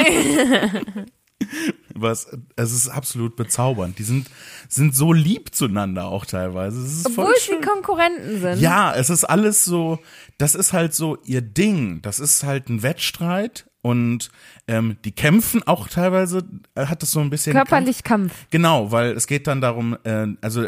Was, 1.96 2.26
es 2.56 2.72
ist 2.72 2.88
absolut 2.88 3.36
bezaubernd. 3.36 3.98
Die 3.98 4.02
sind, 4.02 4.28
sind 4.68 4.96
so 4.96 5.12
lieb 5.12 5.54
zueinander 5.54 6.06
auch 6.06 6.26
teilweise. 6.26 6.80
Obwohl 7.06 7.32
sie 7.38 7.60
Konkurrenten 7.64 8.40
sind. 8.40 8.60
Ja, 8.60 8.92
es 8.94 9.10
ist 9.10 9.24
alles 9.24 9.64
so, 9.64 9.98
das 10.38 10.54
ist 10.56 10.72
halt 10.72 10.94
so 10.94 11.18
ihr 11.24 11.40
Ding. 11.42 12.02
Das 12.02 12.18
ist 12.18 12.42
halt 12.42 12.68
ein 12.68 12.82
Wettstreit 12.82 13.66
und 13.82 14.30
ähm, 14.66 14.96
die 15.04 15.12
kämpfen 15.12 15.62
auch 15.68 15.86
teilweise, 15.88 16.42
äh, 16.74 16.86
hat 16.86 17.02
das 17.02 17.12
so 17.12 17.20
ein 17.20 17.30
bisschen 17.30 17.52
Körperlich 17.52 18.02
Kampf. 18.02 18.32
Genau, 18.50 18.90
weil 18.90 19.12
es 19.12 19.26
geht 19.28 19.46
dann 19.46 19.60
darum, 19.60 19.96
äh, 20.04 20.26
also 20.40 20.66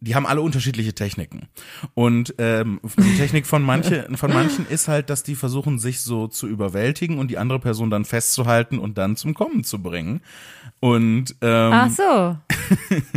die 0.00 0.14
haben 0.14 0.26
alle 0.26 0.42
unterschiedliche 0.42 0.94
Techniken. 0.94 1.48
Und 1.94 2.34
ähm, 2.38 2.80
die 2.96 3.16
Technik 3.16 3.46
von, 3.46 3.62
manche, 3.62 4.08
von 4.14 4.32
manchen 4.32 4.66
ist 4.66 4.88
halt, 4.88 5.10
dass 5.10 5.22
die 5.22 5.34
versuchen, 5.34 5.78
sich 5.78 6.00
so 6.00 6.28
zu 6.28 6.46
überwältigen 6.46 7.18
und 7.18 7.28
die 7.28 7.38
andere 7.38 7.58
Person 7.58 7.90
dann 7.90 8.04
festzuhalten 8.04 8.78
und 8.78 8.98
dann 8.98 9.16
zum 9.16 9.34
Kommen 9.34 9.64
zu 9.64 9.82
bringen. 9.82 10.20
Und 10.80 11.34
ähm, 11.40 11.72
Ach 11.72 11.90
so. 11.90 12.36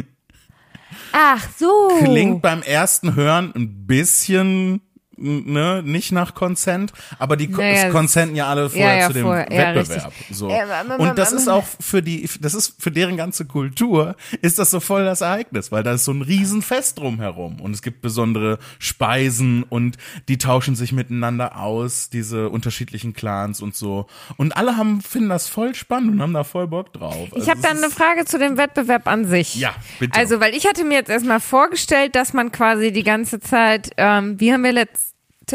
Ach 1.14 1.50
so. 1.58 1.90
klingt 2.04 2.42
beim 2.42 2.62
ersten 2.62 3.16
Hören 3.16 3.54
ein 3.56 3.86
bisschen 3.86 4.82
ne, 5.22 5.82
nicht 5.86 6.12
nach 6.12 6.34
Consent, 6.34 6.92
aber 7.20 7.38
die 7.38 7.48
Naja, 7.48 7.90
consenten 7.90 8.36
ja 8.36 8.48
alle 8.48 8.70
vorher 8.70 8.98
ja, 8.98 9.08
zu 9.08 9.14
dem 9.14 9.24
vorher. 9.24 9.52
Ja, 9.52 9.76
Wettbewerb. 9.76 10.14
so. 10.32 10.50
Ja, 10.50 10.66
aber- 10.82 11.00
Und 11.00 11.18
das 11.18 11.32
ist 11.32 11.48
auch 11.48 11.66
für 11.80 12.02
die, 12.02 12.30
das 12.40 12.54
ist 12.54 12.76
für 12.82 12.92
deren 12.92 13.18
ganze 13.18 13.46
Kultur, 13.46 14.16
ist 14.42 14.60
das 14.60 14.72
so 14.72 14.80
voll 14.80 15.06
das 15.06 15.22
Ereignis, 15.22 15.72
weil 15.72 15.84
da 15.84 15.94
ist 15.94 16.06
so 16.06 16.12
ein 16.12 16.22
Riesenfest 16.22 17.00
drumherum 17.00 17.60
und 17.62 17.72
es 17.74 17.82
gibt 17.82 18.02
besondere 18.02 18.58
Speisen 18.80 19.64
und 19.64 19.98
die 20.28 20.38
tauschen 20.38 20.76
sich 20.76 20.92
miteinander 20.92 21.58
aus, 21.58 22.10
diese 22.10 22.50
unterschiedlichen 22.50 23.14
Clans 23.14 23.62
und 23.62 23.76
so. 23.76 24.08
Und 24.38 24.58
alle 24.58 24.78
haben, 24.78 25.02
finden 25.02 25.30
das 25.30 25.48
voll 25.48 25.76
spannend 25.76 26.12
und 26.14 26.22
haben 26.22 26.34
da 26.34 26.44
voll 26.44 26.68
Bock 26.68 26.94
drauf. 26.94 27.30
Ich 27.36 27.50
habe 27.50 27.62
dann 27.62 27.78
eine 27.78 27.90
Frage 27.90 28.26
zu 28.26 28.38
dem 28.38 28.58
Wettbewerb 28.58 29.08
an 29.08 29.26
sich. 29.26 29.56
Ja, 29.56 29.74
bitte. 30.00 30.18
Also, 30.20 30.40
weil 30.40 30.54
ich 30.56 30.66
hatte 30.68 30.84
mir 30.84 30.96
jetzt 30.96 31.10
erstmal 31.10 31.40
vorgestellt, 31.40 32.16
dass 32.16 32.34
man 32.34 32.52
quasi 32.52 32.92
die 32.92 33.04
ganze 33.04 33.40
Zeit, 33.40 33.92
ähm, 33.98 34.40
wie 34.40 34.52
haben 34.54 34.64
wir 34.64 34.72
letzte 34.74 35.11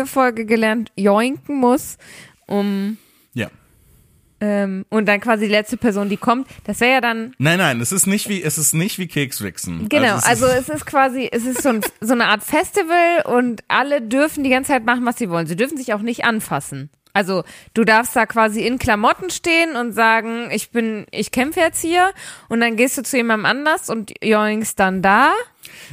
Folge 0.07 0.44
gelernt, 0.46 0.92
joinken 0.96 1.57
muss, 1.57 1.96
um 2.46 2.99
Ja. 3.35 3.49
ähm, 4.40 4.85
und 4.90 5.07
dann 5.07 5.20
quasi 5.20 5.46
die 5.46 5.51
letzte 5.53 5.77
Person, 5.79 6.09
die 6.11 6.18
kommt, 6.18 6.46
das 6.64 6.81
wäre 6.81 6.92
ja 6.92 7.01
dann 7.01 7.35
Nein, 7.38 7.59
nein, 7.59 7.81
es 7.81 7.92
ist 7.92 8.07
nicht 8.07 8.29
wie, 8.29 8.42
es 8.42 8.59
ist 8.59 8.75
nicht 8.75 8.99
wie 8.99 9.07
Kekswichsen. 9.09 9.88
Genau, 9.88 10.16
es 10.16 10.22
ist- 10.25 10.27
also 10.29 10.46
es 10.46 10.68
ist 10.68 10.85
quasi, 10.87 11.29
es 11.33 11.46
ist 11.46 11.62
so, 11.62 11.70
ein, 11.70 11.81
so 12.01 12.12
eine 12.12 12.27
Art 12.27 12.42
Festival 12.42 13.22
und 13.25 13.62
alle 13.68 14.03
dürfen 14.03 14.44
die 14.44 14.51
ganze 14.51 14.72
Zeit 14.72 14.85
machen, 14.85 15.07
was 15.07 15.16
sie 15.16 15.31
wollen. 15.31 15.46
Sie 15.46 15.57
dürfen 15.57 15.79
sich 15.79 15.94
auch 15.94 16.03
nicht 16.03 16.25
anfassen. 16.25 16.90
Also 17.14 17.44
du 17.72 17.85
darfst 17.85 18.14
da 18.14 18.27
quasi 18.27 18.66
in 18.66 18.79
Klamotten 18.79 19.31
stehen 19.31 19.75
und 19.75 19.92
sagen, 19.92 20.51
ich 20.53 20.70
bin, 20.70 21.07
ich 21.12 21.31
kämpfe 21.31 21.61
jetzt 21.61 21.81
hier 21.81 22.11
und 22.51 22.61
dann 22.61 22.77
gehst 22.77 22.99
du 22.99 23.03
zu 23.03 23.16
jemandem 23.16 23.46
anders 23.46 23.88
und 23.88 24.12
joinkst 24.22 24.79
dann 24.79 25.01
da. 25.01 25.33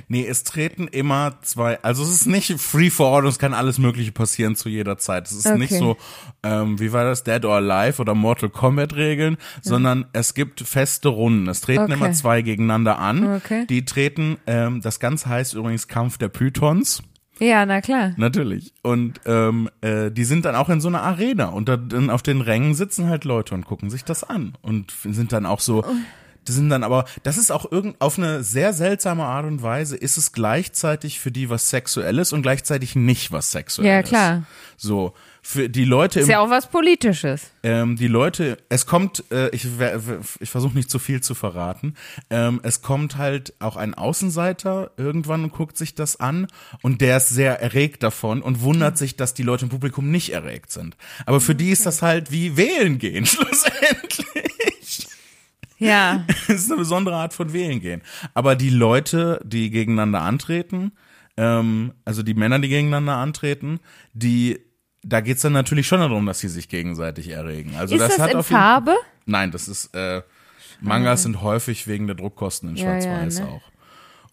Nee, 0.07 0.25
es 0.25 0.43
treten 0.43 0.87
immer 0.87 1.39
zwei, 1.41 1.81
also 1.83 2.03
es 2.03 2.09
ist 2.11 2.25
nicht 2.27 2.59
free 2.59 2.89
for 2.89 3.15
all, 3.15 3.25
es 3.27 3.39
kann 3.39 3.53
alles 3.53 3.77
mögliche 3.77 4.11
passieren 4.11 4.55
zu 4.55 4.69
jeder 4.69 4.97
Zeit. 4.97 5.27
Es 5.27 5.33
ist 5.33 5.45
Okay. 5.47 5.57
nicht 5.57 5.73
so, 5.73 5.97
ähm, 6.43 6.79
wie 6.79 6.91
war 6.93 7.03
das, 7.05 7.23
Dead 7.23 7.43
or 7.45 7.55
Alive 7.55 8.01
oder 8.01 8.15
Mortal 8.15 8.49
Kombat 8.49 8.95
Regeln, 8.95 9.37
sondern 9.61 10.05
es 10.13 10.33
gibt 10.33 10.61
feste 10.61 11.09
Runden. 11.09 11.47
Es 11.47 11.61
treten 11.61 11.83
Okay. 11.83 11.93
immer 11.93 12.11
zwei 12.13 12.41
gegeneinander 12.41 12.99
an. 12.99 13.35
Okay. 13.35 13.65
Die 13.67 13.85
treten, 13.85 14.37
ähm, 14.47 14.81
das 14.81 14.99
Ganze 14.99 15.29
heißt 15.29 15.53
übrigens 15.53 15.87
Kampf 15.87 16.17
der 16.17 16.29
Pythons. 16.29 17.03
Ja, 17.39 17.65
na 17.65 17.81
klar. 17.81 18.13
Natürlich. 18.17 18.73
Und 18.83 19.19
ähm, 19.25 19.67
äh, 19.81 20.11
die 20.11 20.23
sind 20.23 20.45
dann 20.45 20.55
auch 20.55 20.69
in 20.69 20.79
so 20.79 20.87
einer 20.87 21.01
Arena 21.01 21.45
und 21.47 21.67
da, 21.67 21.77
dann 21.77 22.11
auf 22.11 22.21
den 22.21 22.41
Rängen 22.41 22.75
sitzen 22.75 23.09
halt 23.09 23.25
Leute 23.25 23.55
und 23.55 23.65
gucken 23.65 23.89
sich 23.89 24.03
das 24.05 24.23
an 24.23 24.55
und 24.61 24.93
sind 25.03 25.33
dann 25.33 25.45
auch 25.47 25.59
so. 25.59 25.83
Die 26.47 26.51
sind 26.51 26.69
dann 26.69 26.83
aber, 26.83 27.05
das 27.23 27.37
ist 27.37 27.51
auch 27.51 27.71
irgend 27.71 27.99
auf 27.99 28.17
eine 28.17 28.43
sehr 28.43 28.73
seltsame 28.73 29.23
Art 29.25 29.45
und 29.45 29.61
Weise, 29.61 29.95
ist 29.95 30.17
es 30.17 30.31
gleichzeitig 30.31 31.19
für 31.19 31.31
die 31.31 31.49
was 31.49 31.69
Sexuelles 31.69 32.33
und 32.33 32.41
gleichzeitig 32.41 32.95
nicht 32.95 33.31
was 33.31 33.51
Sexuelles. 33.51 33.89
Ja, 33.89 34.03
klar. 34.03 34.43
So, 34.77 35.13
für 35.45 35.69
die 35.69 35.83
Leute 35.83 36.19
im 36.19 36.23
Ist 36.23 36.29
ja 36.29 36.39
auch 36.39 36.49
was 36.49 36.67
Politisches. 36.67 37.51
ähm, 37.63 37.97
die 37.97 38.07
Leute, 38.07 38.57
es 38.69 38.85
kommt, 38.85 39.25
äh, 39.29 39.49
ich, 39.49 39.67
ich 40.39 40.49
versuche 40.49 40.73
nicht 40.73 40.89
zu 40.89 40.99
viel 40.99 41.21
zu 41.21 41.35
verraten, 41.35 41.95
ähm, 42.29 42.61
es 42.63 42.81
kommt 42.81 43.17
halt 43.17 43.53
auch 43.59 43.75
ein 43.75 43.93
Außenseiter 43.93 44.91
irgendwann 44.95 45.43
und 45.43 45.51
guckt 45.51 45.77
sich 45.77 45.95
das 45.95 46.17
an 46.19 46.47
und 46.81 47.01
der 47.01 47.17
ist 47.17 47.29
sehr 47.29 47.61
erregt 47.61 48.03
davon 48.03 48.41
und 48.41 48.61
wundert 48.61 48.97
sich, 48.97 49.17
dass 49.17 49.33
die 49.33 49.43
Leute 49.43 49.65
im 49.65 49.69
Publikum 49.69 50.09
nicht 50.09 50.31
erregt 50.31 50.71
sind. 50.71 50.95
Aber 51.25 51.41
für 51.41 51.55
die 51.55 51.71
ist 51.71 51.85
das 51.85 52.01
halt 52.01 52.31
wie 52.31 52.55
wählen 52.55 52.97
gehen, 52.97 53.25
schlussendlich. 53.25 54.52
Ja. 55.83 56.25
Es 56.47 56.61
ist 56.61 56.71
eine 56.71 56.79
besondere 56.79 57.15
Art 57.15 57.33
von 57.33 57.53
wählen 57.53 57.79
gehen. 57.79 58.01
Aber 58.33 58.55
die 58.55 58.69
Leute, 58.69 59.39
die 59.43 59.69
gegeneinander 59.69 60.21
antreten, 60.21 60.91
ähm, 61.37 61.93
also 62.05 62.23
die 62.23 62.33
Männer, 62.33 62.59
die 62.59 62.69
gegeneinander 62.69 63.15
antreten, 63.17 63.79
die 64.13 64.59
da 65.05 65.19
geht's 65.19 65.41
dann 65.41 65.53
natürlich 65.53 65.85
schon 65.85 65.99
darum, 65.99 66.25
dass 66.25 66.39
sie 66.39 66.47
sich 66.47 66.69
gegenseitig 66.69 67.29
erregen. 67.29 67.75
Also 67.77 67.95
Ist 67.95 68.01
das, 68.01 68.11
das, 68.11 68.19
hat 68.19 68.31
in 68.31 68.37
auf 68.37 68.47
Farbe? 68.47 68.95
Nein, 69.25 69.51
das 69.51 69.67
ist 69.67 69.93
äh, 69.93 70.21
Mangas 70.79 71.23
sind 71.23 71.41
häufig 71.41 71.87
wegen 71.87 72.07
der 72.07 72.15
Druckkosten 72.15 72.69
in 72.69 72.75
Ja, 72.75 72.95
ja, 72.95 73.01
Schwarz-Weiß 73.01 73.39
ne? 73.39 73.47
auch. 73.47 73.61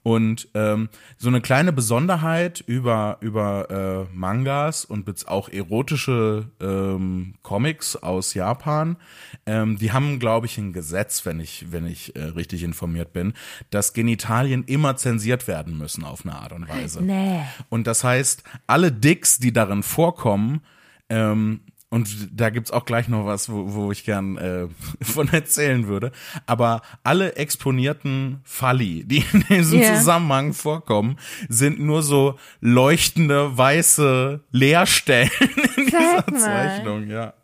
Und 0.02 0.48
ähm, 0.54 0.88
so 1.18 1.28
eine 1.28 1.42
kleine 1.42 1.72
Besonderheit 1.72 2.62
über 2.66 3.18
über 3.20 4.08
äh, 4.10 4.16
Mangas 4.16 4.86
und 4.86 5.28
auch 5.28 5.50
erotische 5.50 6.50
ähm, 6.58 7.34
Comics 7.42 7.96
aus 7.96 8.32
Japan, 8.32 8.96
ähm, 9.44 9.76
die 9.76 9.92
haben, 9.92 10.18
glaube 10.18 10.46
ich, 10.46 10.56
ein 10.56 10.72
Gesetz, 10.72 11.26
wenn 11.26 11.38
ich 11.38 11.66
wenn 11.70 11.86
ich 11.86 12.16
äh, 12.16 12.22
richtig 12.22 12.62
informiert 12.62 13.12
bin, 13.12 13.34
dass 13.68 13.92
Genitalien 13.92 14.64
immer 14.64 14.96
zensiert 14.96 15.46
werden 15.46 15.76
müssen 15.76 16.04
auf 16.04 16.24
eine 16.24 16.34
Art 16.34 16.52
und 16.52 16.68
Weise. 16.68 17.02
Nee. 17.02 17.42
Und 17.68 17.86
das 17.86 18.02
heißt, 18.02 18.42
alle 18.66 18.92
Dicks, 18.92 19.38
die 19.38 19.52
darin 19.52 19.82
vorkommen, 19.82 20.62
ähm, 21.10 21.60
und 21.90 22.08
da 22.32 22.50
gibt's 22.50 22.70
auch 22.70 22.84
gleich 22.84 23.08
noch 23.08 23.26
was, 23.26 23.50
wo, 23.50 23.74
wo 23.74 23.90
ich 23.92 24.04
gern 24.04 24.36
äh, 24.38 24.68
von 25.02 25.28
erzählen 25.28 25.86
würde. 25.88 26.12
Aber 26.46 26.82
alle 27.02 27.34
exponierten 27.36 28.40
Falli, 28.44 29.04
die 29.04 29.24
in 29.32 29.44
diesem 29.48 29.80
Ja. 29.80 29.94
Zusammenhang 29.96 30.52
vorkommen, 30.52 31.16
sind 31.48 31.80
nur 31.80 32.02
so 32.02 32.38
leuchtende 32.60 33.56
weiße 33.58 34.40
Leerstellen 34.52 35.30
in 35.76 35.84
dieser 35.86 36.00
Sag 36.16 36.30
mal. 36.30 36.38
Zeichnung. 36.40 37.08
Ja. 37.08 37.34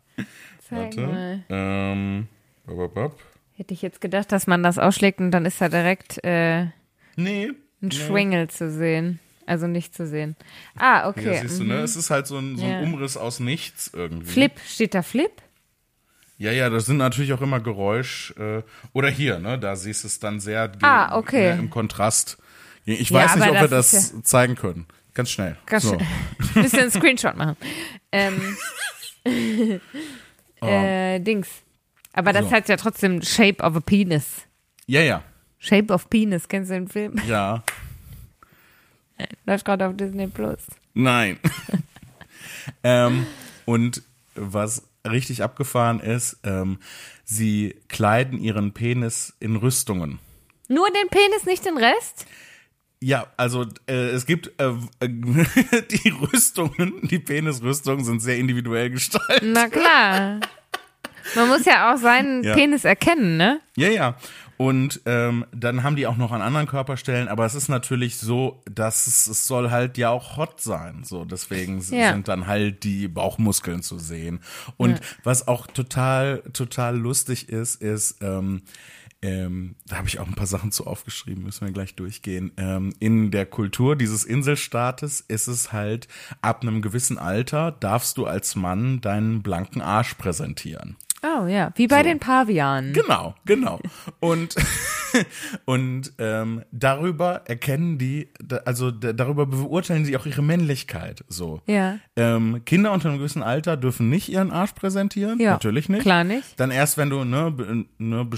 Zeig 0.69 0.97
Warte. 0.97 1.01
mal. 1.07 1.43
Ähm, 1.49 2.27
bop, 2.65 2.77
bop, 2.77 2.93
bop. 2.93 3.19
Hätte 3.55 3.73
ich 3.73 3.81
jetzt 3.81 4.01
gedacht, 4.01 4.31
dass 4.31 4.47
man 4.47 4.63
das 4.63 4.77
ausschlägt 4.77 5.19
und 5.19 5.31
dann 5.31 5.45
ist 5.45 5.59
da 5.59 5.67
direkt 5.69 6.23
äh, 6.23 6.67
Nee. 7.15 7.51
ein 7.81 7.91
Schwingel 7.91 8.49
zu 8.49 8.69
sehen. 8.71 9.19
Also 9.47 9.65
nicht 9.65 9.95
zu 9.95 10.05
sehen. 10.05 10.35
Ah, 10.77 11.07
okay. 11.09 11.33
Ja, 11.33 11.41
siehst 11.41 11.59
du, 11.59 11.63
ne? 11.63 11.75
Es 11.79 11.95
ist 11.95 12.09
halt 12.11 12.27
so 12.27 12.37
ein, 12.37 12.57
so 12.57 12.63
ein 12.65 12.69
Ja. 12.69 12.79
Umriss 12.81 13.17
aus 13.17 13.39
nichts 13.39 13.89
irgendwie. 13.93 14.29
Flip, 14.29 14.51
steht 14.67 14.93
da 14.93 15.01
Flip? 15.01 15.31
Ja, 16.37 16.51
ja, 16.51 16.69
das 16.69 16.85
sind 16.85 16.97
natürlich 16.97 17.33
auch 17.33 17.41
immer 17.41 17.59
Geräusch. 17.59 18.35
Äh, 18.37 18.61
oder 18.93 19.09
hier, 19.09 19.39
ne? 19.39 19.57
Da 19.57 19.75
siehst 19.75 20.03
du 20.03 20.07
es 20.07 20.19
dann 20.19 20.39
sehr 20.39 20.71
Ah, 20.81 21.17
okay. 21.17 21.55
ne, 21.55 21.59
im 21.59 21.69
Kontrast. 21.71 22.37
Ich 22.85 23.09
Ja, 23.09 23.15
weiß 23.21 23.35
nicht, 23.35 23.43
aber 23.47 23.55
ob 23.55 23.61
wir 23.61 23.67
das 23.69 23.91
das 23.91 24.11
ist 24.11 24.27
zeigen 24.27 24.55
können. 24.55 24.85
Ganz 25.15 25.31
schnell. 25.31 25.57
Ganz 25.65 25.83
so. 25.83 25.97
schön. 25.97 26.07
Bisschen 26.61 26.79
einen 26.81 26.91
Screenshot 26.91 27.35
machen. 27.37 27.55
Ähm, 28.11 28.57
äh, 30.61 31.19
Dings. 31.19 31.47
Aber 32.13 32.33
das 32.33 32.45
So. 32.45 32.51
hat 32.51 32.69
ja 32.69 32.77
trotzdem 32.77 33.21
Shape 33.21 33.63
of 33.63 33.75
a 33.75 33.79
Penis. 33.79 34.25
Ja, 34.87 35.01
ja, 35.01 35.23
Shape 35.59 35.91
of 35.93 36.09
Penis, 36.09 36.47
kennst 36.47 36.69
du 36.69 36.75
den 36.75 36.87
Film? 36.87 37.15
ja. 37.27 37.63
Läuft 39.45 39.65
gerade 39.65 39.87
auf 39.87 39.95
Disney 39.97 40.27
Plus. 40.27 40.59
Nein. 40.93 41.37
ähm, 42.83 43.25
und 43.65 44.01
was 44.35 44.83
richtig 45.09 45.43
abgefahren 45.43 45.99
ist, 45.99 46.37
ähm, 46.43 46.79
sie 47.23 47.75
kleiden 47.87 48.39
ihren 48.39 48.73
Penis 48.73 49.33
in 49.39 49.55
Rüstungen. 49.55 50.19
Nur 50.67 50.87
den 50.89 51.09
Penis, 51.09 51.45
nicht 51.45 51.65
den 51.65 51.77
Rest? 51.77 52.25
Ja, 52.99 53.27
also 53.37 53.65
äh, 53.87 54.09
es 54.09 54.25
gibt 54.25 54.51
äh, 54.59 54.73
die 55.07 56.09
Rüstungen, 56.09 57.07
die 57.07 57.19
Penisrüstungen 57.19 58.03
sind 58.03 58.21
sehr 58.21 58.37
individuell 58.37 58.89
gestaltet. 58.89 59.43
Na 59.43 59.69
klar. 59.69 60.39
Man 61.35 61.47
muss 61.47 61.65
ja 61.65 61.93
auch 61.93 61.97
seinen 61.97 62.43
Ja. 62.43 62.53
Penis 62.55 62.85
erkennen, 62.85 63.37
ne? 63.37 63.59
Ja, 63.75 63.89
ja. 63.89 64.15
Und 64.57 65.01
ähm, 65.05 65.45
dann 65.51 65.83
haben 65.83 65.95
die 65.95 66.07
auch 66.07 66.17
noch 66.17 66.31
an 66.31 66.41
anderen 66.41 66.67
Körperstellen, 66.67 67.27
aber 67.27 67.45
es 67.45 67.53
ist 67.55 67.69
natürlich 67.69 68.17
so, 68.17 68.61
dass 68.65 69.05
es, 69.07 69.27
es 69.27 69.45
soll 69.47 69.69
halt 69.69 69.97
ja 69.97 70.09
auch 70.09 70.35
hot 70.37 70.59
sein. 70.61 71.03
So, 71.03 71.25
deswegen 71.25 71.79
Ja. 71.91 72.13
sind 72.13 72.27
dann 72.27 72.47
halt 72.47 72.83
die 72.83 73.07
Bauchmuskeln 73.07 73.83
zu 73.83 73.99
sehen. 73.99 74.39
Und 74.77 74.99
was 75.23 75.47
auch 75.47 75.67
total, 75.67 76.41
total 76.53 76.97
lustig 76.97 77.49
ist, 77.49 77.81
ist, 77.81 78.17
ähm, 78.21 78.63
ähm, 79.23 79.75
da 79.87 79.97
habe 79.97 80.07
ich 80.07 80.19
auch 80.19 80.27
ein 80.27 80.35
paar 80.35 80.45
Sachen 80.47 80.71
zu 80.71 80.85
aufgeschrieben, 80.85 81.43
müssen 81.43 81.65
wir 81.65 81.73
gleich 81.73 81.95
durchgehen. 81.95 82.51
Ähm, 82.57 82.93
in 82.99 83.31
der 83.31 83.47
Kultur 83.47 83.95
dieses 83.95 84.23
Inselstaates 84.23 85.21
ist 85.27 85.47
es 85.47 85.73
halt, 85.73 86.07
ab 86.41 86.61
einem 86.61 86.81
gewissen 86.83 87.17
Alter 87.17 87.71
darfst 87.71 88.17
du 88.17 88.25
als 88.27 88.55
Mann 88.55 89.01
deinen 89.01 89.41
blanken 89.41 89.81
Arsch 89.81 90.13
präsentieren. 90.15 90.97
Oh 91.23 91.47
ja, 91.47 91.71
wie 91.75 91.87
bei 91.87 91.97
So. 91.97 92.03
den 92.03 92.19
Pavianen. 92.19 92.93
Genau, 92.93 93.33
genau. 93.45 93.79
Und, 94.19 94.55
und 95.65 96.13
ähm, 96.19 96.63
darüber 96.71 97.41
erkennen 97.45 97.97
die, 97.97 98.29
also 98.65 98.91
da- 98.91 99.13
darüber 99.13 99.45
beurteilen 99.47 100.05
sie 100.05 100.15
auch 100.15 100.25
ihre 100.27 100.43
Männlichkeit. 100.43 101.23
So. 101.27 101.61
Ja. 101.65 101.97
Ähm, 102.15 102.61
Kinder 102.65 102.91
unter 102.91 103.09
einem 103.09 103.17
gewissen 103.17 103.41
Alter 103.41 103.77
dürfen 103.77 104.09
nicht 104.09 104.29
ihren 104.29 104.51
Arsch 104.51 104.73
präsentieren. 104.73 105.39
Ja, 105.39 105.53
Natürlich 105.53 105.89
nicht. 105.89 106.03
klar 106.03 106.23
nicht. 106.23 106.59
Dann 106.59 106.69
erst, 106.71 106.97
wenn 106.97 107.09
du 107.09 107.23
ne, 107.23 107.51
ne, 107.97 108.19
ein 108.21 108.29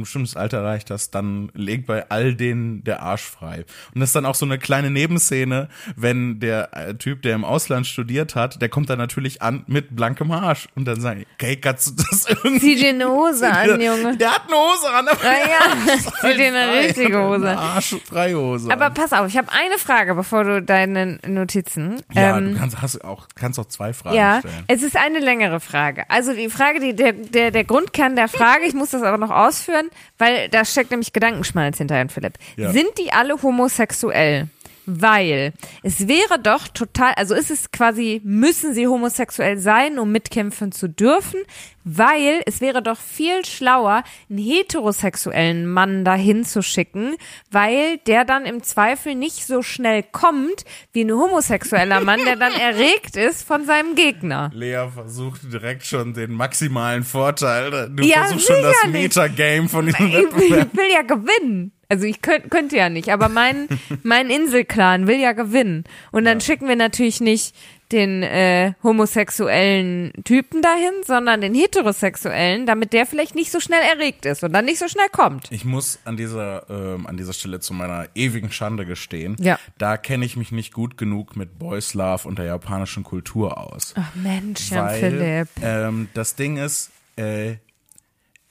bestimmtes 0.00 0.34
Alter 0.36 0.58
erreicht 0.58 0.90
hast, 0.90 1.10
dann 1.14 1.50
legt 1.54 1.86
bei 1.86 2.08
all 2.10 2.34
denen 2.34 2.82
der 2.84 3.02
Arsch 3.02 3.22
frei. 3.24 3.64
Und 3.94 4.00
das 4.00 4.08
ist 4.10 4.16
dann 4.16 4.26
auch 4.26 4.34
so 4.36 4.46
eine 4.46 4.58
kleine 4.58 4.90
Nebenszene, 4.90 5.68
wenn 5.96 6.40
der 6.40 6.74
äh, 6.76 6.94
Typ, 6.94 7.22
der 7.22 7.34
im 7.34 7.44
Ausland 7.44 7.86
studiert 7.86 8.34
hat, 8.36 8.62
der 8.62 8.68
kommt 8.70 8.88
dann 8.90 8.98
natürlich 8.98 9.42
an 9.42 9.64
mit 9.66 9.94
blankem 9.94 10.30
Arsch. 10.30 10.68
Und 10.74 10.86
dann 10.86 11.00
sagen, 11.00 11.24
okay, 11.34 11.56
kannst 11.56 11.88
du 11.88 11.92
das 12.10 12.21
irgendwie 12.28 12.60
Zieh 12.60 12.76
dir 12.76 12.88
eine 12.90 13.08
Hose 13.08 13.50
an, 13.50 13.80
Junge. 13.80 14.16
der 14.16 14.30
hat 14.32 14.42
eine 14.46 14.56
Hose 14.56 14.90
an, 14.90 15.08
aber 15.08 15.18
Ah 15.22 15.32
ja, 15.32 15.96
zieh 16.20 16.36
dir 16.36 16.48
eine 16.48 16.72
richtige 16.80 17.18
Eine 17.18 17.28
Hose. 17.28 17.48
Arschfreihose. 17.58 18.70
Aber 18.72 18.86
an. 18.86 18.94
pass 18.94 19.12
auf, 19.12 19.26
ich 19.28 19.36
habe 19.36 19.48
eine 19.52 19.78
Frage, 19.78 20.14
bevor 20.14 20.44
du 20.44 20.62
deine 20.62 21.18
Notizen. 21.26 22.02
ja, 22.12 22.36
ähm, 22.38 22.54
du 22.54 22.58
kannst, 22.60 22.82
hast 22.82 23.04
auch, 23.04 23.28
kannst 23.34 23.58
auch 23.58 23.66
zwei 23.66 23.92
Fragen 23.92 24.16
Ja, 24.16 24.40
stellen. 24.40 24.64
es 24.68 24.82
ist 24.82 24.96
eine 24.96 25.18
längere 25.18 25.60
Frage. 25.60 26.04
Also 26.08 26.32
die 26.32 26.48
Frage, 26.48 26.80
die, 26.80 26.94
der, 26.94 27.12
der, 27.12 27.50
der 27.50 27.64
Grundkern 27.64 28.16
der 28.16 28.28
Frage, 28.28 28.64
ich 28.66 28.74
muss 28.74 28.90
das 28.90 29.02
aber 29.02 29.18
noch 29.18 29.30
ausführen, 29.30 29.88
weil 30.18 30.48
da 30.48 30.64
steckt 30.64 30.90
nämlich 30.90 31.12
Gedankenschmalz 31.12 31.78
hinterher, 31.78 32.08
Philipp. 32.08 32.34
Ja. 32.56 32.72
Sind 32.72 32.88
die 32.98 33.12
alle 33.12 33.40
homosexuell? 33.42 34.48
Weil 34.84 35.52
es 35.84 36.08
wäre 36.08 36.40
doch 36.42 36.66
total, 36.66 37.12
also 37.14 37.36
ist 37.36 37.52
es 37.52 37.70
quasi, 37.70 38.20
müssen 38.24 38.74
sie 38.74 38.88
homosexuell 38.88 39.56
sein, 39.58 40.00
um 40.00 40.10
mitkämpfen 40.10 40.72
zu 40.72 40.88
dürfen, 40.88 41.38
weil 41.84 42.42
es 42.46 42.60
wäre 42.60 42.82
doch 42.82 42.98
viel 42.98 43.44
schlauer, 43.44 44.04
einen 44.30 44.38
heterosexuellen 44.38 45.66
Mann 45.66 46.04
dahin 46.04 46.44
zu 46.44 46.62
schicken, 46.62 47.16
weil 47.50 47.98
der 48.06 48.24
dann 48.24 48.44
im 48.46 48.62
Zweifel 48.62 49.14
nicht 49.14 49.46
so 49.46 49.62
schnell 49.62 50.02
kommt 50.02 50.64
wie 50.92 51.02
ein 51.04 51.12
homosexueller 51.12 52.00
Mann, 52.00 52.24
der 52.24 52.36
dann 52.36 52.52
erregt 52.60 53.16
ist 53.16 53.46
von 53.46 53.64
seinem 53.64 53.94
Gegner. 53.94 54.50
Lea 54.54 54.86
versucht 54.94 55.52
direkt 55.52 55.84
schon 55.86 56.14
den 56.14 56.32
maximalen 56.32 57.04
Vorteil. 57.04 57.90
Du 57.94 58.02
Ja, 58.04 58.24
versuchst 58.24 58.46
schon 58.48 58.62
das. 58.62 58.76
Metagame 58.88 59.68
von 59.68 59.86
diesem 59.86 60.06
Ich 60.06 60.12
will, 60.12 60.22
Wettbewerb. 60.24 60.68
ich 60.72 60.78
will 60.78 60.90
ja 60.92 61.02
gewinnen. 61.02 61.72
Also 61.88 62.06
ich 62.06 62.22
könnt, 62.22 62.50
könnte 62.50 62.76
ja 62.76 62.88
nicht, 62.88 63.10
aber 63.10 63.28
mein, 63.28 63.68
mein 64.02 64.30
Inselclan 64.30 65.06
will 65.06 65.20
ja 65.20 65.32
gewinnen. 65.32 65.84
Und 66.10 66.24
dann 66.24 66.40
schicken 66.40 66.66
wir 66.66 66.76
natürlich 66.76 67.20
nicht 67.20 67.54
den 67.92 68.22
äh, 68.22 68.72
homosexuellen 68.82 70.12
Typen 70.24 70.62
dahin, 70.62 70.92
sondern 71.04 71.40
den 71.40 71.54
heterosexuellen, 71.54 72.66
damit 72.66 72.92
der 72.92 73.06
vielleicht 73.06 73.34
nicht 73.34 73.52
so 73.52 73.60
schnell 73.60 73.82
erregt 73.82 74.26
ist 74.26 74.42
und 74.42 74.52
dann 74.52 74.64
nicht 74.64 74.78
so 74.78 74.88
schnell 74.88 75.08
kommt. 75.10 75.50
Ich 75.52 75.64
muss 75.64 75.98
an 76.04 76.16
dieser, 76.16 76.68
ähm, 76.70 77.06
an 77.06 77.16
dieser 77.16 77.32
Stelle 77.32 77.60
zu 77.60 77.74
meiner 77.74 78.08
ewigen 78.14 78.50
Schande 78.50 78.86
gestehen. 78.86 79.36
Ja. 79.38 79.58
Da 79.78 79.96
kenne 79.96 80.24
ich 80.24 80.36
mich 80.36 80.52
nicht 80.52 80.72
gut 80.72 80.96
genug 80.96 81.36
mit 81.36 81.58
Boys 81.58 81.94
Love 81.94 82.26
und 82.26 82.38
der 82.38 82.46
japanischen 82.46 83.02
Kultur 83.02 83.58
aus. 83.58 83.94
Ach 83.96 84.14
Mensch, 84.14 84.70
Jan 84.70 84.86
weil 84.86 85.00
Philipp. 85.00 85.48
ähm, 85.62 86.08
das 86.14 86.34
Ding 86.34 86.56
ist, 86.56 86.90
äh, 87.16 87.56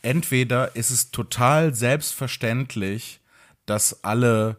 entweder 0.01 0.75
ist 0.75 0.91
es 0.91 1.11
total 1.11 1.73
selbstverständlich, 1.73 3.19
dass 3.65 4.03
alle 4.03 4.57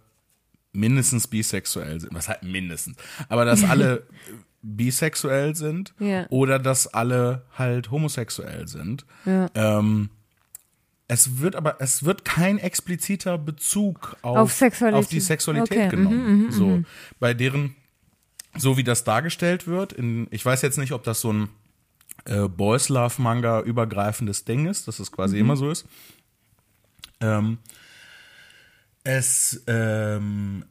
mindestens 0.73 1.29
bisexuell 1.29 2.01
sind. 2.01 2.15
Was 2.15 2.29
halt 2.29 2.43
mindestens? 2.43 2.97
Aber 3.29 3.45
dass 3.45 3.65
alle 3.65 4.07
bisexuell 4.63 5.55
sind 5.57 5.93
Ja. 5.99 6.27
oder 6.31 6.59
dass 6.59 6.87
alle 6.87 7.45
halt 7.59 7.91
homosexuell 7.91 8.69
sind. 8.69 9.05
Ja. 9.27 9.49
Ähm, 9.55 10.11
es 11.09 11.41
wird 11.41 11.57
aber, 11.57 11.77
es 11.81 12.05
wird 12.05 12.25
kein 12.25 12.59
expliziter 12.59 13.37
Bezug 13.39 14.17
auf, 14.23 14.39
Auf 14.39 14.53
Sexualität. 14.53 14.99
auf 15.05 15.11
die 15.11 15.21
Sexualität 15.21 15.77
Okay, 15.77 15.87
mhm, 15.87 15.91
genommen. 15.91 16.53
so, 16.53 16.83
bei 17.21 17.35
deren, 17.35 17.75
so 18.57 18.77
wie 18.77 18.85
das 18.85 19.05
dargestellt 19.05 19.67
wird, 19.67 19.93
in, 19.93 20.27
ich 20.31 20.45
weiß 20.45 20.63
jetzt 20.63 20.79
nicht, 20.79 20.93
ob 20.93 21.03
das 21.03 21.21
so 21.21 21.33
ein 21.33 21.49
äh, 22.25 22.49
Boys 22.49 22.89
Love 22.89 23.21
Manga 23.21 23.61
übergreifendes 23.61 24.45
Ding 24.45 24.67
ist, 24.67 24.87
dass 24.89 25.01
es 25.01 25.11
quasi 25.13 25.39
immer 25.39 25.57
so 25.57 25.71
ist. 25.71 25.87
Ähm, 27.21 27.59
es, 29.05 29.63
ähm, 29.67 30.65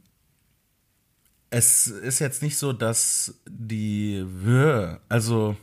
es 1.51 1.87
ist 1.87 2.19
jetzt 2.19 2.41
nicht 2.41 2.57
so, 2.57 2.73
dass 2.73 3.35
die, 3.47 4.25
also 5.09 5.55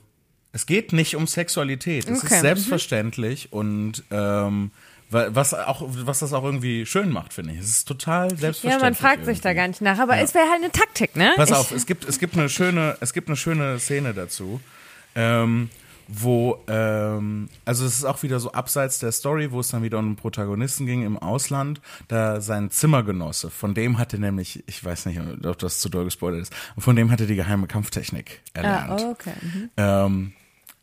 es 0.52 0.66
geht 0.66 0.92
nicht 0.92 1.16
um 1.16 1.26
Sexualität. 1.26 2.08
Es 2.08 2.22
Okay. 2.22 2.34
ist 2.34 2.40
selbstverständlich 2.42 3.52
und 3.52 4.04
ähm, 4.10 4.70
wa- 5.10 5.28
was 5.30 5.54
auch, 5.54 5.82
was 5.88 6.18
das 6.20 6.32
auch 6.32 6.44
irgendwie 6.44 6.84
schön 6.86 7.10
macht, 7.10 7.32
finde 7.32 7.54
ich. 7.54 7.60
Es 7.60 7.68
ist 7.70 7.88
total 7.88 8.30
Ja, 8.30 8.36
selbstverständlich. 8.36 8.82
man 8.82 8.94
fragt 8.94 9.24
sich 9.24 9.40
da 9.40 9.48
irgendwie. 9.50 9.56
gar 9.60 9.68
nicht 9.68 9.80
nach, 9.80 9.98
aber 9.98 10.18
es 10.18 10.34
wäre 10.34 10.46
halt 10.50 10.62
eine 10.62 10.70
Taktik, 10.72 11.16
ne? 11.16 11.32
Pass 11.36 11.50
Ich- 11.50 11.56
auf, 11.56 11.70
es 11.72 11.86
gibt, 11.86 12.06
es 12.08 12.18
gibt 12.18 12.36
eine 12.36 12.48
schöne, 12.48 12.96
es 13.00 13.12
gibt 13.12 13.28
eine 13.28 13.36
schöne 13.36 13.78
Szene 13.78 14.14
dazu. 14.14 14.60
Ähm, 15.14 15.70
wo, 16.08 16.58
ähm, 16.68 17.48
also 17.66 17.84
es 17.84 17.98
ist 17.98 18.04
auch 18.04 18.22
wieder 18.22 18.40
so 18.40 18.52
abseits 18.52 18.98
der 18.98 19.12
Story, 19.12 19.52
wo 19.52 19.60
es 19.60 19.68
dann 19.68 19.82
wieder 19.82 19.98
um 19.98 20.06
einen 20.06 20.16
Protagonisten 20.16 20.86
ging 20.86 21.04
im 21.04 21.18
Ausland, 21.18 21.80
da 22.08 22.40
sein 22.40 22.70
Zimmergenosse, 22.70 23.50
von 23.50 23.74
dem 23.74 23.98
hatte 23.98 24.18
nämlich, 24.18 24.64
ich 24.66 24.82
weiß 24.82 25.06
nicht, 25.06 25.20
ob 25.44 25.58
das 25.58 25.80
zu 25.80 25.90
doll 25.90 26.04
gespoilert 26.04 26.42
ist, 26.42 26.54
von 26.78 26.96
dem 26.96 27.10
hatte 27.10 27.26
die 27.26 27.36
geheime 27.36 27.66
Kampftechnik 27.66 28.40
erlernt. 28.54 29.02
Ah, 29.02 29.10
okay. 29.10 29.34
Mhm. 29.42 29.70
Ähm, 29.76 30.32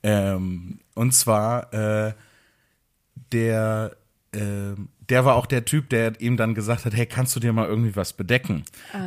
ähm, 0.03 0.79
und 0.93 1.13
zwar 1.13 1.73
äh, 1.73 2.13
der 3.31 3.97
der 4.35 5.25
war 5.25 5.35
auch 5.35 5.45
der 5.45 5.65
Typ, 5.65 5.89
der 5.89 6.19
ihm 6.19 6.35
dann 6.37 6.55
gesagt 6.55 6.85
hat, 6.85 6.95
hey, 6.95 7.05
kannst 7.05 7.35
du 7.35 7.39
dir 7.39 7.53
mal 7.53 7.67
irgendwie 7.67 7.95
was 7.95 8.13
bedecken? 8.13 8.63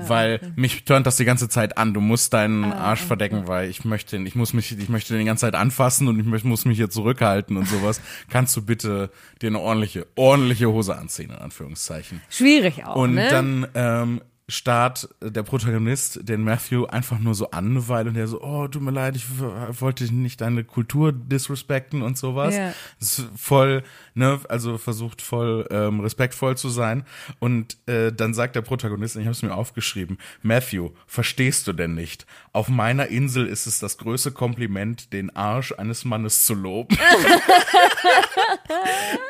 weil 0.06 0.40
mich 0.56 0.84
turnt 0.84 1.06
das 1.06 1.16
die 1.16 1.24
ganze 1.24 1.48
Zeit 1.48 1.76
an. 1.76 1.94
Du 1.94 2.00
musst 2.00 2.32
deinen 2.32 2.64
Arsch 2.72 3.02
verdecken, 3.02 3.46
weil 3.46 3.68
ich 3.68 3.84
möchte, 3.84 4.16
ich 4.16 4.34
muss 4.34 4.52
mich, 4.52 4.78
ich 4.78 4.88
möchte 4.88 5.14
den 5.14 5.20
die 5.20 5.26
ganze 5.26 5.42
Zeit 5.42 5.54
anfassen 5.54 6.08
und 6.08 6.18
ich 6.34 6.44
muss 6.44 6.64
mich 6.64 6.76
hier 6.76 6.90
zurückhalten 6.90 7.56
und 7.56 7.66
sowas. 7.66 8.00
kannst 8.30 8.56
du 8.56 8.62
bitte 8.62 9.10
dir 9.42 9.48
eine 9.48 9.58
ordentliche, 9.58 10.06
ordentliche 10.14 10.68
Hose 10.68 10.96
anziehen, 10.96 11.30
in 11.30 11.36
Anführungszeichen. 11.36 12.20
Schwierig 12.30 12.84
auch, 12.84 12.96
Und 12.96 13.14
ne? 13.14 13.28
dann 13.28 13.66
ähm, 13.74 14.20
starrt 14.48 15.08
der 15.20 15.42
Protagonist 15.42 16.26
den 16.26 16.42
Matthew 16.42 16.86
einfach 16.86 17.18
nur 17.18 17.34
so 17.34 17.50
an, 17.50 17.86
Weile 17.88 18.08
und 18.08 18.14
der 18.14 18.26
so, 18.26 18.40
oh, 18.42 18.66
tut 18.66 18.80
mir 18.80 18.90
leid, 18.90 19.14
ich 19.14 19.26
wollte 19.38 20.12
nicht 20.12 20.40
deine 20.40 20.64
Kultur 20.64 21.12
disrespekten 21.12 22.00
und 22.00 22.16
sowas. 22.16 22.54
Ist 22.98 23.28
voll, 23.36 23.82
ne, 24.18 24.38
also 24.48 24.76
versucht 24.76 25.22
voll 25.22 25.66
ähm, 25.70 26.00
respektvoll 26.00 26.56
zu 26.56 26.68
sein. 26.68 27.04
Und 27.38 27.78
äh, 27.86 28.12
dann 28.12 28.34
sagt 28.34 28.56
der 28.56 28.62
Protagonist, 28.62 29.16
ich 29.16 29.22
habe 29.22 29.30
es 29.30 29.42
mir 29.42 29.54
aufgeschrieben, 29.54 30.18
Matthew, 30.42 30.90
verstehst 31.06 31.66
du 31.66 31.72
denn 31.72 31.94
nicht? 31.94 32.26
Auf 32.52 32.68
meiner 32.68 33.06
Insel 33.06 33.46
ist 33.46 33.66
es 33.66 33.78
das 33.78 33.96
größte 33.98 34.32
Kompliment, 34.32 35.12
den 35.12 35.34
Arsch 35.34 35.72
eines 35.72 36.04
Mannes 36.04 36.44
zu 36.44 36.54
loben. 36.54 36.98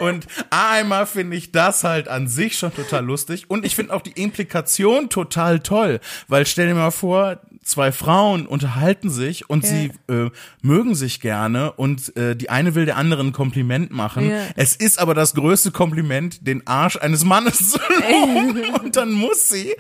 Und 0.01 0.27
einmal 0.51 1.07
finde 1.07 1.37
ich 1.37 1.53
das 1.53 1.85
halt 1.85 2.09
an 2.09 2.27
sich 2.29 2.57
schon 2.59 2.75
total 2.75 3.05
lustig. 3.05 3.45
Und 3.49 3.65
ich 3.67 3.77
finde 3.77 3.93
auch 3.93 4.03
die 4.03 4.21
Implikation 4.21 5.11
total 5.11 5.61
toll. 5.61 6.01
Weil 6.29 6.47
stell 6.47 6.69
dir 6.69 6.75
mal 6.75 6.91
vor, 6.91 7.41
zwei 7.69 7.93
Frauen 7.93 8.47
unterhalten 8.47 9.11
sich 9.11 9.51
und 9.51 9.63
Ja. 9.63 9.69
sie 9.71 9.93
äh, 10.09 10.31
mögen 10.63 10.95
sich 10.95 11.21
gerne 11.21 11.73
und 11.73 12.17
äh, 12.17 12.35
die 12.35 12.49
eine 12.49 12.75
will 12.75 12.87
der 12.87 12.97
anderen 12.97 13.29
ein 13.29 13.33
Kompliment 13.33 13.91
machen. 13.93 14.31
Ja. 14.31 14.39
Es 14.57 14.75
ist 14.75 14.99
aber 14.99 15.15
das 15.15 15.35
größte 15.35 15.71
Kompliment, 15.71 16.47
den 16.47 16.67
Arsch 16.67 16.97
eines 16.97 17.25
Mannes 17.25 17.73
zu 17.73 17.79
loben. 17.79 18.75
und 18.85 18.97
dann 18.97 19.13
muss 19.13 19.49
sie, 19.51 19.75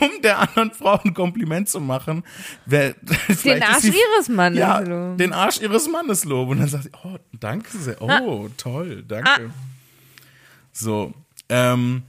um 0.00 0.22
der 0.22 0.38
anderen 0.38 0.70
Frau 0.70 1.00
ein 1.04 1.12
Kompliment 1.12 1.68
zu 1.68 1.80
machen, 1.80 2.22
wer, 2.66 2.94
Den 3.44 3.62
Arsch 3.62 3.78
sie- 3.82 3.88
ihres 4.16 4.28
Mannes 4.28 4.58
ja, 4.60 4.78
loben. 4.78 5.16
den 5.18 5.32
Arsch 5.32 5.60
ihres 5.60 5.88
Mannes 5.88 6.24
loben. 6.24 6.52
Und 6.52 6.60
dann 6.60 6.68
sagt 6.68 6.84
sie, 6.84 6.90
oh, 7.04 7.16
danke 7.40 7.76
sehr. 7.76 8.00
Oh, 8.00 8.48
toll, 8.56 9.02
danke. 9.06 9.28
Ah. 9.28 9.38
So, 10.72 11.12
ähm, 11.48 12.02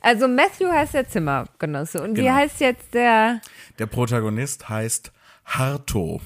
Also 0.00 0.26
Matthew 0.26 0.68
heißt 0.70 0.94
der 0.94 1.08
Zimmergenosse. 1.08 2.02
Und 2.02 2.16
wie 2.16 2.22
Genau. 2.22 2.34
heißt 2.34 2.60
jetzt 2.60 2.92
der? 2.94 3.40
Der 3.78 3.86
Protagonist 3.86 4.68
heißt 4.68 5.12
Harto. 5.44 6.20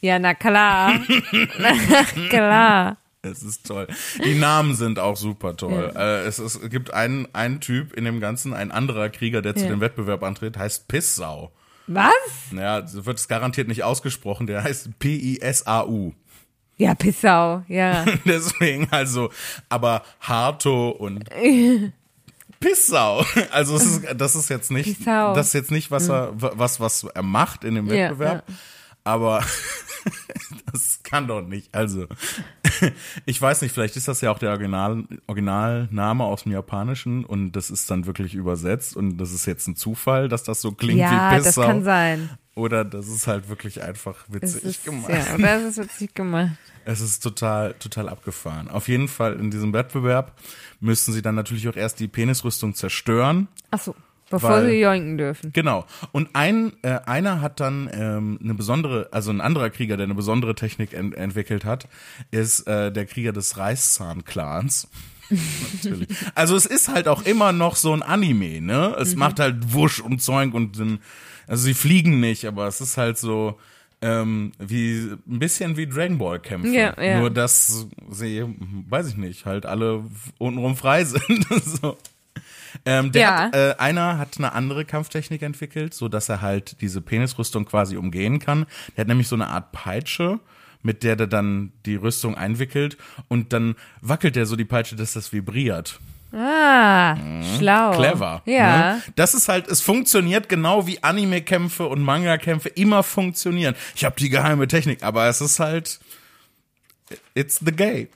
Ja, 0.00 0.18
na 0.18 0.34
klar. 0.34 1.00
na 1.58 1.72
klar. 2.28 2.96
Es 3.22 3.42
ist 3.42 3.66
toll. 3.66 3.88
Die 4.24 4.34
Namen 4.34 4.74
sind 4.74 4.98
auch 5.00 5.16
super 5.16 5.56
toll. 5.56 5.92
Äh, 5.96 6.26
es, 6.26 6.38
ist, 6.38 6.62
es 6.62 6.70
gibt 6.70 6.92
einen, 6.94 7.26
einen 7.34 7.60
Typ 7.60 7.92
in 7.94 8.04
dem 8.04 8.20
Ganzen, 8.20 8.54
ein 8.54 8.70
anderer 8.70 9.08
Krieger, 9.08 9.42
der 9.42 9.56
zu 9.56 9.64
Ja. 9.64 9.70
dem 9.70 9.80
Wettbewerb 9.80 10.22
antritt, 10.22 10.56
heißt 10.56 10.86
Pissau. 10.86 11.50
Was? 11.88 12.12
So 12.86 13.06
wird 13.06 13.18
es 13.18 13.26
garantiert 13.28 13.68
nicht 13.68 13.82
ausgesprochen. 13.84 14.46
Der 14.46 14.62
heißt 14.62 14.98
P-I-S-A-U. 14.98 16.12
Ja, 16.76 16.94
Pissau, 16.94 17.62
ja. 17.68 18.04
Deswegen 18.24 18.88
also, 18.90 19.30
aber 19.68 20.02
Harto 20.20 20.90
und 20.90 21.24
Pissau. 22.60 23.24
Also 23.50 23.76
ist, 23.76 24.02
das 24.16 24.34
ist 24.34 24.48
jetzt 24.50 24.70
nicht, 24.70 24.98
Pissau. 24.98 25.34
das 25.34 25.48
ist 25.48 25.52
jetzt 25.54 25.70
nicht, 25.70 25.90
was 25.90 26.08
er, 26.08 26.32
was, 26.34 26.80
was 26.80 27.04
er 27.04 27.22
macht 27.22 27.64
in 27.64 27.74
dem 27.74 27.86
Ja, 27.86 28.10
Wettbewerb. 28.10 28.44
Aber 29.04 29.42
das 30.72 31.00
kann 31.02 31.28
doch 31.28 31.42
nicht. 31.42 31.74
Also, 31.74 32.06
ich 33.26 33.40
weiß 33.40 33.62
nicht, 33.62 33.72
vielleicht 33.72 33.96
ist 33.96 34.08
das 34.08 34.20
ja 34.20 34.30
auch 34.30 34.38
der 34.38 34.50
Original, 34.50 35.04
Originalname 35.26 36.24
aus 36.24 36.42
dem 36.42 36.52
Japanischen 36.52 37.24
und 37.24 37.52
das 37.52 37.70
ist 37.70 37.90
dann 37.90 38.06
wirklich 38.06 38.34
übersetzt 38.34 38.96
und 38.96 39.16
das 39.18 39.32
ist 39.32 39.46
jetzt 39.46 39.68
ein 39.68 39.76
Zufall, 39.76 40.28
dass 40.28 40.42
das 40.42 40.60
so 40.60 40.72
klingt 40.72 40.98
ja, 40.98 41.30
wie 41.32 41.36
das 41.36 41.46
Pissau. 41.46 41.66
kann 41.66 41.84
sein. 41.84 42.30
Oder 42.54 42.84
das 42.84 43.06
ist 43.08 43.26
halt 43.26 43.48
wirklich 43.48 43.82
einfach 43.82 44.16
witzig 44.28 44.64
ist, 44.64 44.84
gemacht. 44.84 45.10
ja, 45.10 45.34
oder 45.34 45.56
es 45.58 45.76
ist 45.76 45.78
witzig 45.78 46.14
gemacht. 46.14 46.56
Es 46.88 47.00
ist 47.00 47.20
total, 47.20 47.74
total 47.74 48.08
abgefahren. 48.08 48.68
Auf 48.68 48.86
jeden 48.86 49.08
Fall 49.08 49.34
in 49.34 49.50
diesem 49.50 49.72
Wettbewerb 49.72 50.32
müssten 50.78 51.12
sie 51.12 51.20
dann 51.20 51.34
natürlich 51.34 51.68
auch 51.68 51.74
erst 51.74 51.98
die 51.98 52.06
Penisrüstung 52.06 52.74
zerstören. 52.74 53.48
Ach 53.72 53.80
so, 53.80 53.96
bevor 54.30 54.50
Weil- 54.50 54.70
sie 54.70 54.80
joinken 54.80 55.18
dürfen. 55.18 55.52
Genau. 55.52 55.84
Und 56.12 56.28
ein, 56.34 56.72
äh, 56.82 57.00
einer 57.06 57.40
hat 57.40 57.58
dann 57.58 57.90
ähm, 57.92 58.38
eine 58.40 58.54
besondere, 58.54 59.08
also 59.10 59.32
ein 59.32 59.40
anderer 59.40 59.70
Krieger, 59.70 59.96
der 59.96 60.04
eine 60.04 60.14
besondere 60.14 60.54
Technik 60.54 60.92
ent 60.92 61.16
entwickelt 61.16 61.64
hat, 61.64 61.88
ist 62.30 62.60
äh, 62.68 62.92
der 62.92 63.04
Krieger 63.06 63.32
des 63.32 63.56
Reißzahn-Clans. 63.58 64.88
Natürlich. 65.74 66.08
Also 66.36 66.54
es 66.54 66.66
ist 66.66 66.86
halt 66.88 67.08
auch 67.08 67.22
immer 67.22 67.50
noch 67.52 67.74
so 67.74 67.92
ein 67.92 68.02
Anime, 68.04 68.60
ne? 68.60 68.94
Es 69.00 69.16
macht 69.16 69.40
halt 69.40 69.72
Wusch 69.72 69.98
und 70.00 70.22
Zeug 70.22 70.54
und 70.54 70.78
dann, 70.78 71.00
also 71.48 71.64
sie 71.64 71.74
fliegen 71.74 72.20
nicht, 72.20 72.44
aber 72.44 72.68
es 72.68 72.80
ist 72.80 72.96
halt 72.96 73.18
so 73.18 73.58
ähm, 74.02 74.52
wie 74.58 75.10
ein 75.26 75.38
bisschen 75.38 75.76
wie 75.76 75.86
Dragon 75.86 76.18
Ball 76.18 76.38
Kämpfe. 76.38 76.68
Ja, 76.68 77.00
ja. 77.02 77.20
Nur 77.20 77.30
dass 77.30 77.86
sie, 78.10 78.44
weiß 78.88 79.08
ich 79.08 79.16
nicht, 79.16 79.46
halt 79.46 79.66
alle 79.66 80.04
untenrum 80.38 80.76
frei 80.76 81.04
sind. 81.04 81.46
so. 81.64 81.96
Ähm, 82.84 83.10
der 83.12 83.22
Ja. 83.22 83.36
hat, 83.44 83.54
äh, 83.54 83.74
einer 83.78 84.18
hat 84.18 84.36
eine 84.38 84.52
andere 84.52 84.84
Kampftechnik 84.84 85.40
entwickelt, 85.42 85.94
so 85.94 86.08
dass 86.08 86.28
er 86.28 86.42
halt 86.42 86.80
diese 86.82 87.00
Penisrüstung 87.00 87.64
quasi 87.64 87.96
umgehen 87.96 88.38
kann. 88.38 88.66
Der 88.96 89.02
hat 89.02 89.08
nämlich 89.08 89.28
so 89.28 89.36
eine 89.36 89.48
Art 89.48 89.72
Peitsche, 89.72 90.40
mit 90.82 91.02
der 91.02 91.16
der 91.16 91.26
dann 91.26 91.72
die 91.86 91.96
Rüstung 91.96 92.34
einwickelt 92.36 92.98
und 93.28 93.52
dann 93.54 93.76
wackelt 94.02 94.36
er 94.36 94.44
so 94.46 94.56
die 94.56 94.66
Peitsche, 94.66 94.94
dass 94.94 95.14
das 95.14 95.32
vibriert. 95.32 95.98
Ah, 96.36 97.16
schlau. 97.58 97.92
Mhm. 97.92 97.96
Clever. 97.96 98.42
Ja. 98.44 98.94
Ne? 98.94 99.02
Das 99.16 99.34
ist 99.34 99.48
halt, 99.48 99.68
es 99.68 99.80
funktioniert 99.80 100.48
genau 100.48 100.86
wie 100.86 101.02
Anime-Kämpfe 101.02 101.86
und 101.86 102.02
Manga-Kämpfe 102.02 102.68
immer 102.70 103.02
funktionieren. 103.02 103.74
Ich 103.94 104.04
habe 104.04 104.16
die 104.18 104.28
geheime 104.28 104.68
Technik, 104.68 105.02
aber 105.02 105.26
es 105.28 105.40
ist 105.40 105.58
halt, 105.60 105.98
it's 107.34 107.60
the 107.64 107.72
game. 107.72 108.08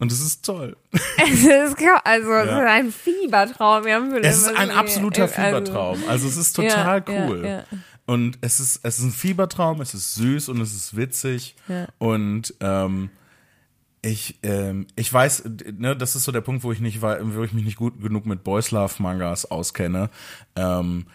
Und 0.00 0.12
es 0.12 0.20
ist 0.20 0.44
toll. 0.44 0.76
Es 1.20 1.40
ist, 1.44 1.76
also, 2.04 2.32
es 2.32 2.46
Ja. 2.46 2.60
ist 2.60 2.66
ein 2.68 2.92
Fiebertraum. 2.92 3.84
Wir 3.84 3.96
haben 3.96 4.14
Es 4.22 4.36
ist 4.38 4.56
ein 4.56 4.70
absoluter 4.70 5.22
also, 5.22 5.34
Fiebertraum. 5.34 6.02
Also 6.08 6.28
es 6.28 6.36
ist 6.36 6.52
total 6.54 7.02
Ja, 7.06 7.12
ja, 7.12 7.26
cool. 7.28 7.44
ja. 7.44 7.64
Und 8.06 8.38
es 8.40 8.60
ist, 8.60 8.80
es 8.84 8.98
ist 9.00 9.04
ein 9.04 9.10
Fiebertraum, 9.12 9.80
es 9.82 9.92
ist 9.94 10.14
süß 10.14 10.48
und 10.48 10.60
es 10.62 10.72
ist 10.74 10.96
witzig. 10.96 11.56
Ja. 11.66 11.86
Und 11.98 12.54
ähm, 12.60 13.10
ich, 14.02 14.38
ähm, 14.42 14.86
ich 14.96 15.12
weiß, 15.12 15.44
ne, 15.76 15.96
das 15.96 16.16
ist 16.16 16.24
so 16.24 16.32
der 16.32 16.40
Punkt, 16.40 16.62
wo 16.62 16.72
ich 16.72 16.80
nicht, 16.80 17.02
wo 17.02 17.42
ich 17.42 17.52
mich 17.52 17.64
nicht 17.64 17.76
gut 17.76 18.00
genug 18.00 18.26
mit 18.26 18.44
Boys 18.44 18.70
Love 18.70 18.94
Mangas 19.02 19.50
auskenne. 19.50 20.10
Ähm, 20.56 21.06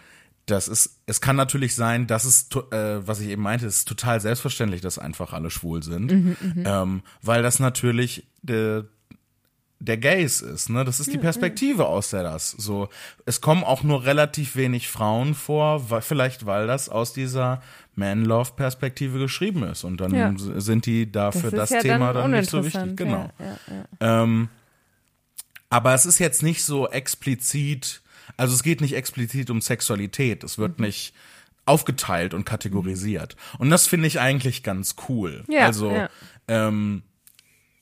das 0.46 0.68
ist, 0.68 1.00
es 1.06 1.22
kann 1.22 1.36
natürlich 1.36 1.74
sein, 1.74 2.06
dass 2.06 2.24
es, 2.24 2.48
äh, 2.70 3.06
was 3.06 3.20
ich 3.20 3.28
eben 3.28 3.42
meinte, 3.42 3.66
ist 3.66 3.88
total 3.88 4.20
selbstverständlich, 4.20 4.82
dass 4.82 4.98
einfach 4.98 5.32
alle 5.32 5.50
schwul 5.50 5.82
sind, 5.82 6.12
Mhm, 6.12 6.36
ähm, 6.66 7.02
weil 7.22 7.42
das 7.42 7.60
natürlich 7.60 8.26
der, 8.42 8.84
der 9.84 9.98
Gaze 9.98 10.46
ist, 10.46 10.70
ne? 10.70 10.84
Das 10.84 11.00
ist 11.00 11.12
die 11.12 11.18
Perspektive, 11.18 11.86
aus 11.86 12.10
der 12.10 12.22
das 12.22 12.50
so. 12.52 12.88
Es 13.26 13.40
kommen 13.40 13.64
auch 13.64 13.82
nur 13.82 14.04
relativ 14.04 14.56
wenig 14.56 14.88
Frauen 14.88 15.34
vor, 15.34 15.90
weil, 15.90 16.02
vielleicht 16.02 16.46
weil 16.46 16.66
das 16.66 16.88
aus 16.88 17.12
dieser 17.12 17.62
Man-Love-Perspektive 17.94 19.18
geschrieben 19.18 19.62
ist 19.64 19.84
und 19.84 19.98
dann 20.00 20.14
Ja. 20.14 20.32
sind 20.36 20.86
die 20.86 21.10
dafür 21.10 21.50
Das 21.50 21.68
das, 21.68 21.70
ja 21.70 21.80
Thema 21.80 22.12
dann 22.12 22.30
dann, 22.30 22.40
nicht 22.40 22.50
so 22.50 22.64
wichtig. 22.64 22.96
Genau. 22.96 23.30
ja. 23.38 24.22
Ähm, 24.22 24.48
aber 25.70 25.94
es 25.94 26.06
ist 26.06 26.18
jetzt 26.18 26.42
nicht 26.42 26.62
so 26.64 26.88
explizit, 26.88 28.00
also 28.36 28.54
es 28.54 28.62
geht 28.62 28.80
nicht 28.80 28.94
explizit 28.94 29.50
um 29.50 29.60
Sexualität. 29.60 30.44
Es 30.44 30.56
Mhm. 30.58 30.62
wird 30.62 30.80
nicht 30.80 31.14
aufgeteilt 31.66 32.34
und 32.34 32.44
kategorisiert. 32.44 33.36
Und 33.58 33.70
das 33.70 33.86
finde 33.86 34.06
ich 34.06 34.20
eigentlich 34.20 34.62
ganz 34.62 34.96
cool. 35.08 35.44
Ja, 35.48 35.64
also, 35.66 36.08
ähm, 36.48 37.02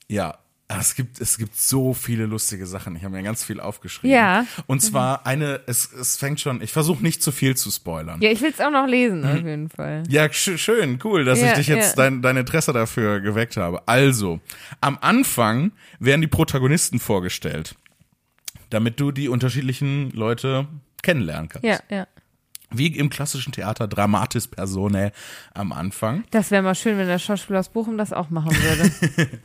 ja. 0.07 0.37
Es 0.79 0.95
gibt, 0.95 1.19
es 1.21 1.37
gibt 1.37 1.55
so 1.55 1.93
viele 1.93 2.25
lustige 2.25 2.65
Sachen. 2.65 2.95
Ich 2.95 3.03
habe 3.03 3.15
mir 3.15 3.23
ganz 3.23 3.43
viel 3.43 3.59
aufgeschrieben. 3.59 4.15
Ja. 4.15 4.45
Und 4.67 4.81
zwar 4.81 5.25
eine, 5.25 5.61
es, 5.67 5.91
es 5.93 6.17
fängt 6.17 6.39
schon, 6.39 6.61
ich 6.61 6.71
versuche 6.71 7.03
nicht 7.03 7.21
zu 7.23 7.31
viel 7.31 7.55
zu 7.57 7.71
spoilern. 7.71 8.21
Ja, 8.21 8.31
ich 8.31 8.41
will 8.41 8.51
es 8.51 8.61
auch 8.61 8.71
noch 8.71 8.87
lesen, 8.87 9.21
Mhm. 9.21 9.27
auf 9.27 9.45
jeden 9.45 9.69
Fall. 9.69 10.03
Ja, 10.09 10.31
sch 10.31 10.57
schön, 10.57 10.99
cool, 11.03 11.25
dass 11.25 11.39
Ja, 11.39 11.47
ich 11.47 11.53
dich 11.53 11.67
jetzt 11.67 11.97
ja. 11.97 12.03
dein, 12.03 12.21
dein 12.21 12.37
Interesse 12.37 12.73
dafür 12.73 13.19
geweckt 13.21 13.57
habe. 13.57 13.87
Also, 13.87 14.39
am 14.81 14.97
Anfang 15.01 15.71
werden 15.99 16.21
die 16.21 16.27
Protagonisten 16.27 16.99
vorgestellt, 16.99 17.75
damit 18.69 18.99
du 18.99 19.11
die 19.11 19.29
unterschiedlichen 19.29 20.11
Leute 20.11 20.67
kennenlernen 21.01 21.49
kannst. 21.49 21.65
Ja, 21.65 21.79
ja. 21.89 22.07
Wie 22.73 22.87
im 22.87 23.09
klassischen 23.09 23.51
Theater 23.53 23.87
Dramatis 23.87 24.47
Personae 24.47 25.11
am 25.53 25.71
Anfang. 25.71 26.23
Das 26.31 26.51
wäre 26.51 26.61
mal 26.63 26.75
schön, 26.75 26.97
wenn 26.97 27.07
der 27.07 27.19
Schauspieler 27.19 27.59
aus 27.59 27.69
Bochum 27.69 27.97
das 27.97 28.11
auch 28.13 28.29
machen 28.29 28.51
würde. 28.51 28.91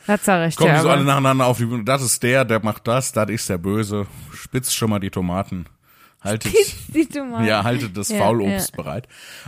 das 0.07 0.25
sag 0.25 0.49
ich 0.49 0.57
Kommen 0.57 0.75
dir. 0.75 0.81
so 0.83 0.89
alle 0.91 1.05
nacheinander 1.05 1.47
auf 1.47 1.59
die 1.59 1.67
Bühne. 1.67 1.85
Das 1.85 2.03
ist 2.03 2.23
der, 2.23 2.45
der 2.45 2.63
macht 2.65 2.87
das, 2.89 3.13
das 3.13 3.31
ist 3.31 3.49
der 3.49 3.59
Böse. 3.59 4.07
Spitzt 4.35 4.75
schon 4.75 4.91
mal 4.91 4.99
die 4.99 5.11
Tomaten. 5.11 5.67
Haltet, 6.21 6.53
Die 6.89 7.07
Tomaten. 7.07 7.45
ja, 7.45 7.63
haltet 7.63 7.97
das 7.97 8.09
Ja, 8.09 8.19
Faulobst 8.19 8.71
ja. 8.73 8.77
bereit. 8.83 9.07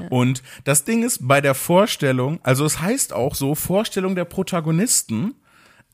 Und 0.09 0.41
das 0.62 0.85
Ding 0.85 1.03
ist, 1.03 1.26
bei 1.26 1.41
der 1.41 1.55
Vorstellung, 1.57 2.39
also 2.45 2.64
es 2.64 2.81
heißt 2.81 3.12
auch 3.12 3.35
so, 3.35 3.57
Vorstellung 3.57 4.14
der 4.14 4.24
Protagonisten, 4.24 5.35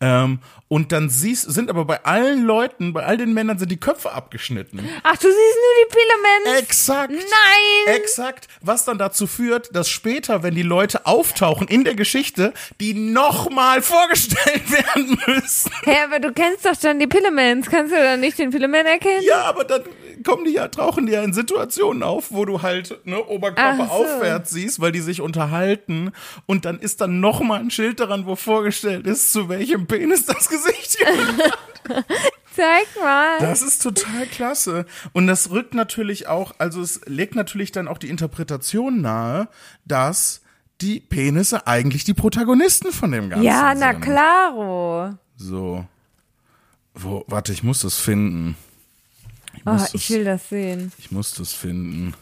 ähm, 0.01 0.41
und 0.69 0.91
dann 0.91 1.09
siehst, 1.09 1.51
sind 1.51 1.71
aber 1.71 1.85
bei 1.85 2.05
allen 2.05 2.45
Leuten, 2.45 2.93
bei 2.93 3.05
all 3.05 3.17
den 3.17 3.33
Männern 3.33 3.59
sind 3.59 3.71
die 3.71 3.79
Köpfe 3.79 4.13
abgeschnitten. 4.13 4.81
Ach, 5.05 5.17
du 5.17 5.29
siehst 5.29 5.35
nur 5.35 5.85
die 5.85 5.93
Pille, 5.93 6.13
Mensch. 6.23 6.59
Exakt. 6.59 7.13
Nein. 7.13 7.95
Exakt. 7.97 8.49
Was 8.61 8.85
dann 8.85 8.99
dazu 8.99 9.27
führt, 9.27 9.75
dass 9.75 9.89
später, 9.89 10.43
wenn 10.43 10.55
die 10.55 10.63
Leute 10.63 11.07
auftauchen 11.07 11.69
in 11.69 11.85
der 11.85 11.95
Geschichte, 11.95 12.53
die 12.81 12.95
nochmal 12.95 13.81
vorgestellt 13.81 14.71
werden 14.71 15.19
müssen. 15.27 15.71
Hä, 15.85 15.97
aber 16.05 16.19
du 16.19 16.33
kennst 16.33 16.67
doch 16.67 16.79
schon 16.79 16.99
die 16.99 17.07
Pillemans. 17.07 17.71
Kannst 17.71 17.93
du 17.93 17.97
dann 17.97 18.21
nicht 18.21 18.39
den 18.39 18.51
Pilleman 18.51 18.87
erkennen? 18.87 19.23
Ja, 19.23 19.45
aber 19.45 19.65
dann 19.65 19.83
kommen 20.25 20.45
die 20.45 20.53
ja, 20.53 20.67
tauchen 20.67 21.07
die 21.07 21.13
ja 21.13 21.23
in 21.23 21.33
Situationen 21.33 22.03
auf, 22.03 22.33
wo 22.33 22.45
du 22.45 22.63
halt 22.63 22.99
ne, 23.05 23.25
Oberkörper 23.25 23.87
so. 23.87 23.93
aufwärts 23.93 24.51
siehst, 24.51 24.81
weil 24.81 24.91
die 24.91 25.01
sich 25.01 25.21
unterhalten. 25.21 26.13
Und 26.47 26.65
dann 26.65 26.81
ist 26.81 27.01
dann 27.01 27.21
nochmal 27.21 27.61
ein 27.61 27.71
Schild 27.71 28.01
daran, 28.01 28.27
wo 28.27 28.35
vorgestellt 28.35 29.07
ist, 29.07 29.33
zu 29.33 29.49
welchem 29.49 29.86
Penis 29.87 30.27
das 30.27 30.49
Gesicht. 30.49 30.99
Zeig 32.57 32.87
mal. 33.03 33.39
Das 33.41 33.63
ist 33.63 33.83
total 33.83 34.27
klasse. 34.27 34.87
Und 35.13 35.27
das 35.27 35.51
rückt 35.51 35.75
natürlich 35.75 36.27
auch, 36.27 36.55
also 36.59 36.81
es 36.81 37.01
legt 37.07 37.35
natürlich 37.35 37.73
dann 37.73 37.87
auch 37.89 37.99
die 37.99 38.09
Interpretation 38.09 39.01
nahe, 39.01 39.49
dass 39.85 40.43
die 40.81 41.01
Penisse 41.01 41.67
eigentlich 41.67 42.05
die 42.05 42.15
Protagonisten 42.15 42.93
von 42.93 43.13
dem 43.13 43.31
Ganzen 43.31 43.45
ja, 43.45 43.75
na 43.75 43.93
sind. 43.93 44.01
klaro. 44.03 45.15
So. 45.37 45.87
Wo, 46.95 47.25
warte, 47.29 47.53
ich 47.53 47.63
muss 47.63 47.81
das 47.81 47.99
finden. 47.99 48.57
Ich 49.55 49.63
Oh, 49.67 49.71
muss, 49.73 49.95
ich 49.95 50.07
das, 50.07 50.11
will 50.11 50.25
das 50.25 50.49
sehen. 50.49 50.93
ich 50.99 51.11
muss 51.11 51.33
das 51.35 51.53
finden. 51.53 52.15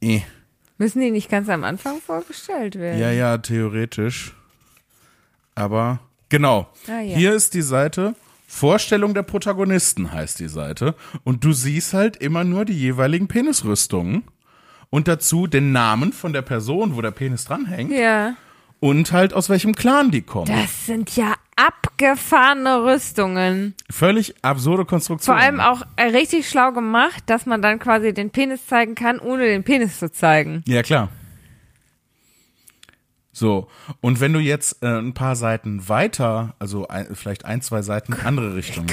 Eh. 0.00 0.20
Müssen 0.78 1.00
die 1.00 1.10
nicht 1.10 1.30
ganz 1.30 1.48
am 1.48 1.64
Anfang 1.64 2.00
vorgestellt 2.00 2.76
werden? 2.76 3.00
Ja, 3.00 3.10
ja, 3.10 3.38
theoretisch. 3.38 4.34
Aber 5.54 6.00
genau. 6.28 6.68
Ah, 6.88 7.00
ja. 7.00 7.16
Hier 7.16 7.34
ist 7.34 7.54
die 7.54 7.62
Seite. 7.62 8.14
Vorstellung 8.46 9.14
der 9.14 9.22
Protagonisten 9.22 10.12
heißt 10.12 10.38
die 10.38 10.48
Seite. 10.48 10.94
Und 11.24 11.44
du 11.44 11.52
siehst 11.52 11.94
halt 11.94 12.16
immer 12.16 12.44
nur 12.44 12.64
die 12.64 12.78
jeweiligen 12.78 13.28
Penisrüstungen. 13.28 14.24
Und 14.90 15.08
dazu 15.08 15.46
den 15.48 15.72
Namen 15.72 16.12
von 16.12 16.32
der 16.32 16.42
Person, 16.42 16.94
wo 16.94 17.02
der 17.02 17.10
Penis 17.10 17.46
dranhängt. 17.46 17.90
Ja. 17.90 18.36
Und 18.78 19.12
halt 19.12 19.34
aus 19.34 19.48
welchem 19.48 19.74
Clan 19.74 20.10
die 20.10 20.22
kommen. 20.22 20.46
Das 20.46 20.86
sind 20.86 21.16
ja 21.16 21.34
abgefahrene 21.56 22.84
Rüstungen. 22.84 23.74
Völlig 23.90 24.34
absurde 24.42 24.84
Konstruktion. 24.84 25.36
Vor 25.36 25.42
allem 25.42 25.60
auch 25.60 25.82
äh, 25.96 26.04
richtig 26.04 26.48
schlau 26.48 26.72
gemacht, 26.72 27.24
dass 27.26 27.46
man 27.46 27.62
dann 27.62 27.78
quasi 27.78 28.12
den 28.12 28.30
Penis 28.30 28.66
zeigen 28.66 28.94
kann, 28.94 29.18
ohne 29.18 29.46
den 29.46 29.64
Penis 29.64 29.98
zu 29.98 30.12
zeigen. 30.12 30.62
Ja, 30.66 30.82
klar. 30.82 31.08
So, 33.36 33.66
und 34.00 34.20
wenn 34.20 34.32
du 34.32 34.38
jetzt 34.38 34.80
äh, 34.84 34.86
ein 34.86 35.12
paar 35.12 35.34
Seiten 35.34 35.88
weiter, 35.88 36.54
also 36.60 36.86
ein, 36.86 37.14
vielleicht 37.16 37.44
ein, 37.44 37.60
zwei 37.62 37.82
Seiten 37.82 38.12
in 38.12 38.20
andere 38.20 38.54
Richtung, 38.54 38.86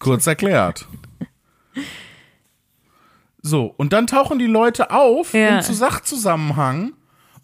kurz 0.00 0.26
erklärt. 0.26 0.88
So, 3.42 3.66
und 3.76 3.92
dann 3.92 4.08
tauchen 4.08 4.40
die 4.40 4.46
Leute 4.48 4.90
auf 4.90 5.32
Ja. 5.32 5.58
im 5.58 5.62
zu 5.62 5.74
Sachzusammenhang, 5.74 6.94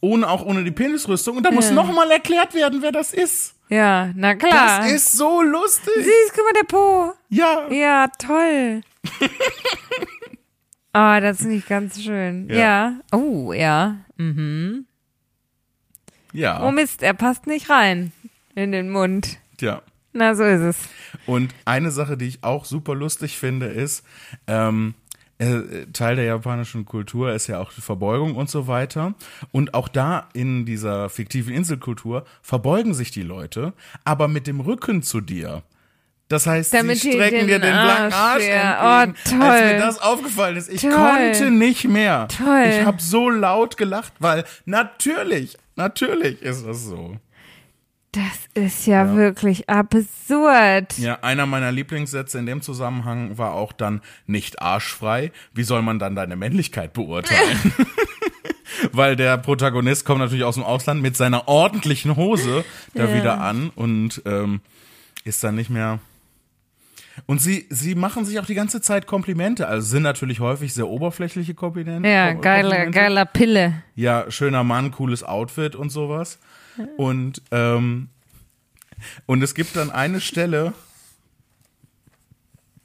ohne 0.00 0.28
auch 0.28 0.44
ohne 0.44 0.64
die 0.64 0.72
Penisrüstung, 0.72 1.36
und 1.36 1.44
da 1.46 1.52
muss 1.52 1.68
Ja. 1.68 1.74
nochmal 1.76 2.10
erklärt 2.10 2.52
werden, 2.54 2.82
wer 2.82 2.90
das 2.90 3.12
ist. 3.12 3.54
Ja, 3.68 4.10
na 4.16 4.34
klar. 4.34 4.80
Das 4.80 4.90
ist 4.90 5.12
so 5.12 5.40
lustig. 5.40 5.94
Süß, 5.94 6.32
guck 6.34 6.44
mal, 6.44 6.52
der 6.60 6.66
Po. 6.66 7.12
Ja. 7.28 7.68
Ja, 7.70 8.08
toll. 8.18 8.80
Ah, 10.94 11.20
das 11.20 11.38
finde 11.38 11.54
ich 11.54 11.66
ganz 11.66 12.02
schön. 12.02 12.50
Ja. 12.50 12.56
Ja. 12.56 12.92
Oh, 13.12 13.54
ja. 13.54 13.96
Ja. 16.32 16.62
Oh 16.66 16.70
Mist, 16.70 17.02
er 17.02 17.14
passt 17.14 17.46
nicht 17.46 17.68
rein 17.70 18.12
in 18.54 18.72
den 18.72 18.90
Mund. 18.90 19.38
ja. 19.60 19.82
Na, 20.14 20.34
so 20.34 20.44
ist 20.44 20.60
es. 20.60 20.76
Und 21.24 21.54
eine 21.64 21.90
Sache, 21.90 22.18
die 22.18 22.26
ich 22.26 22.44
auch 22.44 22.66
super 22.66 22.94
lustig 22.94 23.38
finde, 23.38 23.66
ist, 23.68 24.04
ähm, 24.46 24.92
äh, 25.38 25.86
Teil 25.94 26.16
der 26.16 26.26
japanischen 26.26 26.84
Kultur 26.84 27.32
ist 27.32 27.46
ja 27.46 27.60
auch 27.60 27.72
die 27.72 27.80
Verbeugung 27.80 28.36
und 28.36 28.50
so 28.50 28.66
weiter. 28.66 29.14
Und 29.52 29.72
auch 29.72 29.88
da 29.88 30.28
in 30.34 30.66
dieser 30.66 31.08
fiktiven 31.08 31.54
Inselkultur 31.54 32.26
verbeugen 32.42 32.92
sich 32.92 33.10
die 33.10 33.22
Leute, 33.22 33.72
aber 34.04 34.28
mit 34.28 34.46
dem 34.46 34.60
Rücken 34.60 35.02
zu 35.02 35.22
dir. 35.22 35.62
Das 36.28 36.46
heißt, 36.46 36.74
Damit 36.74 36.98
sie 36.98 37.12
strecken 37.12 37.38
den 37.38 37.46
dir 37.46 37.58
den 37.58 37.72
blanken 37.72 38.12
Arsch, 38.12 38.14
Arsch 38.14 38.44
entgegen. 38.44 39.14
Oh, 39.24 39.30
toll. 39.38 39.48
Als 39.50 39.72
mir 39.72 39.78
das 39.78 39.98
aufgefallen 39.98 40.56
ist, 40.58 40.68
ich 40.70 40.82
Toll. 40.82 40.92
konnte 40.92 41.50
nicht 41.50 41.84
mehr. 41.88 42.28
Toll. 42.28 42.66
Ich 42.70 42.84
habe 42.84 43.00
so 43.02 43.30
laut 43.30 43.78
gelacht, 43.78 44.12
weil 44.18 44.44
natürlich, 44.66 45.56
natürlich 45.76 46.40
ist 46.42 46.66
das 46.66 46.84
so. 46.84 47.16
Das 48.12 48.24
ist 48.52 48.86
ja, 48.86 49.06
Ja. 49.06 49.16
wirklich 49.16 49.70
absurd. 49.70 50.98
Ja, 50.98 51.20
einer 51.22 51.46
meiner 51.46 51.72
Lieblingssätze 51.72 52.38
in 52.38 52.44
dem 52.46 52.60
Zusammenhang 52.60 53.38
war 53.38 53.52
auch 53.54 53.72
dann 53.72 54.02
nicht 54.26 54.60
arschfrei. 54.60 55.32
Wie 55.54 55.62
soll 55.62 55.80
man 55.80 55.98
dann 55.98 56.14
deine 56.14 56.36
Männlichkeit 56.36 56.92
beurteilen? 56.92 57.58
Weil 58.92 59.16
der 59.16 59.38
Protagonist 59.38 60.04
kommt 60.04 60.20
natürlich 60.20 60.44
aus 60.44 60.56
dem 60.56 60.64
Ausland 60.64 61.00
mit 61.02 61.16
seiner 61.16 61.48
ordentlichen 61.48 62.16
Hose 62.16 62.64
da 62.94 63.04
Ja. 63.04 63.14
wieder 63.14 63.40
an 63.40 63.70
und 63.74 64.20
ähm, 64.26 64.60
ist 65.24 65.42
dann 65.44 65.54
nicht 65.54 65.70
mehr. 65.70 65.98
Und 67.26 67.40
sie, 67.40 67.66
sie 67.70 67.94
machen 67.94 68.24
sich 68.24 68.38
auch 68.38 68.46
die 68.46 68.54
ganze 68.54 68.80
Zeit 68.80 69.06
Komplimente. 69.06 69.68
Also 69.68 69.88
sind 69.88 70.02
natürlich 70.02 70.40
häufig 70.40 70.72
sehr 70.72 70.88
oberflächliche 70.88 71.54
Komplimente. 71.54 72.08
Ja, 72.08 72.32
geiler, 72.32 72.86
geiler 72.86 73.24
Pille. 73.26 73.82
Ja, 73.94 74.30
schöner 74.30 74.64
Mann, 74.64 74.90
cooles 74.92 75.22
Outfit 75.22 75.76
und 75.76 75.90
sowas. 75.90 76.38
Und, 76.96 77.42
ähm, 77.50 78.08
und 79.26 79.42
es 79.42 79.54
gibt 79.54 79.76
dann 79.76 79.90
eine 79.90 80.20
Stelle. 80.20 80.72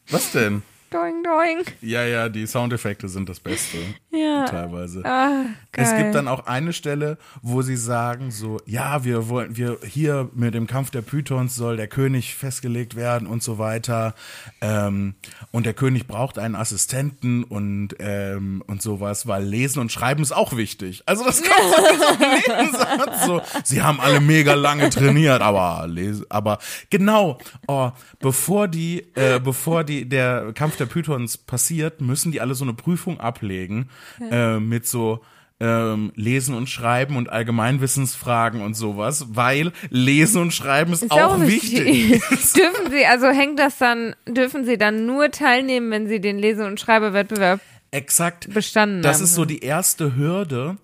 Was 0.10 0.32
denn? 0.32 0.64
Doing, 0.98 1.24
doing. 1.24 1.64
Ja, 1.82 2.04
ja, 2.06 2.28
die 2.28 2.48
Soundeffekte 2.48 3.08
sind 3.08 3.30
das 3.30 3.40
Beste. 3.40 3.78
Ja. 4.18 4.46
Teilweise. 4.46 5.06
Ah. 5.06 5.46
Es 5.74 5.96
gibt 5.96 6.16
dann 6.16 6.28
auch 6.28 6.48
eine 6.48 6.74
Stelle, 6.74 7.20
wo 7.44 7.62
sie 7.62 7.76
sagen 7.76 8.32
so, 8.32 8.60
ja, 8.66 9.04
wir 9.04 9.30
wollen, 9.30 9.58
wir 9.58 9.78
hier 9.86 10.32
mit 10.34 10.56
dem 10.56 10.66
Kampf 10.66 10.90
der 10.90 11.04
Pythons 11.04 11.56
soll 11.56 11.78
der 11.78 11.88
König 11.88 12.34
festgelegt 12.34 12.96
werden 12.96 13.28
und 13.28 13.44
so 13.44 13.60
weiter. 13.60 14.16
Ähm, 14.60 15.14
und 15.52 15.68
der 15.68 15.76
König 15.76 16.08
braucht 16.08 16.40
einen 16.40 16.56
Assistenten 16.56 17.44
und 17.44 17.90
ähm, 18.00 18.64
und 18.66 18.82
sowas, 18.82 19.28
weil 19.28 19.44
Lesen 19.44 19.82
und 19.82 19.92
Schreiben 19.92 20.24
ist 20.24 20.32
auch 20.32 20.58
wichtig. 20.58 21.04
Also 21.06 21.24
das 21.24 21.44
kommt 21.44 21.76
so 22.00 22.08
einem 22.26 22.42
Nebensatz 22.48 23.26
so. 23.28 23.42
Sie 23.64 23.84
haben 23.84 24.00
alle 24.00 24.20
mega 24.20 24.56
lange 24.56 24.90
trainiert, 24.90 25.44
aber 25.44 25.86
lesen, 25.88 26.26
aber 26.30 26.58
genau. 26.90 27.38
Oh, 27.68 27.92
bevor 28.20 28.68
die, 28.68 29.06
äh, 29.14 29.40
bevor 29.40 29.84
die 29.84 30.10
der 30.10 30.54
Kampf 30.54 30.78
der 30.78 30.87
Pythons 30.88 31.38
passiert, 31.38 32.02
müssen 32.02 32.32
die 32.32 32.42
alle 32.42 32.56
so 32.56 32.66
eine 32.66 32.74
Prüfung 32.74 33.20
ablegen 33.20 33.90
äh, 34.32 34.60
mit 34.60 34.88
so 34.88 35.22
ähm, 35.60 36.12
Lesen 36.16 36.54
und 36.56 36.70
Schreiben 36.70 37.16
und 37.16 37.30
Allgemeinwissensfragen 37.30 38.62
und 38.62 38.76
sowas, 38.76 39.26
weil 39.30 39.72
Lesen 39.90 40.42
und 40.42 40.54
Schreiben 40.54 40.94
ist, 40.94 41.04
Ist 41.04 41.12
auch, 41.12 41.40
wichtig. 41.42 42.22
dürfen 42.56 42.92
Sie, 42.92 43.06
also 43.06 43.28
hängt 43.28 43.58
das 43.60 43.78
dann, 43.78 44.16
dürfen 44.28 44.66
Sie 44.66 44.78
dann 44.78 45.06
nur 45.06 45.32
teilnehmen, 45.32 45.90
wenn 45.92 46.08
Sie 46.08 46.20
den 46.22 46.38
Lese- 46.38 46.66
und 46.66 46.80
Schreibewettbewerb 46.80 47.60
Exakt. 47.90 48.54
bestanden 48.54 49.02
Das 49.02 49.18
haben? 49.18 49.24
ist 49.24 49.34
so 49.36 49.46
die 49.46 49.60
erste 49.60 50.16
Hürde. 50.16 50.78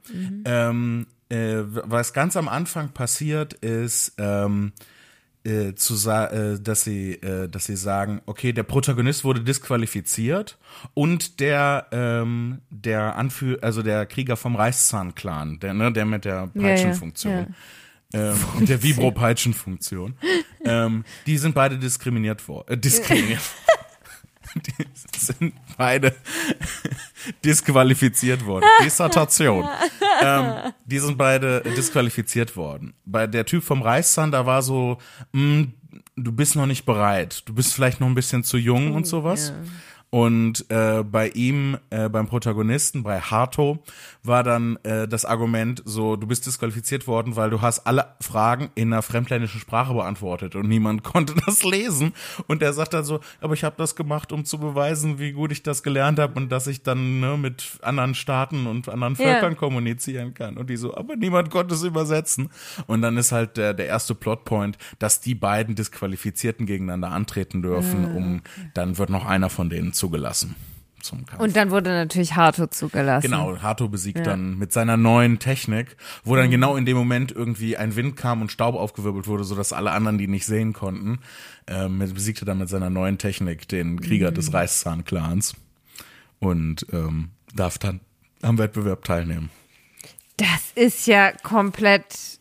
Ähm, 0.46 1.06
äh, 1.30 1.58
was 1.66 2.14
ganz 2.14 2.36
am 2.36 2.48
Anfang 2.48 2.90
passiert, 2.94 3.54
ist, 3.54 4.14
ähm, 4.18 4.72
äh, 5.46 5.74
zu 5.76 5.96
sa 5.96 6.28
äh, 6.28 6.60
dass 6.60 6.84
sie, 6.84 7.14
äh, 7.14 7.50
dass 7.50 7.66
sie 7.66 7.76
sagen, 7.76 8.22
okay, 8.26 8.54
der 8.54 8.64
Protagonist 8.64 9.24
wurde 9.24 9.42
disqualifiziert 9.42 10.58
und 10.94 11.40
der, 11.40 11.88
ähm, 11.92 12.62
der 12.70 13.16
Anführer, 13.16 13.64
also 13.64 13.82
der 13.82 14.06
Krieger 14.06 14.38
vom 14.38 14.56
Reichszahn-Clan, 14.56 15.60
der, 15.60 15.74
ne, 15.74 15.92
der 15.92 16.06
mit 16.06 16.26
der 16.26 16.50
ja, 16.54 16.62
Peitschenfunktion. 16.62 17.56
Ähm, 18.14 18.36
und 18.58 18.70
der 18.70 18.84
Vibro-Peitschenfunktion. 18.84 20.16
ähm, 20.66 21.04
die 21.26 21.38
sind 21.38 21.56
beide 21.56 21.78
diskriminiert 21.78 22.48
worden. 22.48 22.74
Äh, 22.74 22.78
diskriminiert. 22.78 23.42
die 25.16 25.20
sind 25.20 25.54
beide 25.78 26.16
disqualifiziert 27.46 28.46
worden. 28.46 28.66
Dissertation. 28.84 29.68
ähm, 30.22 30.72
die 30.86 31.00
sind 31.00 31.18
beide 31.18 31.62
disqualifiziert 31.62 32.56
worden. 32.56 32.94
Bei 33.06 33.28
der 33.28 33.46
Typ 33.46 33.64
vom 33.64 33.82
Reichszahn, 33.82 34.32
da 34.32 34.46
war 34.46 34.62
so, 34.62 34.98
mh, 35.32 35.68
du 36.16 36.32
bist 36.32 36.56
noch 36.56 36.66
nicht 36.66 36.86
bereit. 36.86 37.44
Du 37.46 37.54
bist 37.54 37.74
vielleicht 37.74 38.00
noch 38.00 38.08
ein 38.08 38.16
bisschen 38.16 38.44
zu 38.44 38.58
jung 38.58 38.94
und 38.96 39.06
sowas. 39.08 39.54
Und 40.14 40.70
äh, 40.70 41.02
bei 41.04 41.30
ihm, 41.30 41.76
äh, 41.90 42.08
beim 42.08 42.28
Protagonisten, 42.28 43.02
bei 43.02 43.20
Harto, 43.20 43.80
war 44.22 44.44
dann 44.44 44.78
äh, 44.84 45.08
das 45.08 45.26
Argument 45.26 45.82
so, 45.86 46.18
du 46.18 46.28
bist 46.28 46.46
disqualifiziert 46.46 47.08
worden, 47.08 47.36
weil 47.36 47.50
du 47.50 47.62
hast 47.62 47.88
alle 47.88 48.06
Fragen 48.22 48.70
in 48.76 48.94
einer 48.94 49.02
fremdländischen 49.02 49.60
Sprache 49.60 49.92
beantwortet 49.96 50.56
und 50.56 50.68
niemand 50.68 51.02
konnte 51.14 51.34
das 51.48 51.64
lesen. 51.64 52.14
Und 52.46 52.62
er 52.62 52.74
sagt 52.74 52.94
dann 52.94 53.04
so, 53.04 53.22
aber 53.42 53.56
ich 53.56 53.64
habe 53.64 53.74
das 53.80 53.96
gemacht, 53.96 54.32
um 54.32 54.46
zu 54.46 54.60
beweisen, 54.60 55.18
wie 55.18 55.32
gut 55.32 55.52
ich 55.52 55.64
das 55.64 55.82
gelernt 55.82 56.20
habe 56.20 56.40
und 56.40 56.52
dass 56.52 56.68
ich 56.68 56.84
dann 56.84 57.20
ne, 57.20 57.36
mit 57.36 57.80
anderen 57.82 58.14
Staaten 58.14 58.68
und 58.68 58.90
anderen 58.90 59.16
Völkern 59.16 59.54
Ja. 59.54 59.58
kommunizieren 59.58 60.36
kann. 60.36 60.58
Und 60.58 60.70
die 60.70 60.78
so, 60.78 60.96
aber 60.96 61.16
niemand 61.16 61.50
konnte 61.50 61.74
es 61.74 61.82
übersetzen. 61.82 62.50
Und 62.86 63.02
dann 63.02 63.18
ist 63.18 63.32
halt 63.32 63.58
der, 63.58 63.74
der 63.74 63.88
erste 63.88 64.14
Plotpoint, 64.14 64.78
dass 65.00 65.22
die 65.22 65.34
beiden 65.34 65.74
Disqualifizierten 65.74 66.68
gegeneinander 66.68 67.10
antreten 67.10 67.64
dürfen, 67.64 68.06
Ah, 68.06 68.16
um 68.16 68.42
dann 68.76 69.00
wird 69.00 69.10
noch 69.10 69.26
einer 69.26 69.50
von 69.50 69.72
denen 69.72 69.92
zugelassen. 70.04 70.56
Und 71.38 71.58
dann 71.58 71.70
wurde 71.70 71.90
natürlich 71.90 72.36
Harto 72.38 72.68
zugelassen. 72.68 73.24
Genau, 73.30 73.58
Hato 73.62 73.90
besiegt 73.90 74.26
dann 74.26 74.58
mit 74.58 74.72
seiner 74.72 74.96
neuen 74.96 75.38
Technik, 75.40 75.98
wo 76.24 76.32
Mhm. 76.34 76.38
dann 76.38 76.52
genau 76.52 76.76
in 76.78 76.86
dem 76.86 76.96
Moment 76.96 77.32
irgendwie 77.34 77.76
ein 77.76 77.98
Wind 77.98 78.16
kam 78.16 78.42
und 78.42 78.52
Staub 78.54 78.76
aufgewirbelt 78.76 79.28
wurde, 79.28 79.44
sodass 79.44 79.74
alle 79.74 79.92
anderen 79.92 80.18
die 80.18 80.28
nicht 80.30 80.46
sehen 80.46 80.72
konnten, 80.72 81.20
ähm, 81.68 82.00
besiegte 82.00 82.46
dann 82.46 82.58
mit 82.60 82.70
seiner 82.70 82.90
neuen 82.90 83.18
Technik 83.18 83.68
den 83.68 84.00
Krieger 84.00 84.32
Mhm. 84.32 84.36
des 84.36 84.54
Reißzahn-Clans 84.54 85.56
und 86.40 86.86
ähm, 86.94 87.32
darf 87.54 87.78
dann 87.78 88.00
am 88.42 88.58
Wettbewerb 88.58 89.04
teilnehmen. 89.04 89.50
Das 90.38 90.72
ist 90.76 91.06
ja 91.08 91.32
komplett 91.44 92.40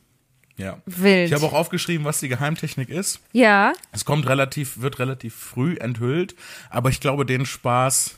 Ja. 0.62 0.78
wild. 0.86 1.28
Ich 1.28 1.34
habe 1.34 1.44
auch 1.44 1.52
aufgeschrieben, 1.52 2.04
was 2.04 2.20
die 2.20 2.28
Geheimtechnik 2.28 2.88
ist. 2.88 3.20
ja, 3.32 3.72
Es 3.92 4.04
kommt 4.04 4.28
relativ, 4.28 4.80
wird 4.80 4.98
relativ 4.98 5.34
früh 5.34 5.76
enthüllt, 5.76 6.34
aber 6.70 6.88
ich 6.90 7.00
glaube, 7.00 7.26
den 7.26 7.44
Spaß, 7.46 8.16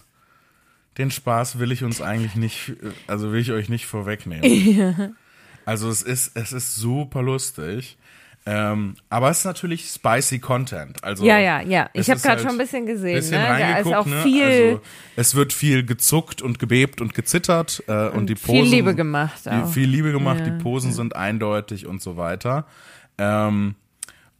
den 0.98 1.10
Spaß 1.10 1.58
will 1.58 1.72
ich 1.72 1.82
uns 1.82 2.00
eigentlich 2.00 2.34
nicht, 2.34 2.72
also 3.06 3.32
will 3.32 3.40
ich 3.40 3.52
euch 3.52 3.68
nicht 3.68 3.86
vorwegnehmen. 3.86 5.16
Also 5.66 5.88
es 5.88 6.02
ist, 6.02 6.36
es 6.36 6.52
ist 6.52 6.76
super 6.76 7.22
lustig. 7.22 7.96
Ähm, 8.46 8.96
aber 9.08 9.30
es 9.30 9.38
ist 9.38 9.44
natürlich 9.46 9.88
spicy 9.88 10.38
Content. 10.38 11.02
Also 11.02 11.24
Ja, 11.24 11.38
ja, 11.38 11.62
ja. 11.62 11.88
Ich 11.94 12.00
es 12.02 12.08
hab 12.10 12.16
ist 12.16 12.22
grad 12.24 12.40
schon 12.40 12.50
ein 12.50 12.58
bisschen 12.58 12.84
gesehen, 12.84 13.14
Bisschen 13.14 13.40
ne? 13.40 13.46
Da 13.58 13.78
ist 13.78 13.86
auch 13.94 14.04
ne? 14.04 14.22
viel- 14.22 14.44
Also, 14.44 14.80
es 15.16 15.34
wird 15.34 15.52
viel 15.54 15.84
gezuckt 15.86 16.42
und 16.42 16.58
gebebt 16.58 17.00
und 17.00 17.14
gezittert 17.14 17.82
äh, 17.86 18.08
und, 18.08 18.26
die 18.28 18.34
Posen. 18.34 18.64
viel 18.64 18.64
Liebe 18.70 18.94
gemacht 18.94 19.48
auch. 19.48 19.66
Die, 19.68 19.72
viel 19.72 19.88
Liebe 19.88 20.12
gemacht, 20.12 20.40
Ja, 20.40 20.50
die 20.50 20.62
Posen 20.62 20.92
sind 20.92 21.16
eindeutig 21.16 21.86
und 21.86 22.02
so 22.02 22.18
weiter. 22.18 22.66
Ähm, 23.16 23.76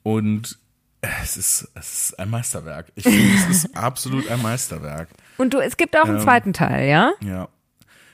und 0.02 0.58
es 1.00 1.36
ist, 1.38 1.70
es 1.74 1.92
ist 2.10 2.18
ein 2.18 2.28
Meisterwerk. 2.28 2.92
Ich 2.96 3.04
finde, 3.04 3.34
es 3.36 3.64
ist 3.64 3.76
absolut 3.76 4.28
ein 4.30 4.42
Meisterwerk. 4.42 5.08
Und 5.38 5.54
du, 5.54 5.58
es 5.60 5.76
gibt 5.78 5.96
auch 5.96 6.04
einen 6.04 6.16
Ähm, 6.18 6.22
zweiten 6.22 6.52
Teil, 6.52 6.88
ja? 6.88 7.12
Ja. 7.22 7.48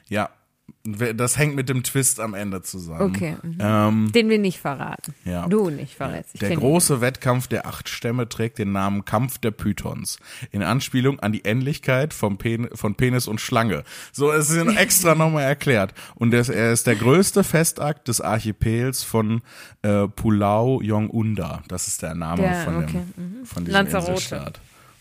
Ja. 0.09 0.31
Das 0.85 1.37
hängt 1.39 1.55
mit 1.57 1.69
dem 1.69 1.83
Twist 1.83 2.21
am 2.21 2.35
Ende 2.35 2.63
zusammen. 2.63 3.03
Okay. 3.03 3.37
mhm. 3.43 3.59
Ähm, 3.61 4.13
Den 4.13 4.29
wir 4.29 4.39
nicht 4.39 4.59
verraten. 4.61 5.15
Ja. 5.25 5.47
Du 5.49 5.71
nicht 5.71 5.95
verrätst. 5.95 6.35
Ich 6.35 6.41
der 6.41 6.51
kenn 6.51 6.59
ihn. 6.59 6.61
große 6.61 7.01
Wettkampf 7.01 7.47
der 7.47 7.67
acht 7.67 7.89
Stämme 7.89 8.29
trägt 8.29 8.59
den 8.59 8.73
Namen 8.73 9.05
Kampf 9.05 9.39
der 9.39 9.51
Pythons. 9.51 10.19
In 10.53 10.63
Anspielung 10.63 11.21
an 11.21 11.33
die 11.33 11.43
Ähnlichkeit 11.43 12.15
vom 12.15 12.39
Pen 12.39 12.69
von 12.75 12.95
Penis 12.95 13.29
und 13.29 13.41
Schlange. 13.41 13.85
So, 14.13 14.31
es 14.33 14.51
ist 14.51 14.77
extra 14.77 15.15
nochmal 15.17 15.45
erklärt. 15.45 15.95
Und 16.15 16.33
er 16.35 16.41
ist, 16.41 16.49
er 16.49 16.73
ist 16.73 16.87
der 16.87 16.97
größte 16.97 17.45
Festakt 17.45 18.09
des 18.09 18.21
Archipels 18.21 19.03
von 19.03 19.43
äh, 19.83 20.07
Pulau 20.09 20.81
Yong-Unda. 20.81 21.63
Das 21.69 21.89
ist 21.89 22.03
der 22.03 22.15
Name 22.15 22.43
Der- 22.43 22.65
von, 22.65 22.77
okay, 22.77 23.01
dem, 23.17 23.45
von 23.45 23.65
diesem 23.65 23.75
Lanzarote. 23.75 24.11
Inselstaat. 24.13 24.61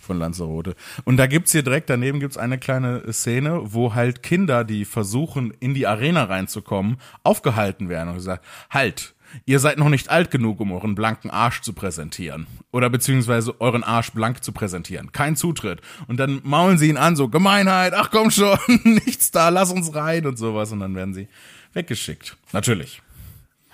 Von 0.09 0.17
Lanzarote. 0.17 0.75
Und 1.03 1.17
da 1.17 1.27
gibt's 1.27 1.51
hier 1.51 1.61
direkt 1.61 1.87
daneben 1.87 2.19
gibt's 2.19 2.35
eine 2.35 2.57
kleine 2.57 3.13
Szene, 3.13 3.61
wo 3.65 3.93
halt 3.93 4.23
Kinder, 4.23 4.63
die 4.63 4.83
versuchen, 4.85 5.53
in 5.59 5.75
die 5.75 5.85
Arena 5.85 6.23
reinzukommen, 6.23 6.97
aufgehalten 7.21 7.89
werden 7.89 8.09
und 8.09 8.15
gesagt, 8.15 8.43
halt, 8.71 9.13
ihr 9.45 9.59
seid 9.59 9.77
noch 9.77 9.89
nicht 9.89 10.09
alt 10.09 10.31
genug, 10.31 10.61
um 10.61 10.71
euren 10.71 10.95
blanken 10.95 11.29
Arsch 11.29 11.61
zu 11.61 11.73
präsentieren. 11.73 12.47
Oder 12.71 12.89
beziehungsweise 12.89 13.61
euren 13.61 13.83
Arsch 13.83 14.09
blank 14.09 14.43
zu 14.43 14.51
präsentieren. 14.51 15.11
Kein 15.11 15.35
Zutritt. 15.35 15.79
Und 16.07 16.19
dann 16.19 16.41
maulen 16.43 16.79
sie 16.79 16.89
ihn 16.89 16.97
an, 16.97 17.15
so, 17.15 17.27
Gemeinheit, 17.29 17.93
ach 17.93 18.09
komm 18.09 18.31
schon, 18.31 18.57
nichts 18.83 19.29
da, 19.29 19.49
lass 19.49 19.71
uns 19.71 19.93
rein 19.93 20.25
und 20.25 20.39
sowas. 20.39 20.71
Und 20.71 20.79
dann 20.79 20.95
werden 20.95 21.13
sie 21.13 21.27
weggeschickt. 21.73 22.35
Natürlich. 22.51 23.03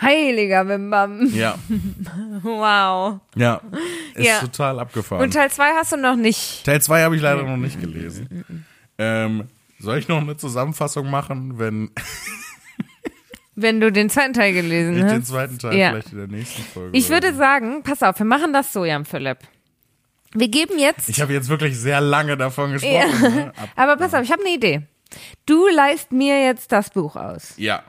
Heiliger 0.01 0.65
Bimbam. 0.65 1.27
Ja, 1.33 1.55
Wow. 2.43 3.19
ja. 3.35 3.61
Ist 4.13 4.25
Ja. 4.25 4.39
total 4.39 4.79
abgefahren. 4.79 5.23
Und 5.23 5.33
Teil 5.33 5.49
2 5.49 5.63
hast 5.75 5.91
du 5.93 5.97
noch 5.97 6.15
nicht. 6.15 6.65
Teil 6.65 6.81
2 6.81 7.03
habe 7.03 7.15
ich 7.15 7.21
leider 7.21 7.43
noch 7.43 7.57
nicht 7.57 7.79
gelesen. 7.79 8.65
Ähm, 8.97 9.45
soll 9.79 9.97
ich 9.97 10.07
noch 10.07 10.19
eine 10.21 10.35
Zusammenfassung 10.37 11.09
machen, 11.09 11.57
wenn 11.59 11.91
Wenn 13.57 13.79
du 13.79 13.89
den 13.89 14.09
zweiten 14.09 14.33
Teil 14.33 14.51
gelesen 14.51 14.95
ich 14.97 15.03
den 15.03 15.21
hast. 15.21 15.27
zweiten 15.27 15.57
Teil 15.59 15.75
Ja. 15.77 15.89
vielleicht 15.91 16.11
in 16.11 16.17
der 16.17 16.27
nächsten 16.27 16.61
Folge 16.63 16.97
Ich 16.97 17.09
würde 17.09 17.31
so. 17.31 17.37
sagen, 17.37 17.83
pass 17.83 18.03
auf, 18.03 18.19
wir 18.19 18.25
machen 18.25 18.51
das 18.51 18.73
so, 18.73 18.83
Jan 18.83 19.05
Philipp. 19.05 19.37
Wir 20.33 20.49
geben 20.49 20.77
jetzt. 20.77 21.07
Ich 21.07 21.21
habe 21.21 21.31
jetzt 21.31 21.47
wirklich 21.47 21.77
sehr 21.77 22.01
lange 22.01 22.35
davon 22.35 22.73
gesprochen. 22.73 23.21
Ne? 23.21 23.53
Ab, 23.55 23.69
aber 23.77 23.95
pass 23.95 24.13
auf, 24.13 24.23
ich 24.23 24.31
habe 24.33 24.41
eine 24.45 24.53
Idee. 24.55 24.81
Du 25.45 25.67
leist 25.69 26.11
mir 26.11 26.43
jetzt 26.43 26.73
das 26.73 26.89
Buch 26.89 27.15
aus. 27.15 27.53
ja. 27.57 27.81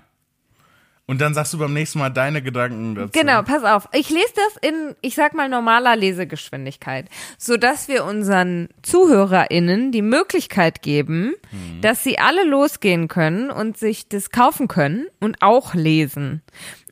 Und 1.08 1.20
dann 1.20 1.34
sagst 1.34 1.52
du 1.52 1.58
beim 1.58 1.72
nächsten 1.72 2.00
Mal 2.00 2.10
deine 2.10 2.42
Gedanken 2.42 2.96
dazu. 2.96 3.10
Genau, 3.12 3.42
pass 3.42 3.62
auf. 3.62 3.88
Ich 3.92 4.10
lese 4.10 4.32
das 4.34 4.56
in, 4.60 4.96
ich 5.02 5.14
sag 5.14 5.34
mal, 5.34 5.48
normaler 5.48 5.94
Lesegeschwindigkeit, 5.94 7.08
so 7.38 7.56
dass 7.56 7.86
wir 7.86 8.04
unseren 8.04 8.68
ZuhörerInnen 8.82 9.92
die 9.92 10.02
Möglichkeit 10.02 10.82
geben, 10.82 11.34
dass 11.80 12.02
sie 12.02 12.18
alle 12.18 12.44
losgehen 12.44 13.06
können 13.06 13.50
und 13.50 13.76
sich 13.78 14.08
das 14.08 14.30
kaufen 14.30 14.66
können 14.66 15.06
und 15.20 15.42
auch 15.42 15.74
lesen. 15.74 16.42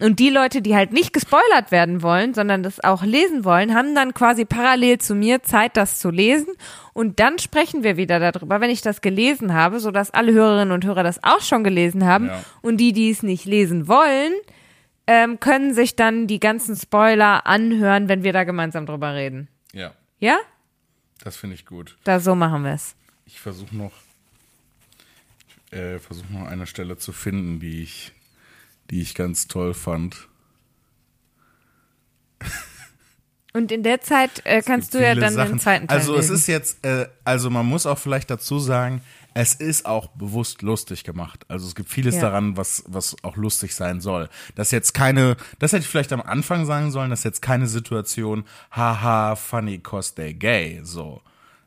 Und 0.00 0.20
die 0.20 0.30
Leute, 0.30 0.62
die 0.62 0.76
halt 0.76 0.92
nicht 0.92 1.12
gespoilert 1.12 1.72
werden 1.72 2.02
wollen, 2.02 2.34
sondern 2.34 2.62
das 2.62 2.82
auch 2.82 3.02
lesen 3.02 3.44
wollen, 3.44 3.74
haben 3.74 3.96
dann 3.96 4.14
quasi 4.14 4.44
parallel 4.44 4.98
zu 4.98 5.14
mir 5.14 5.42
Zeit, 5.42 5.76
das 5.76 5.98
zu 5.98 6.10
lesen. 6.10 6.54
Und 6.94 7.20
dann 7.20 7.38
sprechen 7.38 7.82
wir 7.82 7.96
wieder 7.98 8.18
darüber, 8.20 8.60
wenn 8.60 8.70
ich 8.70 8.80
das 8.80 9.00
gelesen 9.02 9.52
habe, 9.52 9.80
so 9.80 9.90
dass 9.90 10.10
alle 10.12 10.32
Hörerinnen 10.32 10.72
und 10.72 10.84
Hörer 10.84 11.02
das 11.02 11.22
auch 11.22 11.40
schon 11.42 11.64
gelesen 11.64 12.04
haben. 12.06 12.26
Ja. 12.28 12.42
Und 12.62 12.78
die, 12.78 12.92
die 12.92 13.10
es 13.10 13.22
nicht 13.22 13.44
lesen 13.44 13.88
wollen, 13.88 14.32
ähm, 15.06 15.38
können 15.40 15.74
sich 15.74 15.96
dann 15.96 16.26
die 16.28 16.40
ganzen 16.40 16.76
Spoiler 16.76 17.46
anhören, 17.46 18.08
wenn 18.08 18.22
wir 18.22 18.32
da 18.32 18.44
gemeinsam 18.44 18.86
drüber 18.86 19.12
reden. 19.14 19.48
Ja, 19.72 19.92
Ja? 20.20 20.38
das 21.22 21.36
finde 21.36 21.54
ich 21.56 21.66
gut. 21.66 21.96
Da 22.04 22.20
so 22.20 22.34
machen 22.34 22.62
wir 22.64 22.72
es. 22.72 22.94
Ich 23.26 23.40
versuche 23.40 23.76
noch, 23.76 23.92
äh, 25.72 25.98
versuche 25.98 26.32
noch 26.32 26.46
eine 26.46 26.66
Stelle 26.66 26.96
zu 26.96 27.12
finden, 27.12 27.58
die 27.60 27.82
ich, 27.82 28.12
die 28.90 29.00
ich 29.02 29.14
ganz 29.14 29.48
toll 29.48 29.74
fand. 29.74 30.28
Und 33.56 33.70
in 33.70 33.84
der 33.84 34.00
Zeit 34.00 34.42
äh, 34.44 34.62
kannst 34.62 34.94
du 34.94 34.98
ja 35.02 35.14
dann 35.14 35.32
Sachen. 35.32 35.52
den 35.52 35.60
zweiten 35.60 35.86
Teil 35.88 35.96
Also 35.96 36.14
es 36.16 36.22
lesen. 36.28 36.34
ist 36.34 36.46
jetzt, 36.48 36.84
äh, 36.84 37.06
also 37.24 37.50
man 37.50 37.64
muss 37.64 37.86
auch 37.86 37.98
vielleicht 37.98 38.28
dazu 38.28 38.58
sagen, 38.58 39.00
es 39.32 39.54
ist 39.54 39.86
auch 39.86 40.08
bewusst 40.08 40.62
lustig 40.62 41.04
gemacht. 41.04 41.44
Also 41.48 41.66
es 41.68 41.74
gibt 41.76 41.88
vieles 41.88 42.16
Ja. 42.16 42.22
daran, 42.22 42.56
was, 42.56 42.82
was 42.88 43.14
auch 43.22 43.36
lustig 43.36 43.74
sein 43.74 44.00
soll. 44.00 44.28
Das 44.56 44.72
jetzt 44.72 44.92
keine, 44.92 45.36
das 45.60 45.72
hätte 45.72 45.82
ich 45.82 45.88
vielleicht 45.88 46.12
am 46.12 46.20
Anfang 46.20 46.66
sagen 46.66 46.90
sollen, 46.90 47.10
das 47.10 47.20
ist 47.20 47.24
jetzt 47.24 47.42
keine 47.42 47.68
Situation, 47.68 48.44
haha, 48.72 49.36
funny 49.36 49.78
cause 49.78 50.14
they 50.14 50.34
gay, 50.34 50.80
so. 50.82 51.20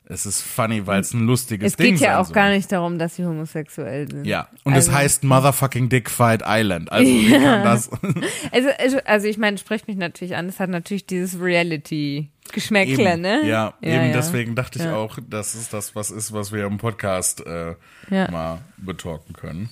Es 0.09 0.25
ist 0.25 0.41
funny, 0.41 0.87
weil 0.87 1.01
es 1.01 1.13
ein 1.13 1.27
lustiges 1.27 1.73
es 1.73 1.75
Ding 1.75 1.95
geht 1.95 1.99
ja 2.01 2.19
auch 2.21 2.25
soll. 2.25 2.33
gar 2.35 2.49
nicht 2.49 2.71
darum, 2.71 2.97
dass 2.97 3.17
sie 3.17 3.25
homosexuell 3.25 4.09
sind. 4.09 4.23
Ja, 4.25 4.47
und 4.63 4.73
also, 4.73 4.89
es 4.89 4.95
heißt 4.95 5.23
Motherfucking 5.25 5.89
Dick 5.89 6.09
Fight 6.09 6.43
Island. 6.45 6.89
Also 6.91 7.11
wie 7.11 7.29
kann 7.31 7.63
das? 7.65 7.89
Also, 8.53 8.69
also, 8.79 8.97
also 9.03 9.27
ich 9.27 9.37
meine, 9.37 9.57
spricht 9.57 9.87
mich 9.89 9.97
natürlich 9.97 10.35
an. 10.37 10.47
Es 10.47 10.61
hat 10.61 10.69
natürlich 10.69 11.05
dieses 11.07 11.37
Reality-Geschmäckle, 11.41 13.11
Eben, 13.13 13.21
ne? 13.21 13.45
Ja, 13.45 13.73
eben 13.81 14.07
ja. 14.07 14.13
deswegen 14.13 14.55
dachte 14.55 14.79
ich 14.79 14.85
Ja. 14.85 14.95
auch, 14.95 15.19
dass 15.27 15.55
es 15.55 15.67
das 15.69 15.93
was 15.93 16.09
ist, 16.09 16.31
was 16.31 16.53
wir 16.53 16.65
im 16.65 16.77
Podcast 16.77 17.45
äh, 17.45 17.75
Ja. 18.09 18.31
mal 18.31 18.59
betalken 18.77 19.33
können. 19.33 19.69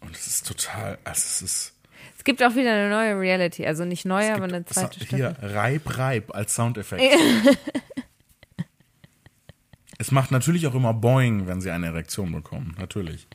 Und 0.00 0.14
es 0.14 0.26
ist 0.26 0.46
total, 0.46 0.98
also 1.04 1.22
es 1.24 1.40
ist 1.42 1.74
Es 2.18 2.24
gibt 2.24 2.42
auch 2.42 2.54
wieder 2.54 2.72
eine 2.72 2.90
neue 2.90 3.18
Reality. 3.18 3.66
Also 3.66 3.86
nicht 3.86 4.04
neue, 4.04 4.34
aber 4.34 4.44
eine 4.44 4.58
es 4.58 4.66
zweite 4.74 5.00
hier 5.06 5.30
Staffel. 5.38 5.56
Reib 5.56 5.98
Reib 5.98 6.34
als 6.34 6.54
Soundeffekt. 6.54 7.02
es 9.98 10.10
macht 10.12 10.30
natürlich 10.30 10.66
auch 10.66 10.74
immer 10.74 10.94
Boing, 10.94 11.46
wenn 11.46 11.60
sie 11.60 11.70
eine 11.70 11.86
Erektion 11.86 12.32
bekommen, 12.32 12.76
natürlich. 12.78 13.26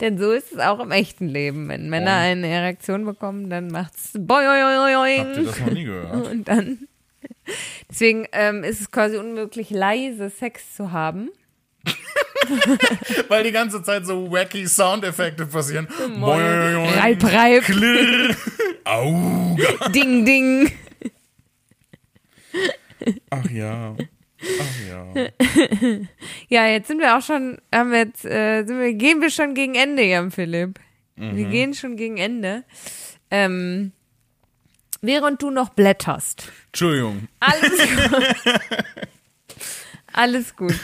Denn 0.00 0.18
so 0.18 0.32
ist 0.32 0.52
es 0.52 0.58
auch 0.58 0.80
im 0.80 0.90
echten 0.90 1.28
Leben. 1.28 1.68
Wenn 1.68 1.88
Männer 1.88 2.16
Boing. 2.18 2.44
eine 2.44 2.48
Erektion 2.48 3.04
bekommen, 3.04 3.48
dann 3.48 3.68
macht's 3.68 4.12
Habt 4.14 4.16
ihr 4.16 4.20
boing. 4.26 5.44
das 5.46 5.60
noch 5.60 5.70
nie 5.70 5.84
gehört? 5.84 6.26
Und 6.26 6.48
dann. 6.48 6.88
Deswegen 7.90 8.26
ähm, 8.32 8.62
ist 8.64 8.80
es 8.80 8.90
quasi 8.90 9.16
unmöglich, 9.16 9.70
leise 9.70 10.30
Sex 10.30 10.74
zu 10.76 10.92
haben. 10.92 11.30
Weil 13.28 13.44
die 13.44 13.52
ganze 13.52 13.82
Zeit 13.82 14.06
so 14.06 14.30
wacky 14.30 14.66
Soundeffekte 14.66 15.46
passieren. 15.46 15.88
Boing, 16.20 16.86
Reib, 16.94 17.24
reib, 17.24 17.62
klirr, 17.64 18.36
Auge. 18.84 19.62
ding, 19.94 20.24
ding. 20.24 20.70
Ach 23.30 23.50
ja. 23.50 23.96
Ach 24.40 24.88
ja. 24.88 25.28
Ja, 26.48 26.66
jetzt 26.66 26.88
sind 26.88 27.00
wir 27.00 27.16
auch 27.16 27.22
schon, 27.22 27.58
haben 27.74 27.90
wir 27.90 27.98
jetzt, 27.98 28.24
äh, 28.24 28.64
sind 28.64 28.78
wir, 28.78 28.92
gehen 28.94 29.20
wir 29.20 29.30
schon 29.30 29.54
gegen 29.54 29.74
Ende, 29.74 30.02
Jan 30.04 30.30
Philipp. 30.30 30.78
Wir 31.16 31.46
gehen 31.46 31.74
schon 31.74 31.96
gegen 31.96 32.16
Ende. 32.16 32.62
Ähm, 33.32 33.90
während 35.02 35.42
du 35.42 35.50
noch 35.50 35.70
blätterst. 35.70 36.52
Entschuldigung. 36.66 37.26
Alles 37.40 37.72
gut. 38.12 38.60
Alles 40.12 40.56
gut. 40.56 40.74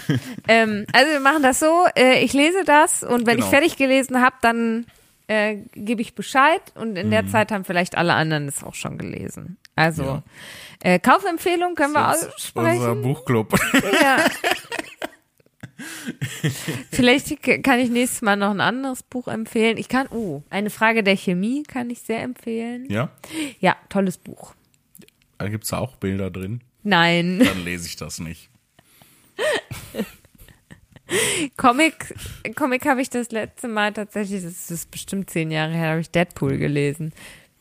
ähm, 0.49 0.87
also 0.93 1.13
wir 1.13 1.21
machen 1.21 1.43
das 1.43 1.61
so, 1.61 1.87
äh, 1.97 2.23
ich 2.25 2.33
lese 2.33 2.65
das 2.65 3.03
und 3.03 3.27
wenn 3.27 3.37
Genau. 3.37 3.47
ich 3.47 3.51
fertig 3.51 3.77
gelesen 3.77 4.21
habe, 4.21 4.37
dann 4.43 4.87
äh, 5.27 5.57
gebe 5.75 6.03
ich 6.03 6.15
Bescheid 6.15 6.61
und 6.75 6.97
in 6.97 7.07
Mhm. 7.07 7.11
der 7.13 7.27
Zeit 7.29 7.51
haben 7.51 7.65
vielleicht 7.65 7.97
alle 7.97 8.15
anderen 8.15 8.47
es 8.49 8.63
auch 8.63 8.75
schon 8.75 8.99
gelesen. 8.99 9.57
Also 9.77 10.23
äh, 10.83 10.99
Kaufempfehlung 10.99 11.75
können 11.75 11.95
wir 11.95 12.13
ist 12.13 12.23
unser 12.23 12.35
aussprechen. 12.35 13.03
Buchclub. 13.03 13.59
Ja. 14.03 14.25
Vielleicht 16.91 17.43
kann 17.63 17.81
ich 17.81 17.91
nächstes 17.91 18.23
Mal 18.23 18.37
noch 18.37 18.51
ein 18.51 18.61
anderes 18.61 19.03
Buch 19.03 19.29
empfehlen. 19.29 19.77
Ich 19.77 19.89
kann, 19.89 20.07
oh, 20.11 20.43
eine 20.51 20.71
Frage 20.71 21.03
der 21.03 21.17
Chemie 21.17 21.63
kann 21.65 21.91
ich 21.91 22.01
sehr 22.01 22.23
empfehlen. 22.23 22.87
ja? 22.91 23.11
Ja, 23.61 23.77
tolles 23.89 24.19
Buch. 24.19 24.55
Da 25.39 25.49
gibt's 25.49 25.71
da 25.71 25.79
auch 25.79 25.97
Bilder 25.97 26.31
drin. 26.31 26.61
Nein. 26.83 27.41
Dann 27.45 27.65
lese 27.65 27.87
ich 27.87 27.97
das 27.97 28.19
nicht. 28.19 28.51
Comic, 31.57 32.15
Comic 32.55 32.87
habe 32.87 33.03
ich 33.03 33.11
das 33.11 33.31
letzte 33.31 33.69
Mal 33.69 33.93
tatsächlich, 33.93 34.43
das 34.43 34.71
ist 34.71 34.91
bestimmt 34.91 35.29
zehn 35.31 35.51
Jahre 35.51 35.73
her, 35.73 35.91
habe 35.91 36.01
ich 36.01 36.11
Deadpool 36.11 36.57
gelesen. 36.57 37.13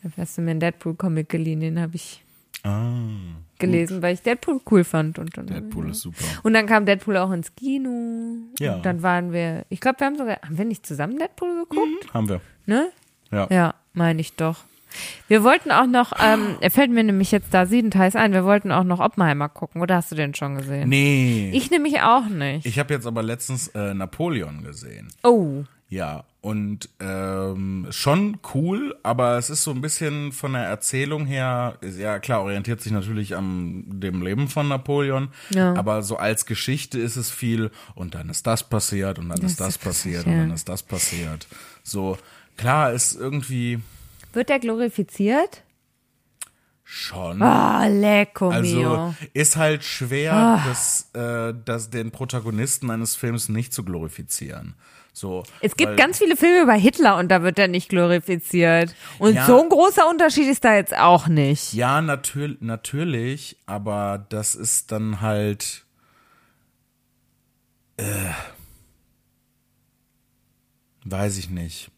Da 0.03 0.09
hast 0.17 0.37
du 0.37 0.41
mir 0.41 0.51
einen 0.51 0.59
Deadpool-Comic 0.59 1.29
geliehen, 1.29 1.59
den 1.61 1.79
habe 1.79 1.95
ich 1.95 2.23
Ah. 2.65 2.93
gelesen, 3.59 4.01
weil 4.01 4.13
ich 4.13 4.21
Deadpool 4.21 4.61
cool 4.71 4.83
fand. 4.85 5.19
Und 5.19 5.37
dann, 5.37 5.47
Deadpool 5.47 5.89
ist 5.89 6.01
super. 6.01 6.23
Und 6.43 6.53
dann 6.53 6.65
kam 6.65 6.85
Deadpool 6.85 7.17
auch 7.17 7.31
ins 7.31 7.53
Kino. 7.55 8.37
Ja. 8.59 8.75
Und 8.75 8.85
dann 8.85 9.01
waren 9.03 9.33
wir, 9.33 9.65
ich 9.69 9.81
glaube, 9.81 9.99
wir 9.99 10.07
haben 10.07 10.17
sogar, 10.17 10.37
haben 10.41 10.57
wir 10.57 10.65
nicht 10.65 10.85
zusammen 10.85 11.17
Deadpool 11.19 11.65
geguckt? 11.65 12.13
Haben 12.13 12.29
wir. 12.29 12.41
Ne? 12.65 12.87
Ja. 13.31 13.47
Ja, 13.49 13.73
meine 13.93 14.21
ich 14.21 14.35
doch. 14.35 14.59
Wir 15.27 15.43
wollten 15.43 15.71
auch 15.71 15.87
noch, 15.87 16.13
ähm, 16.23 16.55
er 16.61 16.69
fällt 16.69 16.91
mir 16.91 17.03
nämlich 17.03 17.31
jetzt 17.31 17.51
da 17.53 17.65
siebenteils 17.65 18.15
ein, 18.15 18.31
wir 18.31 18.45
wollten 18.45 18.71
auch 18.71 18.83
noch 18.83 18.99
Oppenheimer 18.99 19.49
gucken, 19.49 19.81
oder 19.81 19.95
hast 19.95 20.11
du 20.11 20.15
den 20.15 20.35
schon 20.35 20.55
gesehen? 20.55 20.87
Nee. 20.87 21.49
Ich, 21.51 21.65
Ich 21.65 21.71
nämlich 21.71 22.01
auch 22.01 22.27
nicht. 22.27 22.65
ich 22.67 22.77
habe 22.77 22.93
jetzt 22.93 23.07
aber 23.07 23.23
letztens 23.23 23.69
äh, 23.69 23.93
Napoleon 23.95 24.61
gesehen. 24.63 25.07
oh, 25.23 25.63
Ja, 25.93 26.23
und 26.41 26.89
ähm, 26.99 27.85
schon 27.91 28.39
cool, 28.55 28.95
aber 29.03 29.37
es 29.37 29.49
ist 29.51 29.63
so 29.63 29.71
ein 29.71 29.81
bisschen 29.81 30.31
von 30.31 30.53
der 30.53 30.63
Erzählung 30.63 31.25
her, 31.27 31.77
ist- 31.81 31.99
ja 31.99 32.17
klar, 32.19 32.41
orientiert 32.41 32.81
sich 32.81 32.91
natürlich 32.91 33.35
an 33.35 33.83
dem 33.87 34.21
Leben 34.23 34.47
von 34.47 34.67
Napoleon, 34.67 35.29
Ja. 35.51 35.73
aber 35.75 36.01
so 36.01 36.17
als 36.17 36.45
Geschichte 36.47 36.97
ist 36.99 37.15
es 37.15 37.29
viel 37.29 37.69
und 37.95 38.15
dann 38.15 38.29
ist 38.29 38.47
das 38.47 38.63
passiert 38.67 39.19
und 39.19 39.29
dann 39.29 39.41
ist 39.43 39.59
das 39.59 39.77
passiert 39.77 40.25
und 40.25 40.31
ja. 40.33 40.37
dann 40.39 40.51
ist 40.51 40.67
das 40.67 40.81
passiert. 40.83 41.47
So, 41.83 42.17
klar 42.57 42.91
ist 42.91 43.13
irgendwie 43.15 43.79
wird 44.33 44.49
er 44.49 44.57
glorifiziert? 44.59 45.61
Schon. 46.93 47.41
Ah, 47.41 47.87
lecco 47.87 48.49
Also 48.49 48.75
mio. 48.77 49.15
ist 49.33 49.55
halt 49.57 49.83
schwer, 49.83 50.33
Ah. 50.33 50.63
das, 50.67 51.09
äh, 51.13 51.53
das 51.65 51.89
den 51.89 52.11
Protagonisten 52.11 52.91
eines 52.91 53.15
Films 53.15 53.49
nicht 53.49 53.73
zu 53.73 53.83
glorifizieren. 53.83 54.75
So, 55.15 55.43
Es 55.61 55.75
gibt 55.75 55.91
weil- 55.91 55.95
ganz 55.95 56.17
viele 56.17 56.35
Filme 56.35 56.61
über 56.63 56.73
Hitler 56.73 57.17
und 57.17 57.29
da 57.29 57.43
wird 57.43 57.59
er 57.59 57.67
nicht 57.67 57.89
glorifiziert. 57.89 58.95
Und 59.19 59.35
Ja. 59.35 59.45
so 59.45 59.61
ein 59.61 59.69
großer 59.69 60.07
Unterschied 60.09 60.47
ist 60.49 60.63
da 60.65 60.75
jetzt 60.75 60.95
auch 60.97 61.27
nicht. 61.27 61.73
Ja, 61.73 62.01
natür 62.01 62.55
natürlich, 62.59 63.57
aber 63.67 64.25
das 64.29 64.55
ist 64.55 64.91
dann 64.91 65.21
halt. 65.21 65.85
Äh, 67.97 68.31
weiß 71.05 71.37
ich 71.37 71.49
nicht. 71.49 71.91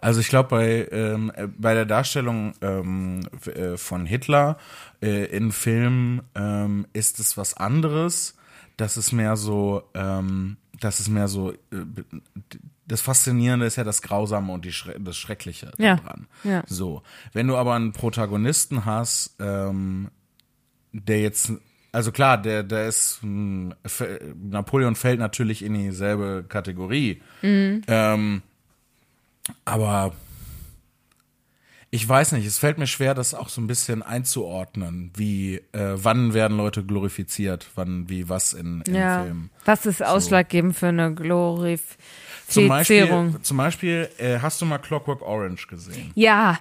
Also 0.00 0.20
ich 0.20 0.28
glaube 0.28 0.48
bei 0.50 0.88
ähm, 0.92 1.32
äh, 1.34 1.46
bei 1.46 1.74
der 1.74 1.86
Darstellung 1.86 2.52
ähm, 2.60 3.20
äh, 3.46 3.76
von 3.76 4.06
Hitler 4.06 4.58
äh, 5.02 5.24
in 5.26 5.52
Filmen 5.52 6.22
ähm, 6.34 6.86
ist 6.92 7.18
es 7.20 7.36
was 7.36 7.54
anderes. 7.54 8.36
Das 8.76 8.96
ist 8.96 9.12
mehr 9.12 9.36
so, 9.36 9.82
ähm, 9.94 10.56
das 10.80 11.00
ist 11.00 11.08
mehr 11.08 11.28
so. 11.28 11.52
Äh, 11.52 11.56
das 12.86 13.00
Faszinierende 13.00 13.64
ist 13.64 13.76
ja 13.76 13.84
das 13.84 14.02
Grausame 14.02 14.52
und 14.52 14.64
die 14.66 14.72
Schre 14.72 15.00
das 15.00 15.16
Schreckliche 15.16 15.72
Ja. 15.78 15.96
daran. 15.96 16.26
Ja. 16.42 16.62
So, 16.66 17.02
wenn 17.32 17.46
du 17.46 17.56
aber 17.56 17.74
einen 17.74 17.92
Protagonisten 17.92 18.84
hast, 18.84 19.36
ähm, 19.40 20.10
der 20.92 21.22
jetzt, 21.22 21.52
also 21.92 22.12
klar, 22.12 22.36
der, 22.36 22.62
der 22.62 22.86
ist, 22.88 23.20
f- 23.84 24.04
Napoleon 24.36 24.96
fällt 24.96 25.18
natürlich 25.18 25.64
in 25.64 25.72
dieselbe 25.74 26.44
Kategorie, 26.46 27.22
ähm, 27.42 28.42
aber 29.64 30.12
ich 31.90 32.08
weiß 32.08 32.32
nicht, 32.32 32.44
es 32.44 32.58
fällt 32.58 32.78
mir 32.78 32.88
schwer, 32.88 33.14
das 33.14 33.34
auch 33.34 33.48
so 33.48 33.60
ein 33.60 33.68
bisschen 33.68 34.02
einzuordnen, 34.02 35.12
wie, 35.14 35.56
äh, 35.72 35.92
wann 35.94 36.34
werden 36.34 36.56
Leute 36.56 36.84
glorifiziert, 36.84 37.68
wann, 37.76 38.08
wie, 38.08 38.28
was 38.28 38.52
in, 38.52 38.80
in 38.82 38.96
Ja. 38.96 39.22
Filmen. 39.22 39.50
Was 39.64 39.86
ist 39.86 40.02
ausschlaggebend 40.04 40.76
für 40.76 40.88
eine 40.88 41.14
Zum 41.14 41.24
Glorifizierung? 41.24 42.68
Beispiel, 42.68 43.42
zum 43.42 43.56
Beispiel 43.56 44.08
äh, 44.18 44.40
hast 44.40 44.60
du 44.60 44.66
mal 44.66 44.78
Clockwork 44.78 45.22
Orange 45.22 45.68
gesehen? 45.68 46.10
Ja, 46.16 46.58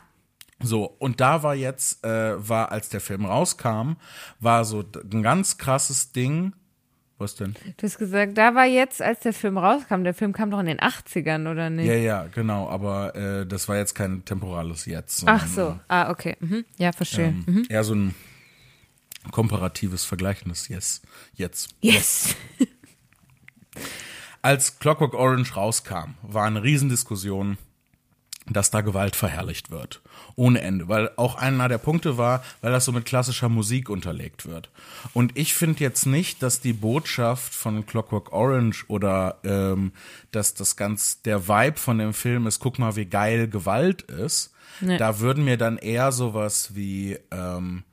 So, 0.61 0.85
und 0.99 1.19
da 1.19 1.41
war 1.41 1.55
jetzt, 1.55 2.05
äh, 2.05 2.47
war, 2.47 2.71
als 2.71 2.89
der 2.89 3.01
Film 3.01 3.25
rauskam, 3.25 3.93
war 4.39 4.63
so 4.65 4.83
ein 5.11 5.23
ganz 5.23 5.57
krasses 5.57 6.11
Ding. 6.11 6.53
Was 7.17 7.35
denn? 7.35 7.55
du 7.77 7.83
hast 7.87 7.97
gesagt, 7.97 8.37
da 8.37 8.55
war 8.55 8.65
jetzt, 8.65 9.01
als 9.01 9.19
der 9.21 9.33
Film 9.33 9.57
rauskam, 9.57 10.03
der 10.03 10.13
Film 10.13 10.33
kam 10.33 10.49
doch 10.51 10.59
in 10.59 10.65
den 10.65 10.79
80ern, 10.79 11.49
oder 11.49 11.69
nicht? 11.69 11.87
Ja, 11.87 11.93
ja, 11.93 12.27
genau, 12.27 12.67
aber 12.67 13.15
äh, 13.15 13.45
das 13.45 13.69
war 13.69 13.77
jetzt 13.77 13.93
kein 13.93 14.25
temporales 14.25 14.85
Jetzt. 14.85 15.23
Ach 15.25 15.47
so, 15.47 15.79
ah, 15.87 16.09
okay. 16.09 16.35
Mhm. 16.39 16.65
Ja, 16.77 16.91
verstehe. 16.91 17.27
Ähm, 17.27 17.43
mhm. 17.45 17.65
Eher 17.69 17.83
so 17.83 17.93
ein 17.95 18.15
komparatives, 19.31 20.05
vergleichendes 20.05 20.67
Yes. 20.67 21.01
Jetzt. 21.35 21.69
Yes. 21.81 22.35
Als 24.41 24.79
Clockwork 24.79 25.13
Orange 25.13 25.55
rauskam, 25.55 26.15
war 26.21 26.45
eine 26.45 26.63
Riesendiskussion, 26.63 27.57
dass 28.49 28.71
da 28.71 28.81
Gewalt 28.81 29.15
verherrlicht 29.15 29.71
wird. 29.71 30.01
Ohne 30.35 30.61
Ende. 30.61 30.87
Weil 30.87 31.11
auch 31.15 31.35
einer 31.35 31.69
der 31.69 31.77
Punkte 31.77 32.17
war, 32.17 32.43
weil 32.61 32.71
das 32.71 32.85
so 32.85 32.91
mit 32.91 33.05
klassischer 33.05 33.49
Musik 33.49 33.89
unterlegt 33.89 34.45
wird. 34.45 34.69
Und 35.13 35.37
ich 35.37 35.53
finde 35.53 35.81
jetzt 35.81 36.05
nicht, 36.05 36.43
dass 36.43 36.59
die 36.59 36.73
Botschaft 36.73 37.53
von 37.53 37.85
Clockwork 37.85 38.33
Orange 38.33 38.85
oder 38.87 39.37
ähm, 39.43 39.93
dass 40.31 40.53
das 40.53 40.75
ganz 40.75 41.21
der 41.21 41.47
Vibe 41.47 41.77
von 41.77 41.97
dem 41.97 42.13
Film 42.13 42.47
ist, 42.47 42.59
guck 42.59 42.79
mal, 42.79 42.95
wie 42.95 43.05
geil 43.05 43.47
Gewalt 43.47 44.03
ist. 44.03 44.53
Nee. 44.81 44.97
Da 44.97 45.19
würden 45.19 45.45
mir 45.45 45.57
dann 45.57 45.77
eher 45.77 46.11
sowas 46.11 46.75
wie 46.75 47.17
ähm, 47.31 47.83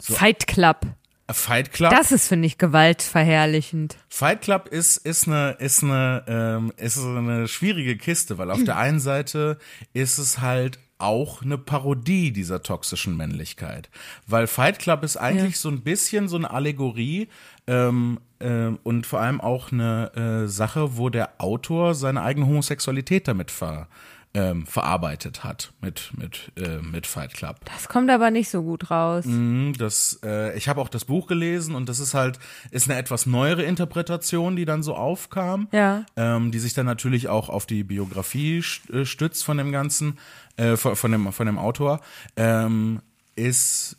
Fight 0.00 0.46
Club. 0.46 0.86
Fight 1.30 1.72
Club. 1.72 1.90
Das 1.90 2.12
ist, 2.12 2.28
finde 2.28 2.46
ich, 2.46 2.58
gewaltverherrlichend. 2.58 3.96
Fight 4.08 4.42
Club 4.42 4.68
ist 4.68 4.98
ist 4.98 5.26
eine 5.26 5.52
ist 5.58 5.82
eine 5.82 6.24
ähm, 6.26 6.72
ist 6.76 6.98
eine 6.98 7.48
schwierige 7.48 7.96
Kiste, 7.96 8.36
weil 8.36 8.50
auf 8.50 8.62
der 8.64 8.76
einen 8.76 9.00
Seite 9.00 9.58
ist 9.94 10.18
es 10.18 10.40
halt 10.40 10.78
auch 10.98 11.42
eine 11.42 11.58
Parodie 11.58 12.30
dieser 12.30 12.62
toxischen 12.62 13.16
Männlichkeit, 13.16 13.90
weil 14.26 14.46
Fight 14.46 14.78
Club 14.78 15.02
ist 15.02 15.16
eigentlich 15.16 15.58
so 15.58 15.68
ein 15.68 15.82
bisschen 15.82 16.28
so 16.28 16.36
eine 16.36 16.50
Allegorie 16.50 17.28
ähm, 17.66 18.20
ähm, 18.40 18.78
und 18.82 19.06
vor 19.06 19.20
allem 19.20 19.40
auch 19.40 19.72
eine 19.72 20.44
äh, 20.44 20.48
Sache, 20.48 20.96
wo 20.96 21.08
der 21.08 21.32
Autor 21.38 21.94
seine 21.94 22.22
eigene 22.22 22.46
Homosexualität 22.46 23.26
damit 23.26 23.50
ver, 23.50 23.88
ähm, 24.36 24.66
verarbeitet 24.66 25.44
hat 25.44 25.72
mit 25.80 26.10
mit 26.16 26.50
äh, 26.56 26.78
mit 26.82 27.06
Fight 27.06 27.34
Club. 27.34 27.56
Das 27.72 27.88
kommt 27.88 28.10
aber 28.10 28.30
nicht 28.32 28.48
so 28.50 28.62
gut 28.62 28.90
raus. 28.90 29.24
Mhm, 29.26 29.74
Das, 29.78 30.18
äh, 30.24 30.56
ich 30.58 30.68
habe 30.68 30.80
auch 30.80 30.88
das 30.88 31.04
Buch 31.04 31.28
gelesen 31.28 31.74
und 31.76 31.88
das 31.88 32.00
ist 32.00 32.14
halt, 32.14 32.40
ist 32.72 32.90
eine 32.90 32.98
etwas 32.98 33.26
neuere 33.26 33.62
Interpretation, 33.62 34.56
die 34.56 34.64
dann 34.64 34.82
so 34.82 34.96
aufkam, 34.96 35.68
Ja. 35.72 36.04
ähm, 36.16 36.50
die 36.50 36.58
sich 36.58 36.74
dann 36.74 36.86
natürlich 36.86 37.28
auch 37.28 37.48
auf 37.48 37.64
die 37.66 37.84
Biografie 37.84 38.64
äh, 38.92 39.04
stützt 39.04 39.44
von 39.44 39.56
dem 39.56 39.70
Ganzen, 39.70 40.18
äh, 40.56 40.76
von, 40.76 40.96
von 40.96 41.12
dem 41.12 41.32
von 41.32 41.46
dem 41.46 41.58
Autor, 41.58 42.00
ähm, 42.36 43.00
ist 43.36 43.96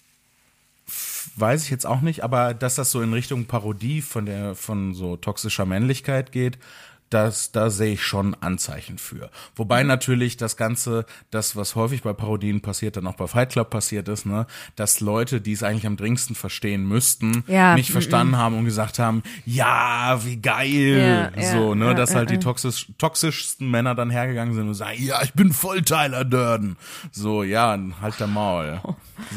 weiß 1.38 1.64
ich 1.64 1.70
jetzt 1.72 1.86
auch 1.86 2.02
nicht, 2.02 2.24
aber 2.24 2.54
dass 2.54 2.76
das 2.76 2.92
so 2.92 3.02
in 3.02 3.12
Richtung 3.14 3.46
Parodie 3.46 4.02
von 4.02 4.26
der 4.26 4.56
von 4.56 4.94
so 4.94 5.18
toxischer 5.18 5.66
Männlichkeit 5.66 6.32
geht, 6.32 6.58
das, 7.16 7.54
da 7.54 7.70
sehe 7.70 7.94
ich 7.94 8.04
schon 8.04 8.36
Anzeichen 8.42 8.98
für. 8.98 9.30
Wobei 9.56 9.84
natürlich 9.84 10.36
das 10.36 10.58
Ganze, 10.58 11.06
das, 11.32 11.56
was 11.56 11.76
häufig 11.76 12.04
bei 12.04 12.12
Parodien 12.12 12.60
passiert, 12.60 12.98
dann 12.98 13.08
auch 13.08 13.16
bei 13.16 13.26
Fight 13.26 13.54
Club 13.54 13.70
passiert 13.70 14.10
ist, 14.10 14.26
ne, 14.26 14.48
dass 14.76 15.00
Leute, 15.00 15.40
die 15.40 15.54
es 15.54 15.64
eigentlich 15.64 15.88
am 15.88 15.96
dringendsten 15.96 16.36
verstehen 16.36 16.86
müssten, 16.86 17.46
Ja, 17.48 17.76
nicht 17.76 17.90
mm, 17.90 17.94
verstanden 17.94 18.38
haben 18.38 18.58
und 18.58 18.66
gesagt 18.66 19.00
haben, 19.00 19.24
ja, 19.46 20.20
wie 20.26 20.36
geil. 20.36 21.32
Ja, 21.36 21.42
ja, 21.42 21.52
so, 21.54 21.74
ne, 21.74 21.86
ja, 21.86 21.94
dass 21.94 22.10
ja, 22.10 22.18
halt 22.18 22.32
die 22.32 22.40
toxisch, 22.40 22.88
toxischsten 22.98 23.72
Männer 23.72 23.96
dann 23.96 24.10
hergegangen 24.10 24.54
sind 24.54 24.68
und 24.68 24.74
sagen, 24.74 25.02
ja, 25.02 25.24
ich 25.24 25.34
bin 25.34 25.54
voll 25.54 25.84
Tyler 25.84 26.26
Durden. 26.26 26.76
So, 27.14 27.44
ja, 27.44 27.80
halt 28.02 28.20
der 28.20 28.28
Maul. 28.28 28.82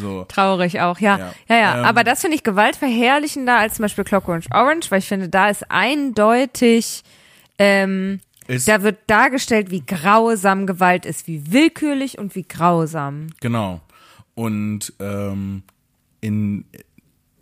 So. 0.01 0.25
Traurig 0.25 0.81
auch, 0.81 0.99
ja. 0.99 1.17
Ja. 1.17 1.35
Ja, 1.49 1.57
ja. 1.57 1.79
Ähm, 1.79 1.85
Aber 1.85 2.03
das 2.03 2.23
finde 2.23 2.35
ich 2.35 2.43
gewaltverherrlichender 2.43 3.57
als 3.57 3.75
zum 3.75 3.85
Beispiel 3.85 4.03
Clockwork 4.03 4.47
Orange, 4.53 4.91
weil 4.91 4.99
ich 4.99 5.07
finde, 5.07 5.29
da 5.29 5.49
ist 5.49 5.71
eindeutig, 5.71 7.05
ähm, 7.59 8.21
da 8.67 8.83
wird 8.83 8.99
dargestellt, 9.09 9.71
wie 9.71 9.85
grausam 9.85 10.67
Gewalt 10.67 11.05
ist, 11.05 11.27
wie 11.27 11.53
willkürlich 11.53 12.19
und 12.19 12.35
wie 12.35 12.45
grausam. 12.49 13.27
Genau. 13.41 13.81
Und 14.35 14.93
ähm, 15.01 15.63
in 16.21 16.65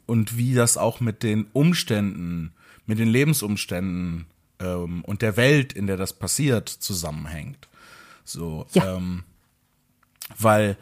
und 0.06 0.36
wie 0.36 0.54
das 0.54 0.76
auch 0.76 1.00
mit 1.00 1.22
den 1.22 1.46
Umständen, 1.52 2.52
mit 2.86 2.98
den 2.98 3.08
Lebensumständen 3.08 4.26
ähm, 4.60 5.04
und 5.04 5.20
der 5.22 5.36
Welt, 5.36 5.72
in 5.72 5.86
der 5.86 5.96
das 5.96 6.12
passiert, 6.12 6.68
zusammenhängt. 6.68 7.68
So, 8.24 8.66
Ja. 8.72 8.96
ähm, 8.96 9.24
weil 10.38 10.76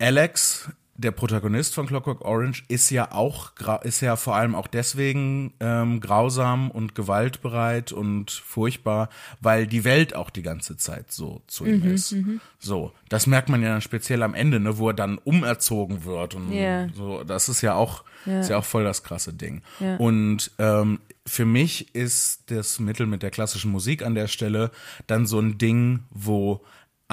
Alex, 0.00 0.68
der 0.94 1.10
Protagonist 1.10 1.74
von 1.74 1.86
Clockwork 1.86 2.22
Orange, 2.24 2.64
ist 2.68 2.90
ja 2.90 3.12
auch 3.12 3.52
ist 3.82 4.00
ja 4.02 4.16
vor 4.16 4.36
allem 4.36 4.54
auch 4.54 4.66
deswegen 4.66 5.54
ähm, 5.60 6.00
grausam 6.00 6.70
und 6.70 6.94
gewaltbereit 6.94 7.92
und 7.92 8.30
furchtbar, 8.30 9.08
weil 9.40 9.66
die 9.66 9.84
Welt 9.84 10.14
auch 10.14 10.30
die 10.30 10.42
ganze 10.42 10.76
Zeit 10.76 11.10
so 11.10 11.42
zu 11.46 11.64
ihm 11.64 11.82
ist. 11.84 12.14
So, 12.58 12.92
das 13.08 13.26
merkt 13.26 13.48
man 13.48 13.62
ja 13.62 13.70
dann 13.70 13.80
speziell 13.80 14.22
am 14.22 14.34
Ende, 14.34 14.60
ne, 14.60 14.78
wo 14.78 14.88
er 14.88 14.94
dann 14.94 15.18
umerzogen 15.18 16.04
wird 16.04 16.34
und 16.34 16.52
Ja. 16.52 16.88
so. 16.90 17.24
Das 17.24 17.48
ist 17.48 17.62
ja 17.62 17.74
auch 17.74 18.04
ist 18.24 18.50
ja 18.50 18.58
auch 18.58 18.64
voll 18.64 18.84
das 18.84 19.02
krasse 19.02 19.32
Ding. 19.32 19.62
Ja. 19.80 19.96
Und 19.96 20.52
ähm, 20.58 21.00
für 21.26 21.44
mich 21.44 21.92
ist 21.94 22.50
das 22.52 22.78
Mittel 22.78 23.06
mit 23.06 23.22
der 23.24 23.30
klassischen 23.32 23.72
Musik 23.72 24.04
an 24.04 24.14
der 24.14 24.28
Stelle 24.28 24.70
dann 25.08 25.26
so 25.26 25.40
ein 25.40 25.58
Ding, 25.58 26.04
wo 26.10 26.64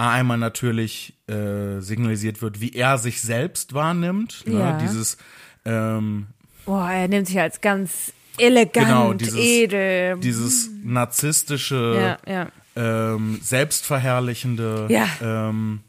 einmal 0.07 0.37
natürlich 0.37 1.13
äh, 1.27 1.79
signalisiert 1.79 2.41
wird, 2.41 2.61
wie 2.61 2.73
er 2.73 2.97
sich 2.97 3.21
selbst 3.21 3.73
wahrnimmt. 3.73 4.43
Ne? 4.47 4.59
Ja. 4.59 4.77
Dieses 4.77 5.17
ähm, 5.65 6.27
Boah, 6.65 6.89
er 6.89 7.07
nimmt 7.07 7.27
sich 7.27 7.39
als 7.39 7.61
ganz 7.61 8.13
elegant, 8.37 8.87
Genau, 8.87 9.13
dieses- 9.13 9.35
edel. 9.35 10.17
dieses 10.19 10.69
narzisstische, 10.83 12.17
ja, 12.27 12.31
ja. 12.31 12.47
ähm, 13.13 13.39
selbstverherrlichende, 13.41 14.87
Ja. 14.89 15.07
ähm, 15.21 15.81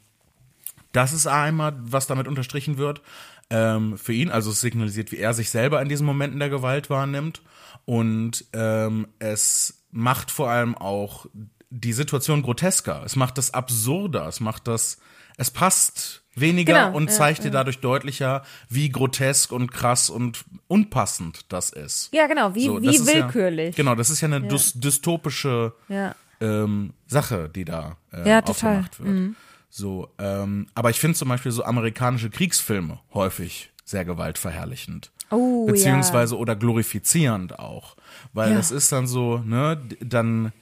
das 0.92 1.12
ist 1.12 1.26
einmal, 1.26 1.74
was 1.80 2.06
damit 2.08 2.26
unterstrichen 2.26 2.76
wird 2.78 3.02
ähm, 3.50 3.96
für 3.96 4.12
ihn. 4.12 4.30
Also 4.30 4.50
es 4.50 4.60
signalisiert, 4.60 5.12
wie 5.12 5.18
er 5.18 5.34
sich 5.34 5.50
selber 5.50 5.80
in 5.82 5.88
diesen 5.88 6.06
Momenten 6.06 6.40
der 6.40 6.48
Gewalt 6.50 6.90
wahrnimmt. 6.90 7.42
Und 7.84 8.44
ähm, 8.52 9.06
es 9.20 9.82
macht 9.92 10.30
vor 10.30 10.50
allem 10.50 10.74
auch 10.76 11.26
die 11.70 11.92
Situation 11.92 12.42
grotesker. 12.42 13.02
Es 13.04 13.16
macht 13.16 13.38
das 13.38 13.54
absurder. 13.54 14.26
Es 14.26 14.40
macht 14.40 14.66
das, 14.66 14.98
es 15.36 15.50
passt 15.50 16.22
weniger 16.34 16.86
Genau, 16.86 16.96
und 16.96 17.10
ja, 17.10 17.16
zeigt 17.16 17.44
dir 17.44 17.50
dadurch 17.50 17.78
deutlicher, 17.80 18.42
wie 18.68 18.88
grotesk 18.90 19.52
und 19.52 19.70
krass 19.72 20.10
und 20.10 20.44
unpassend 20.68 21.44
das 21.48 21.70
ist. 21.70 22.12
Ja, 22.12 22.26
genau, 22.26 22.54
wie, 22.54 22.66
So, 22.66 22.82
wie 22.82 23.06
willkürlich. 23.06 23.76
Ja, 23.76 23.82
genau, 23.82 23.94
das 23.94 24.10
ist 24.10 24.20
ja 24.20 24.26
eine 24.26 24.40
dys 24.40 24.74
dystopische 24.74 25.72
Ja. 25.88 26.14
ähm, 26.40 26.92
Sache, 27.06 27.48
die 27.48 27.64
da 27.64 27.96
äh, 28.12 28.28
Ja, 28.28 28.42
total. 28.42 28.72
Mhm. 28.72 28.78
aufgemacht 28.80 29.00
wird. 29.04 29.34
So, 29.72 30.08
ähm, 30.18 30.66
aber 30.74 30.90
ich 30.90 30.98
finde 30.98 31.16
zum 31.16 31.28
Beispiel 31.28 31.52
so 31.52 31.64
amerikanische 31.64 32.30
Kriegsfilme 32.30 32.98
häufig 33.14 33.70
sehr 33.84 34.04
gewaltverherrlichend. 34.04 35.10
Oh, 35.30 35.66
Beziehungsweise 35.66 36.36
oder 36.36 36.56
glorifizierend 36.56 37.58
auch. 37.60 37.96
Weil 38.32 38.50
Ja. 38.50 38.56
das 38.56 38.70
ist 38.72 38.90
dann 38.90 39.06
so, 39.06 39.38
ne, 39.38 39.80
dann, 40.00 40.52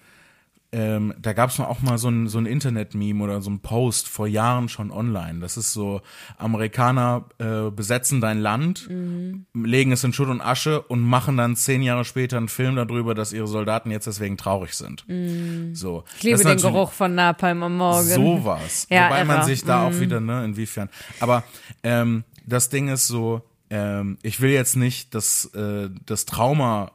ähm, 0.71 1.14
da 1.19 1.33
gab 1.33 1.49
es 1.49 1.59
auch 1.61 1.81
mal 1.81 1.97
so 1.97 2.09
ein, 2.11 2.27
so 2.29 2.37
ein 2.39 2.45
Internet-Meme 2.45 3.25
oder 3.25 3.41
so 3.41 3.51
ein 3.51 3.61
Post 3.61 4.07
vor 4.07 4.27
Jahren 4.27 4.69
schon 4.69 4.91
online. 4.91 5.41
Das 5.41 5.57
ist 5.57 5.73
so, 5.73 6.03
Amerikaner 6.37 7.25
äh, 7.39 7.71
besetzen 7.71 8.21
dein 8.21 8.39
Land, 8.39 8.89
Mhm. 8.91 9.47
legen 9.55 9.93
es 9.93 10.05
in 10.05 10.12
Schutt 10.12 10.29
und 10.29 10.41
Asche 10.41 10.83
und 10.83 11.01
machen 11.01 11.37
dann 11.37 11.57
zehn 11.57 11.83
Jahre 11.83 12.05
später 12.05 12.37
einen 12.37 12.49
Film 12.49 12.77
darüber, 12.77 13.14
dass 13.14 13.33
ihre 13.33 13.47
Soldaten 13.47 13.91
jetzt 13.91 14.07
deswegen 14.07 14.37
traurig 14.37 14.75
sind. 14.75 15.05
So. 15.07 15.12
Mhm. 15.12 15.75
Ich 16.16 16.23
liebe 16.23 16.45
den 16.45 16.59
Geruch 16.59 16.93
von 16.93 17.14
Napalm 17.14 17.62
am 17.62 17.77
Morgen. 17.77 18.07
Sowas. 18.09 18.87
Ja, 18.91 19.07
Wobei 19.07 19.25
man 19.25 19.37
irre. 19.39 19.47
sich 19.47 19.64
da 19.64 19.81
Mhm. 19.89 19.97
auch 19.97 20.01
wieder, 20.01 20.21
ne, 20.21 20.45
inwiefern. 20.45 20.89
Aber 21.21 21.45
ähm, 21.83 22.25
das 22.47 22.69
Ding 22.71 22.89
ist 22.89 23.07
so, 23.07 23.43
ähm, 23.71 24.19
ich 24.23 24.41
will 24.41 24.51
jetzt 24.51 24.77
nicht 24.77 25.14
das, 25.14 25.47
äh, 25.55 25.89
das 26.07 26.25
Trauma, 26.27 26.93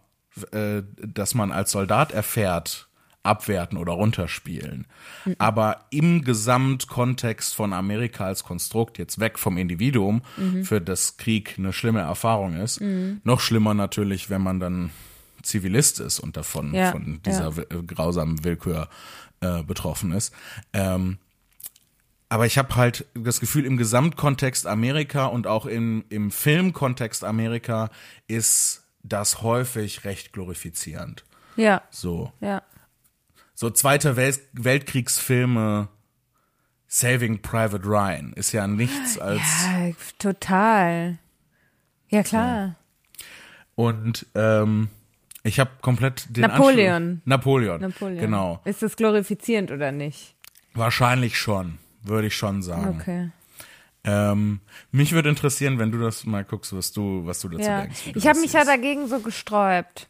äh, 0.51 0.81
das 0.97 1.35
man 1.35 1.51
als 1.51 1.71
Soldat 1.71 2.11
erfährt, 2.11 2.87
abwerten 3.23 3.77
oder 3.77 3.93
runterspielen. 3.93 4.85
Mhm. 5.25 5.35
Aber 5.39 5.85
im 5.89 6.23
Gesamtkontext 6.23 7.55
von 7.55 7.73
Amerika 7.73 8.25
als 8.25 8.43
Konstrukt, 8.43 8.97
jetzt 8.97 9.19
weg 9.19 9.39
vom 9.39 9.57
Individuum, 9.57 10.21
Mhm. 10.37 10.65
für 10.65 10.81
das 10.81 11.17
Krieg 11.17 11.55
eine 11.57 11.73
schlimme 11.73 12.01
Erfahrung 12.01 12.55
ist. 12.55 12.81
Noch 13.23 13.39
schlimmer 13.39 13.73
natürlich, 13.73 14.29
wenn 14.29 14.41
man 14.41 14.59
dann 14.59 14.89
Zivilist 15.41 15.99
ist 15.99 16.19
und 16.19 16.37
davon 16.37 16.73
Ja, 16.73 16.91
von 16.91 17.21
dieser 17.25 17.47
äh, 17.57 17.83
grausamen 17.85 18.43
Willkür 18.43 18.87
äh, 19.41 19.63
betroffen 19.63 20.11
ist. 20.13 20.33
Ähm, 20.73 21.17
aber 22.29 22.45
ich 22.45 22.57
habe 22.57 22.75
halt 22.75 23.05
das 23.13 23.39
Gefühl, 23.39 23.65
im 23.65 23.77
Gesamtkontext 23.77 24.65
Amerika 24.65 25.25
und 25.25 25.45
auch 25.45 25.65
im, 25.65 26.03
im 26.09 26.31
Filmkontext 26.31 27.23
Amerika 27.23 27.89
ist 28.27 28.83
das 29.03 29.41
häufig 29.41 30.03
recht 30.05 30.33
glorifizierend. 30.33 31.23
Ja, 31.57 31.81
So, 31.91 32.31
ja. 32.41 32.61
So 33.53 33.69
Zweite 33.69 34.15
Welt 34.15 34.41
Weltkriegsfilme, 34.53 35.87
Saving 36.87 37.41
Private 37.41 37.85
Ryan 37.85 38.33
ist 38.33 38.51
ja 38.51 38.67
nichts 38.67 39.17
als 39.17 39.41
Ja, 39.65 39.91
total. 40.19 41.17
Ja, 42.09 42.21
klar. 42.23 42.75
und 43.75 44.25
ähm, 44.35 44.89
ich 45.43 45.59
habe 45.59 45.71
komplett 45.81 46.27
den 46.35 46.41
Napoleon. 46.43 47.03
Anschluss- 47.03 47.21
Napoleon. 47.25 47.81
Napoleon. 47.81 48.19
Genau. 48.19 48.61
Ist 48.65 48.81
das 48.81 48.95
glorifizierend 48.95 49.71
oder 49.71 49.91
nicht? 49.91 50.35
Wahrscheinlich 50.73 51.37
schon, 51.39 51.79
würde 52.03 52.27
ich 52.27 52.35
schon 52.37 52.61
sagen. 52.61 52.97
Okay. 52.99 53.31
Ähm, 54.05 54.59
mich 54.91 55.13
würde 55.13 55.29
interessieren, 55.29 55.79
wenn 55.79 55.91
du 55.91 55.99
das 55.99 56.25
mal 56.25 56.43
guckst, 56.43 56.75
was 56.75 56.91
du, 56.91 57.25
was 57.25 57.39
du 57.41 57.49
dazu 57.49 57.63
Ja. 57.63 57.81
denkst. 57.81 58.11
Ich 58.15 58.27
habe 58.27 58.39
mich 58.39 58.53
ja 58.53 58.65
dagegen 58.65 59.07
so 59.07 59.19
gesträubt. 59.19 60.07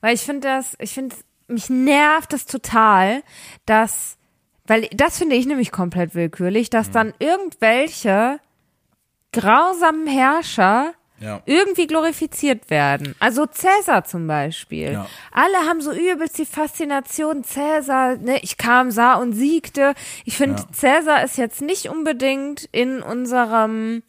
Weil 0.00 0.14
ich 0.14 0.22
finde 0.22 0.48
das, 0.48 0.76
ich 0.80 0.92
finde, 0.92 1.14
mich 1.48 1.68
nervt 1.70 2.32
das 2.32 2.46
total, 2.46 3.22
dass, 3.66 4.16
weil 4.66 4.88
das 4.94 5.18
finde 5.18 5.36
ich 5.36 5.46
nämlich 5.46 5.72
komplett 5.72 6.14
willkürlich, 6.14 6.68
Mhm. 6.68 6.72
dass 6.72 6.90
dann 6.90 7.14
irgendwelche 7.18 8.38
grausamen 9.32 10.06
Herrscher 10.06 10.92
Ja. 11.20 11.42
irgendwie 11.46 11.86
glorifiziert 11.88 12.70
werden. 12.70 13.14
Also 13.18 13.44
Cäsar 13.46 14.04
zum 14.04 14.26
Beispiel. 14.28 14.92
Ja. 14.92 15.06
Alle 15.32 15.58
haben 15.68 15.80
so 15.80 15.92
übelst 15.92 16.38
die 16.38 16.46
Faszination 16.46 17.42
Cäsar, 17.42 18.16
ne, 18.16 18.38
ich 18.42 18.56
kam, 18.56 18.90
sah 18.92 19.14
und 19.14 19.32
siegte. 19.32 19.94
Ich 20.24 20.36
finde, 20.36 20.62
Ja. 20.62 20.68
Cäsar 20.72 21.24
ist 21.24 21.36
jetzt 21.36 21.60
nicht 21.60 21.88
unbedingt 21.88 22.68
in 22.70 23.02
unserem, 23.02 24.04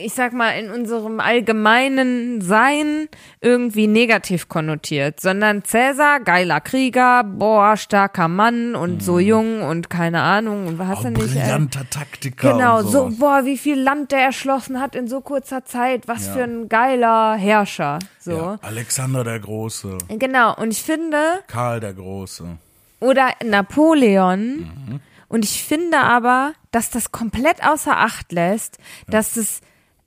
ich 0.00 0.14
sag 0.14 0.32
mal, 0.32 0.50
in 0.52 0.70
unserem 0.70 1.18
allgemeinen 1.18 2.40
Sein 2.40 3.08
irgendwie 3.40 3.88
negativ 3.88 4.48
konnotiert, 4.48 5.18
sondern 5.20 5.64
Cäsar, 5.64 6.20
geiler 6.20 6.60
Krieger, 6.60 7.24
boah, 7.24 7.76
starker 7.76 8.28
Mann 8.28 8.76
und 8.76 9.02
so 9.02 9.18
jung 9.18 9.62
und 9.62 9.90
keine 9.90 10.20
Ahnung 10.22 10.68
und 10.68 10.78
was 10.78 10.86
hast 10.86 11.02
Mhm. 11.04 11.10
Oh, 11.10 11.14
du 11.14 11.22
nicht, 11.22 11.34
ey. 11.34 11.42
brillanter 11.42 11.90
Taktiker. 11.90 12.52
Genau, 12.52 12.82
so, 12.82 13.10
boah, 13.18 13.44
wie 13.44 13.58
viel 13.58 13.76
Land 13.80 14.12
der 14.12 14.20
erschlossen 14.20 14.80
hat 14.80 14.94
in 14.94 15.08
so 15.08 15.20
kurzer 15.20 15.64
Zeit. 15.64 16.06
Was 16.06 16.26
Ja. 16.28 16.32
für 16.34 16.44
ein 16.44 16.68
geiler 16.68 17.34
Herrscher. 17.34 17.98
So. 18.20 18.30
Ja, 18.36 18.58
Alexander 18.62 19.24
der 19.24 19.40
Große, 19.40 19.98
Genau, 20.10 20.54
und 20.54 20.70
ich 20.70 20.82
finde, 20.82 21.18
Karl 21.48 21.80
der 21.80 21.94
Große. 21.94 22.44
oder 23.00 23.30
Napoleon, 23.44 24.58
Mhm. 24.58 25.00
und 25.26 25.44
ich 25.44 25.64
finde 25.64 25.98
aber, 25.98 26.52
dass 26.70 26.90
das 26.90 27.10
komplett 27.10 27.64
außer 27.66 27.96
Acht 27.96 28.30
lässt, 28.30 28.78
dass 29.08 29.36
es 29.36 29.60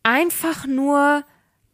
einfach 0.03 0.65
nur 0.65 1.23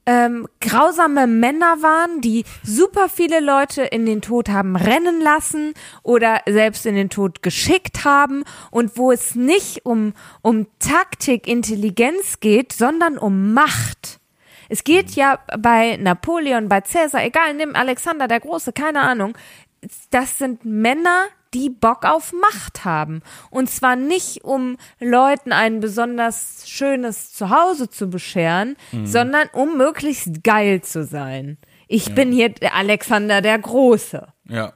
ähm, 0.07 0.47
grausame 0.61 1.27
Männer 1.27 1.81
waren, 1.81 2.21
die 2.21 2.45
super 2.63 3.09
viele 3.09 3.41
Leute 3.41 3.83
in 3.83 4.05
den 4.05 4.21
Tod 4.21 4.49
haben 4.49 4.77
rennen 4.77 5.19
lassen 5.21 5.73
oder 6.01 6.41
selbst 6.47 6.85
in 6.85 6.95
den 6.95 7.09
Tod 7.09 7.43
geschickt 7.43 8.05
haben 8.05 8.45
und 8.71 8.97
wo 8.97 9.11
es 9.11 9.35
nicht 9.35 9.85
um, 9.85 10.13
um 10.41 10.65
Taktik, 10.79 11.45
Intelligenz 11.45 12.39
geht, 12.39 12.71
sondern 12.71 13.17
um 13.17 13.53
Macht. 13.53 14.19
Es 14.69 14.85
geht 14.85 15.11
ja 15.11 15.39
bei 15.59 15.97
Napoleon, 15.97 16.69
bei 16.69 16.81
Cäsar, 16.81 17.23
egal, 17.23 17.53
nimm 17.53 17.75
Alexander 17.75 18.27
der 18.29 18.39
Große, 18.39 18.71
keine 18.71 19.01
Ahnung. 19.01 19.37
das 20.09 20.37
sind 20.37 20.63
Männer, 20.63 21.25
die 21.53 21.69
Bock 21.69 22.05
auf 22.05 22.33
Macht 22.33 22.85
haben. 22.85 23.21
Und 23.49 23.69
zwar 23.69 23.95
nicht, 23.95 24.43
um 24.43 24.77
Leuten 24.99 25.51
ein 25.51 25.79
besonders 25.79 26.63
schönes 26.67 27.33
Zuhause 27.33 27.89
zu 27.89 28.09
bescheren, 28.09 28.75
sondern 29.03 29.47
um 29.53 29.77
möglichst 29.77 30.43
geil 30.43 30.81
zu 30.81 31.03
sein. 31.03 31.57
Ich 31.87 32.13
bin 32.13 32.31
hier 32.31 32.49
der 32.49 32.75
Alexander 32.75 33.41
der 33.41 33.59
Große. 33.59 34.27
Ja. 34.49 34.73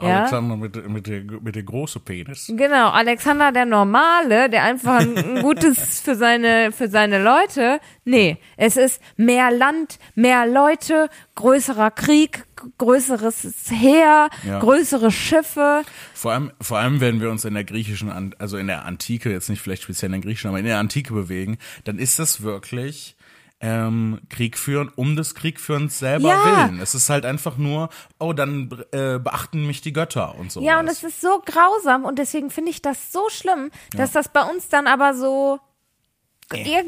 Ja? 0.00 0.20
Alexander 0.20 0.56
mit, 0.56 0.88
mit, 0.88 1.06
der, 1.06 1.22
mit 1.22 1.54
der 1.54 1.62
großen 1.62 2.02
Penis. 2.02 2.52
Genau, 2.54 2.90
Alexander 2.90 3.52
der 3.52 3.66
Normale, 3.66 4.48
der 4.50 4.62
einfach 4.64 5.00
ein, 5.00 5.40
gutes 5.42 6.00
für 6.00 6.14
seine, 6.14 6.72
für 6.72 6.88
seine 6.88 7.22
Leute. 7.22 7.80
Nee, 8.04 8.38
es 8.56 8.76
ist 8.76 9.00
mehr 9.16 9.50
Land, 9.50 9.98
mehr 10.14 10.46
Leute, 10.46 11.08
größerer 11.34 11.90
Krieg, 11.90 12.44
größeres 12.78 13.70
Heer, 13.70 14.28
Ja. 14.46 14.58
größere 14.60 15.10
Schiffe. 15.10 15.82
Vor 16.14 16.32
allem, 16.32 16.52
vor 16.60 16.78
allem, 16.78 17.00
wenn 17.00 17.20
wir 17.20 17.30
uns 17.30 17.44
in 17.44 17.54
der 17.54 17.64
griechischen, 17.64 18.34
also 18.38 18.56
in 18.56 18.66
der 18.66 18.84
Antike, 18.84 19.30
jetzt 19.30 19.48
nicht 19.48 19.60
vielleicht 19.62 19.82
speziell 19.82 20.08
in 20.08 20.20
der 20.20 20.22
griechischen, 20.22 20.48
aber 20.48 20.58
in 20.58 20.64
der 20.64 20.78
Antike 20.78 21.12
bewegen, 21.12 21.58
dann 21.84 21.98
ist 21.98 22.18
das 22.18 22.42
wirklich 22.42 23.16
ähm, 23.60 24.20
Krieg 24.28 24.56
führen 24.56 24.90
um 24.94 25.16
des 25.16 25.34
Kriegführens 25.34 25.98
selber 25.98 26.28
Ja. 26.28 26.44
willen. 26.68 26.80
Es 26.80 26.94
ist 26.94 27.10
halt 27.10 27.24
einfach 27.24 27.56
nur, 27.56 27.88
oh, 28.20 28.32
dann 28.32 28.70
äh, 28.92 29.18
beachten 29.18 29.66
mich 29.66 29.80
die 29.80 29.92
Götter 29.92 30.36
und 30.36 30.52
so. 30.52 30.60
Ja, 30.60 30.78
und 30.78 30.88
es 30.88 31.02
ist 31.02 31.20
so 31.20 31.42
grausam 31.44 32.04
und 32.04 32.18
deswegen 32.18 32.50
finde 32.50 32.70
ich 32.70 32.82
das 32.82 33.10
so 33.12 33.28
schlimm, 33.30 33.70
dass 33.96 34.12
das 34.12 34.28
bei 34.28 34.42
uns 34.42 34.68
dann 34.68 34.86
aber 34.86 35.14
so 35.14 35.58
eher 36.54 36.82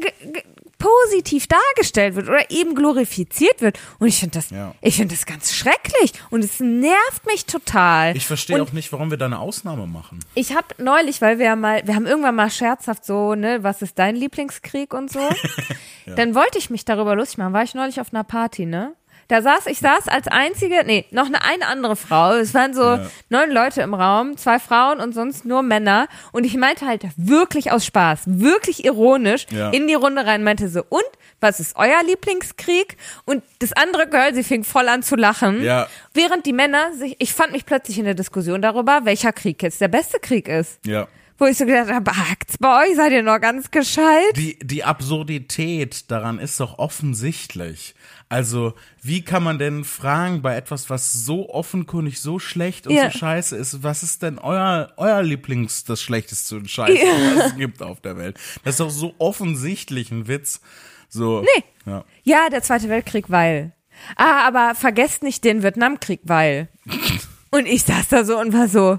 positiv 0.77 1.47
dargestellt 1.47 2.15
wird 2.15 2.27
oder 2.27 2.49
eben 2.49 2.73
glorifiziert 2.75 3.61
wird. 3.61 3.79
Und 3.99 4.07
ich 4.07 4.19
finde 4.19 4.39
das, 4.39 4.49
Ja. 4.49 4.73
ich 4.81 4.95
finde 4.95 5.13
das 5.15 5.25
ganz 5.25 5.53
schrecklich 5.53 6.13
und 6.31 6.43
es 6.43 6.59
nervt 6.59 7.25
mich 7.27 7.45
total. 7.45 8.15
ich 8.17 8.25
verstehe 8.25 8.61
auch 8.61 8.71
nicht, 8.71 8.91
warum 8.91 9.11
wir 9.11 9.17
da 9.17 9.25
eine 9.25 9.39
Ausnahme 9.39 9.85
machen. 9.85 10.19
Ich 10.33 10.55
habe 10.55 10.67
neulich, 10.79 11.21
weil 11.21 11.37
wir 11.37 11.45
ja 11.45 11.55
mal, 11.55 11.85
wir 11.85 11.95
haben 11.95 12.07
irgendwann 12.07 12.35
mal 12.35 12.49
scherzhaft 12.49 13.05
so, 13.05 13.35
ne, 13.35 13.63
was 13.63 13.81
ist 13.81 13.99
dein 13.99 14.15
Lieblingskrieg 14.15 14.93
und 14.93 15.11
so. 15.11 15.19
Dann 16.15 16.33
wollte 16.33 16.57
ich 16.57 16.69
mich 16.71 16.83
darüber 16.83 17.15
lustig 17.15 17.37
machen. 17.37 17.53
War 17.53 17.63
ich 17.63 17.75
neulich 17.75 18.01
auf 18.01 18.11
einer 18.13 18.23
Party, 18.23 18.65
ne? 18.65 18.93
Da 19.31 19.41
saß, 19.41 19.67
ich 19.67 19.79
saß 19.79 20.09
als 20.09 20.27
einzige, 20.27 20.83
nee, 20.85 21.05
noch 21.11 21.25
eine, 21.27 21.41
eine 21.41 21.65
andere 21.67 21.95
Frau. 21.95 22.33
Es 22.33 22.53
waren 22.53 22.73
so 22.73 22.81
Ja. 22.83 23.07
neun 23.29 23.49
Leute 23.49 23.81
im 23.81 23.93
Raum, 23.93 24.35
zwei 24.35 24.59
Frauen 24.59 24.99
und 24.99 25.13
sonst 25.13 25.45
nur 25.45 25.61
Männer. 25.61 26.09
Und 26.33 26.43
ich 26.43 26.57
meinte 26.57 26.85
halt 26.85 27.03
wirklich 27.15 27.71
aus 27.71 27.85
Spaß, 27.85 28.23
wirklich 28.25 28.83
ironisch 28.83 29.45
Ja. 29.49 29.69
in 29.69 29.87
die 29.87 29.93
Runde 29.93 30.25
rein, 30.25 30.43
meinte 30.43 30.67
so, 30.67 30.83
und 30.89 31.05
was 31.39 31.61
ist 31.61 31.77
euer 31.77 32.03
Lieblingskrieg? 32.05 32.97
Und 33.23 33.41
das 33.59 33.71
andere 33.71 34.09
Girl, 34.09 34.33
sie 34.33 34.43
fing 34.43 34.65
voll 34.65 34.89
an 34.89 35.01
zu 35.01 35.15
lachen. 35.15 35.63
Ja. 35.63 35.87
Während 36.13 36.45
die 36.45 36.51
Männer 36.51 36.93
sich, 36.93 37.15
ich 37.19 37.33
fand 37.33 37.53
mich 37.53 37.65
plötzlich 37.65 37.97
in 37.99 38.03
der 38.03 38.15
Diskussion 38.15 38.61
darüber, 38.61 39.05
welcher 39.05 39.31
Krieg 39.31 39.63
jetzt 39.63 39.79
der 39.79 39.87
beste 39.87 40.19
Krieg 40.19 40.49
ist. 40.49 40.85
Ja. 40.85 41.07
Wo 41.37 41.45
ich 41.45 41.57
so 41.57 41.65
gedacht 41.65 41.89
habe, 41.89 42.11
hackt's 42.11 42.57
bei 42.59 42.83
euch, 42.85 42.95
seid 42.97 43.13
ihr 43.13 43.23
noch 43.23 43.39
ganz 43.39 43.71
gescheit? 43.71 44.35
Die, 44.35 44.59
die 44.59 44.83
Absurdität 44.83 46.11
daran 46.11 46.37
ist 46.37 46.59
doch 46.59 46.77
offensichtlich. 46.77 47.95
Also, 48.31 48.73
wie 49.01 49.23
kann 49.23 49.43
man 49.43 49.59
denn 49.59 49.83
fragen 49.83 50.41
bei 50.41 50.55
etwas, 50.55 50.89
was 50.89 51.11
so 51.11 51.49
offenkundig 51.49 52.21
so 52.21 52.39
schlecht 52.39 52.87
und 52.87 52.93
Ja. 52.93 53.11
so 53.11 53.17
scheiße 53.17 53.57
ist, 53.57 53.83
was 53.83 54.03
ist 54.03 54.21
denn 54.23 54.39
euer, 54.39 54.93
euer 54.95 55.21
Lieblings, 55.21 55.83
das 55.83 56.01
Schlechteste 56.01 56.55
und 56.55 56.71
Scheiße, 56.71 56.97
was 57.35 57.45
es 57.47 57.55
gibt 57.57 57.81
auf 57.81 57.99
der 57.99 58.15
Welt? 58.17 58.39
Das 58.63 58.75
ist 58.75 58.79
doch 58.79 58.89
so 58.89 59.13
offensichtlich 59.17 60.11
ein 60.11 60.29
Witz. 60.29 60.61
So. 61.09 61.41
Nee. 61.41 61.63
Ja. 61.85 62.05
Ja, 62.23 62.49
der 62.49 62.63
Zweite 62.63 62.87
Weltkrieg, 62.87 63.29
weil. 63.29 63.73
Ah, 64.15 64.47
aber 64.47 64.75
vergesst 64.75 65.23
nicht 65.23 65.43
den 65.43 65.61
Vietnamkrieg, 65.61 66.21
weil. 66.23 66.69
Und 67.51 67.65
ich 67.65 67.83
saß 67.83 68.07
da 68.07 68.23
so 68.23 68.39
und 68.39 68.53
war 68.53 68.69
so, 68.69 68.97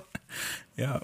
ja, 0.77 1.01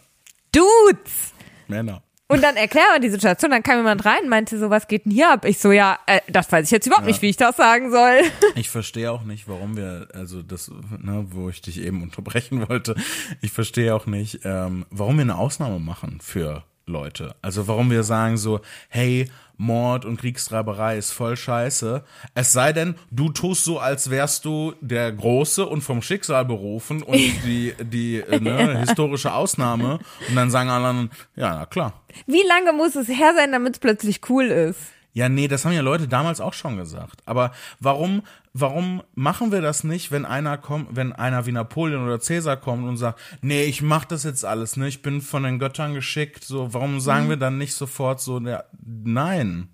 Dudes! 0.53 1.33
Männer. 1.67 2.03
Und 2.31 2.43
dann 2.43 2.57
erklär 2.57 2.85
mal 2.91 3.01
die 3.01 3.09
Situation, 3.09 3.51
dann 3.51 3.63
kam 3.63 3.79
jemand 3.79 4.05
rein 4.05 4.25
und 4.25 4.29
meinte 4.29 4.59
so, 4.59 4.69
was 4.69 4.87
geht 4.87 5.07
denn 5.07 5.13
hier 5.13 5.33
ab? 5.33 5.47
Ich 5.47 5.59
so, 5.59 5.73
ja, 5.73 5.99
äh, 6.05 6.21
das 6.29 6.53
weiß 6.53 6.67
ich 6.67 6.71
jetzt 6.71 6.87
überhaupt 6.87 7.07
nicht, 7.07 7.23
wie 7.23 7.31
ich 7.31 7.39
das 7.39 7.57
sagen 7.57 7.91
soll. 7.91 8.21
Ich 8.55 8.71
verstehe 8.71 9.11
auch 9.13 9.23
nicht, 9.23 9.49
warum 9.49 9.77
wir, 9.77 10.09
also 10.13 10.43
das, 10.43 10.71
ne, 10.99 11.25
wo 11.31 11.49
ich 11.49 11.63
dich 11.63 11.81
eben 11.81 12.03
unterbrechen 12.09 12.69
wollte, 12.69 12.97
ich 13.41 13.53
verstehe 13.53 13.95
auch 13.95 14.07
nicht, 14.07 14.41
ähm, 14.45 14.85
warum 14.91 15.17
wir 15.17 15.23
eine 15.23 15.39
Ausnahme 15.39 15.79
machen 15.79 16.21
für 16.21 16.65
Leute. 16.87 17.35
Also 17.41 17.67
warum 17.67 17.91
wir 17.91 18.03
sagen 18.03 18.37
so, 18.37 18.61
hey, 18.89 19.31
Mord 19.59 20.05
und 20.05 20.19
Kriegstreiberei 20.19 20.97
ist 20.97 21.11
voll 21.11 21.37
scheiße. 21.37 22.05
Es 22.35 22.53
sei 22.53 22.73
denn, 22.73 22.95
du 23.11 23.29
tust 23.29 23.65
so, 23.65 23.79
als 23.79 24.09
wärst 24.09 24.45
du 24.45 24.73
der 24.81 25.13
Große 25.13 25.67
und 25.67 25.83
vom 25.83 26.01
Schicksal 26.01 26.45
berufen 26.45 27.03
und 27.03 27.17
die, 27.45 27.75
die 27.83 28.21
äh, 28.21 28.41
ne, 28.41 28.79
historische 28.79 29.35
Ausnahme. 29.35 29.99
Und 30.29 30.37
dann 30.37 30.51
sagen 30.51 30.71
alle 30.71 30.87
anderen, 30.87 31.11
ja, 31.37 31.55
na 31.55 31.67
klar. 31.67 31.93
Wie 32.27 32.43
lange 32.47 32.73
muss 32.73 32.95
es 32.95 33.09
her 33.09 33.35
sein, 33.37 33.53
damit 33.53 33.75
es 33.75 33.79
plötzlich 33.81 34.21
cool 34.31 34.47
ist? 34.47 34.81
Ja, 35.15 35.29
nee, 35.29 35.49
das 35.49 35.65
haben 35.65 35.73
ja 35.73 35.81
Leute 35.81 36.07
damals 36.07 36.41
auch 36.41 36.53
schon 36.53 36.77
gesagt. 36.77 37.23
Aber 37.27 37.51
warum, 37.81 38.23
warum 38.53 39.03
machen 39.15 39.51
wir 39.51 39.61
das 39.63 39.83
nicht, 39.83 40.13
wenn 40.13 40.25
einer 40.25 40.59
kommt, 40.59 40.95
wenn 40.95 41.13
einer 41.13 41.45
wie 41.47 41.53
Napoleon 41.53 42.05
oder 42.05 42.21
Cäsar 42.21 42.57
kommt 42.57 42.87
und 42.87 42.99
sagt, 42.99 43.19
nee, 43.41 43.65
ich 43.65 43.83
mach 43.83 44.05
das 44.05 44.23
jetzt 44.25 44.45
alles, 44.45 44.77
ne, 44.77 44.87
ich 44.87 45.03
bin 45.03 45.21
von 45.21 45.43
den 45.43 45.59
Göttern 45.59 45.95
geschickt, 45.95 46.45
so, 46.45 46.73
warum 46.73 47.01
sagen 47.01 47.25
Mhm. 47.25 47.31
wir 47.31 47.37
dann 47.37 47.59
nicht 47.59 47.75
sofort 47.75 48.21
so, 48.21 48.39
ja, 48.41 48.63
nein, 48.85 49.69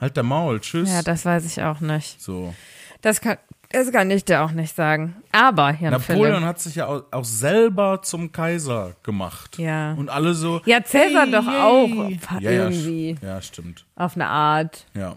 halt 0.00 0.16
der 0.16 0.22
Maul, 0.24 0.60
tschüss. 0.60 0.88
Ja, 0.88 1.02
das 1.02 1.24
weiß 1.24 1.44
ich 1.44 1.62
auch 1.62 1.80
nicht. 1.80 2.20
so. 2.22 2.54
Das 3.02 3.20
kann, 3.20 3.36
das 3.70 3.90
kann 3.92 4.10
ich 4.10 4.24
dir 4.24 4.42
auch 4.42 4.52
nicht 4.52 4.74
sagen. 4.74 5.16
Aber, 5.32 5.70
Jan 5.80 5.92
Napoleon 5.92 6.32
Philipp. 6.34 6.44
hat 6.44 6.60
sich 6.60 6.76
ja 6.76 6.86
auch, 6.86 7.04
auch 7.10 7.24
selber 7.24 8.00
zum 8.02 8.32
Kaiser 8.32 8.94
gemacht. 9.02 9.58
Ja. 9.58 9.92
Und 9.92 10.08
alle 10.08 10.34
so. 10.34 10.60
Ja, 10.64 10.82
Cäsar 10.82 11.22
hey, 11.24 11.30
doch 11.32 11.46
yay. 11.46 11.60
auch, 11.60 12.10
Ja, 12.40 12.50
ja, 12.50 12.50
irgendwie. 12.50 13.16
st- 13.20 13.24
ja, 13.26 13.42
stimmt. 13.42 13.84
Auf 13.96 14.14
eine 14.14 14.26
Art. 14.28 14.86
Ja. 14.94 15.16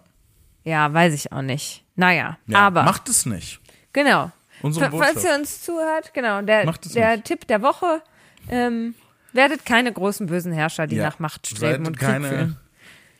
Ja, 0.63 0.93
weiß 0.93 1.13
ich 1.13 1.31
auch 1.31 1.41
nicht. 1.41 1.83
Naja, 1.95 2.37
ja. 2.47 2.59
aber. 2.59 2.83
Macht 2.83 3.07
es 3.09 3.25
nicht. 3.25 3.59
Genau. 3.93 4.31
Unsere 4.61 4.85
F- 4.87 4.91
Falls 4.91 5.13
Botschaft. 5.15 5.25
ihr 5.33 5.39
uns 5.39 5.61
zuhört, 5.63 6.13
genau, 6.13 6.41
der, 6.41 6.65
der 6.93 7.11
nicht. 7.15 7.25
Tipp 7.25 7.47
der 7.47 7.61
Woche, 7.61 8.01
ähm, 8.49 8.93
werdet 9.31 9.65
keine 9.65 9.93
großen 9.93 10.27
bösen 10.27 10.51
Herrscher, 10.51 10.85
die 10.85 10.97
Ja. 10.97 11.05
nach 11.05 11.19
Macht 11.19 11.47
streben 11.47 11.85
Seid 11.85 11.87
und 11.87 11.97
Krieg 11.97 12.09
keine 12.09 12.27
führen. 12.27 12.57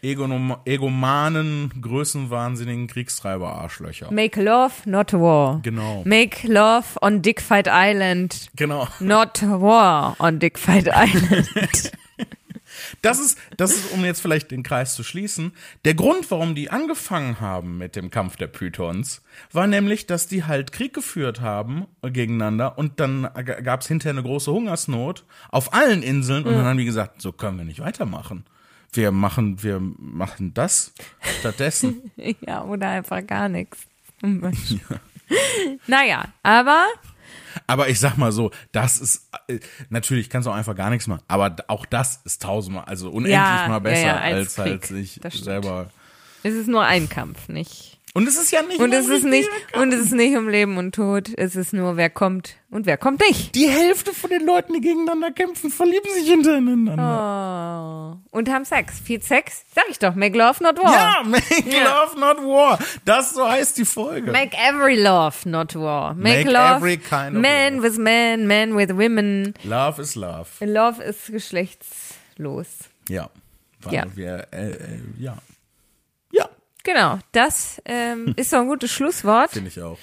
Egonom 0.02 0.56
egomanen, 0.66 1.74
größenwahnsinnigen 1.82 2.88
Kriegstreiber-Arschlöcher. 2.88 4.12
Make 4.12 4.42
love, 4.42 4.74
not 4.86 5.14
war. 5.14 5.60
Genau. 5.62 6.04
Make 6.06 6.48
love 6.48 6.86
on 7.02 7.22
Dick 7.22 7.42
Fight 7.42 7.68
Island, 7.70 8.48
Genau. 8.56 8.88
not 9.00 9.42
war 9.42 10.16
on 10.20 10.40
Dick 10.40 10.58
Fight 10.58 10.88
Island. 10.88 11.92
Das 13.02 13.20
ist, 13.20 13.38
das 13.58 13.72
ist, 13.72 13.92
um 13.92 14.06
jetzt 14.06 14.22
vielleicht 14.22 14.52
den 14.52 14.64
Kreis 14.64 14.96
zu 14.96 15.04
schließen, 15.04 15.54
der 15.86 15.96
Grund, 15.96 16.30
warum 16.32 16.56
die 16.56 16.70
angefangen 16.70 17.40
haben 17.40 17.78
mit 17.78 17.96
dem 17.96 18.10
Kampf 18.10 18.36
der 18.36 18.48
Pythons, 18.48 19.22
war 19.52 19.68
nämlich, 19.68 20.06
dass 20.06 20.28
die 20.28 20.44
halt 20.46 20.72
Krieg 20.72 20.94
geführt 20.94 21.42
haben 21.42 21.88
gegeneinander 22.02 22.78
und 22.78 23.00
dann 23.00 23.28
gab 23.64 23.82
es 23.82 23.88
hinterher 23.88 24.14
eine 24.18 24.24
große 24.24 24.52
Hungersnot 24.52 25.26
auf 25.50 25.74
allen 25.74 26.04
Inseln 26.04 26.46
und 26.46 26.54
dann 26.54 26.66
haben 26.66 26.78
die 26.78 26.86
gesagt, 26.86 27.22
so 27.22 27.32
können 27.32 27.58
wir 27.58 27.66
nicht 27.66 27.80
weitermachen. 27.82 28.46
Wir 28.94 29.12
machen, 29.12 29.62
wir 29.62 29.80
machen 29.80 30.54
das 30.54 30.94
stattdessen. 31.40 32.12
ja, 32.42 32.64
oder 32.64 32.90
einfach 32.90 33.26
gar 33.26 33.50
nichts. 33.50 33.78
Naja, 35.88 36.26
aber 36.42 36.86
Aber 37.68 37.88
ich 37.90 38.00
sag 38.00 38.18
mal 38.18 38.32
so, 38.32 38.52
das 38.72 39.00
ist 39.00 39.30
äh, 39.48 39.60
natürlich 39.90 40.30
kannst 40.30 40.48
du 40.48 40.52
auch 40.52 40.56
einfach 40.56 40.76
gar 40.76 40.90
nichts 40.90 41.06
machen, 41.08 41.22
aber 41.28 41.56
auch 41.68 41.86
das 41.86 42.20
ist 42.26 42.42
tausendmal, 42.42 42.86
also 42.86 43.10
unendlich 43.10 43.34
Ja, 43.34 43.66
mal 43.68 43.74
ja, 43.76 43.80
besser 43.80 44.06
ja, 44.08 44.18
als 44.18 44.58
als 44.58 44.58
halt 44.58 44.82
Krieg. 44.82 45.20
Das 45.22 45.34
stimmt. 45.34 45.46
selber. 45.46 45.92
es 46.42 46.54
ist 46.56 46.68
nur 46.68 46.84
ein 46.84 47.10
Kampf, 47.10 47.48
nicht? 47.48 47.99
Und 48.16 48.28
es 48.28 48.38
ist 48.38 48.52
ja 48.52 48.64
nicht 48.64 48.80
Und 48.80 48.92
es 48.92 49.08
ist 49.08 49.24
nicht, 49.24 49.48
und 49.76 49.94
es 49.94 50.02
ist 50.06 50.14
nicht 50.14 50.36
um 50.36 50.50
Leben 50.50 50.78
und 50.78 50.96
Tod. 50.96 51.30
Es 51.38 51.56
ist 51.56 51.74
nur, 51.74 51.96
wer 51.96 52.10
kommt 52.10 52.56
und 52.72 52.86
wer 52.88 52.98
kommt 52.98 53.22
nicht. 53.22 53.54
Die 53.56 53.70
Hälfte 53.70 54.14
von 54.14 54.32
den 54.32 54.46
Leuten, 54.46 54.74
die 54.74 54.82
gegeneinander 54.82 55.32
kämpfen, 55.32 55.70
verlieben 55.70 56.12
sich 56.16 56.28
hintereinander. 56.28 58.20
Oh. 58.32 58.38
Und 58.38 58.50
haben 58.50 58.66
Sex. 58.66 59.00
Viel 59.00 59.22
Sex? 59.22 59.64
Sag 59.76 59.86
ich 59.90 60.00
doch. 60.00 60.16
Make 60.16 60.38
love, 60.38 60.64
not 60.64 60.78
war. 60.84 60.92
Ja, 60.94 61.24
make 61.24 61.44
Ja. 61.70 61.84
love, 62.04 62.20
not 62.20 62.38
war. 62.38 62.80
Das 63.06 63.34
so 63.34 63.48
heißt 63.48 63.78
die 63.78 63.86
Folge. 63.86 64.32
Make 64.32 64.58
every 64.58 64.96
love, 65.02 65.48
not 65.48 65.76
war. 65.76 66.14
Make, 66.16 66.46
Make 66.46 66.50
love, 66.52 66.76
every 66.78 66.98
kind 66.98 67.36
of 67.36 67.42
man 67.42 67.76
love. 67.76 67.84
with 67.84 67.98
man, 68.00 68.48
man 68.48 68.76
with 68.76 68.90
women. 68.90 69.54
love 69.64 70.02
is 70.02 70.16
love. 70.16 70.48
Love 70.62 71.02
ist 71.04 71.28
geschlechtslos. 71.32 72.68
Ja. 73.08 73.30
Weil 73.82 73.94
Ja. 73.94 74.06
wir, 74.16 74.48
äh, 74.52 74.72
äh, 74.72 74.78
ja. 75.20 75.38
Genau, 76.84 77.20
das 77.32 77.82
ähm, 77.86 78.34
ist 78.38 78.54
doch 78.54 78.60
ein 78.60 78.68
gutes 78.68 78.92
Schlusswort 78.92 79.52
finde 79.52 79.70
ich 79.70 79.82
auch. 79.82 79.98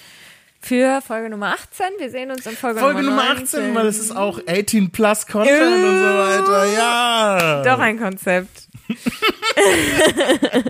für 0.59 1.01
Folge 1.01 1.29
Nummer 1.29 1.53
18. 1.53 1.85
Wir 1.97 2.09
sehen 2.09 2.31
uns 2.31 2.45
in 2.45 2.55
Folge, 2.55 2.79
Folge 2.79 3.01
Nummer 3.01 3.23
Nummer 3.23 3.33
19. 3.35 3.59
18, 3.59 3.75
weil 3.75 3.87
es 3.87 3.99
ist 3.99 4.15
auch 4.15 4.39
18 4.47 4.91
plus 4.91 5.25
Content 5.25 5.61
und 5.61 5.81
so 5.81 6.05
weiter. 6.05 6.65
Ja. 6.73 7.63
Doch 7.63 7.79
ein 7.79 7.97
Konzept. 7.99 8.67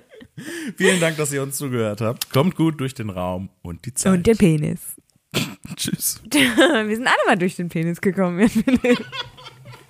Vielen 0.77 0.99
Dank, 0.99 1.17
dass 1.17 1.33
ihr 1.33 1.41
uns 1.41 1.57
zugehört 1.57 2.01
habt. 2.01 2.29
Kommt 2.29 2.55
gut 2.55 2.79
durch 2.79 2.93
den 2.93 3.09
Raum 3.09 3.49
und 3.61 3.85
die 3.85 3.93
Zeit. 3.93 4.13
Und 4.13 4.27
der 4.27 4.35
Penis. 4.35 4.95
Tschüss. 5.75 6.21
Wir 6.31 6.95
sind 6.95 7.07
alle 7.07 7.25
mal 7.25 7.37
durch 7.37 7.55
den 7.55 7.69
Penis 7.69 8.01
gekommen. 8.01 8.49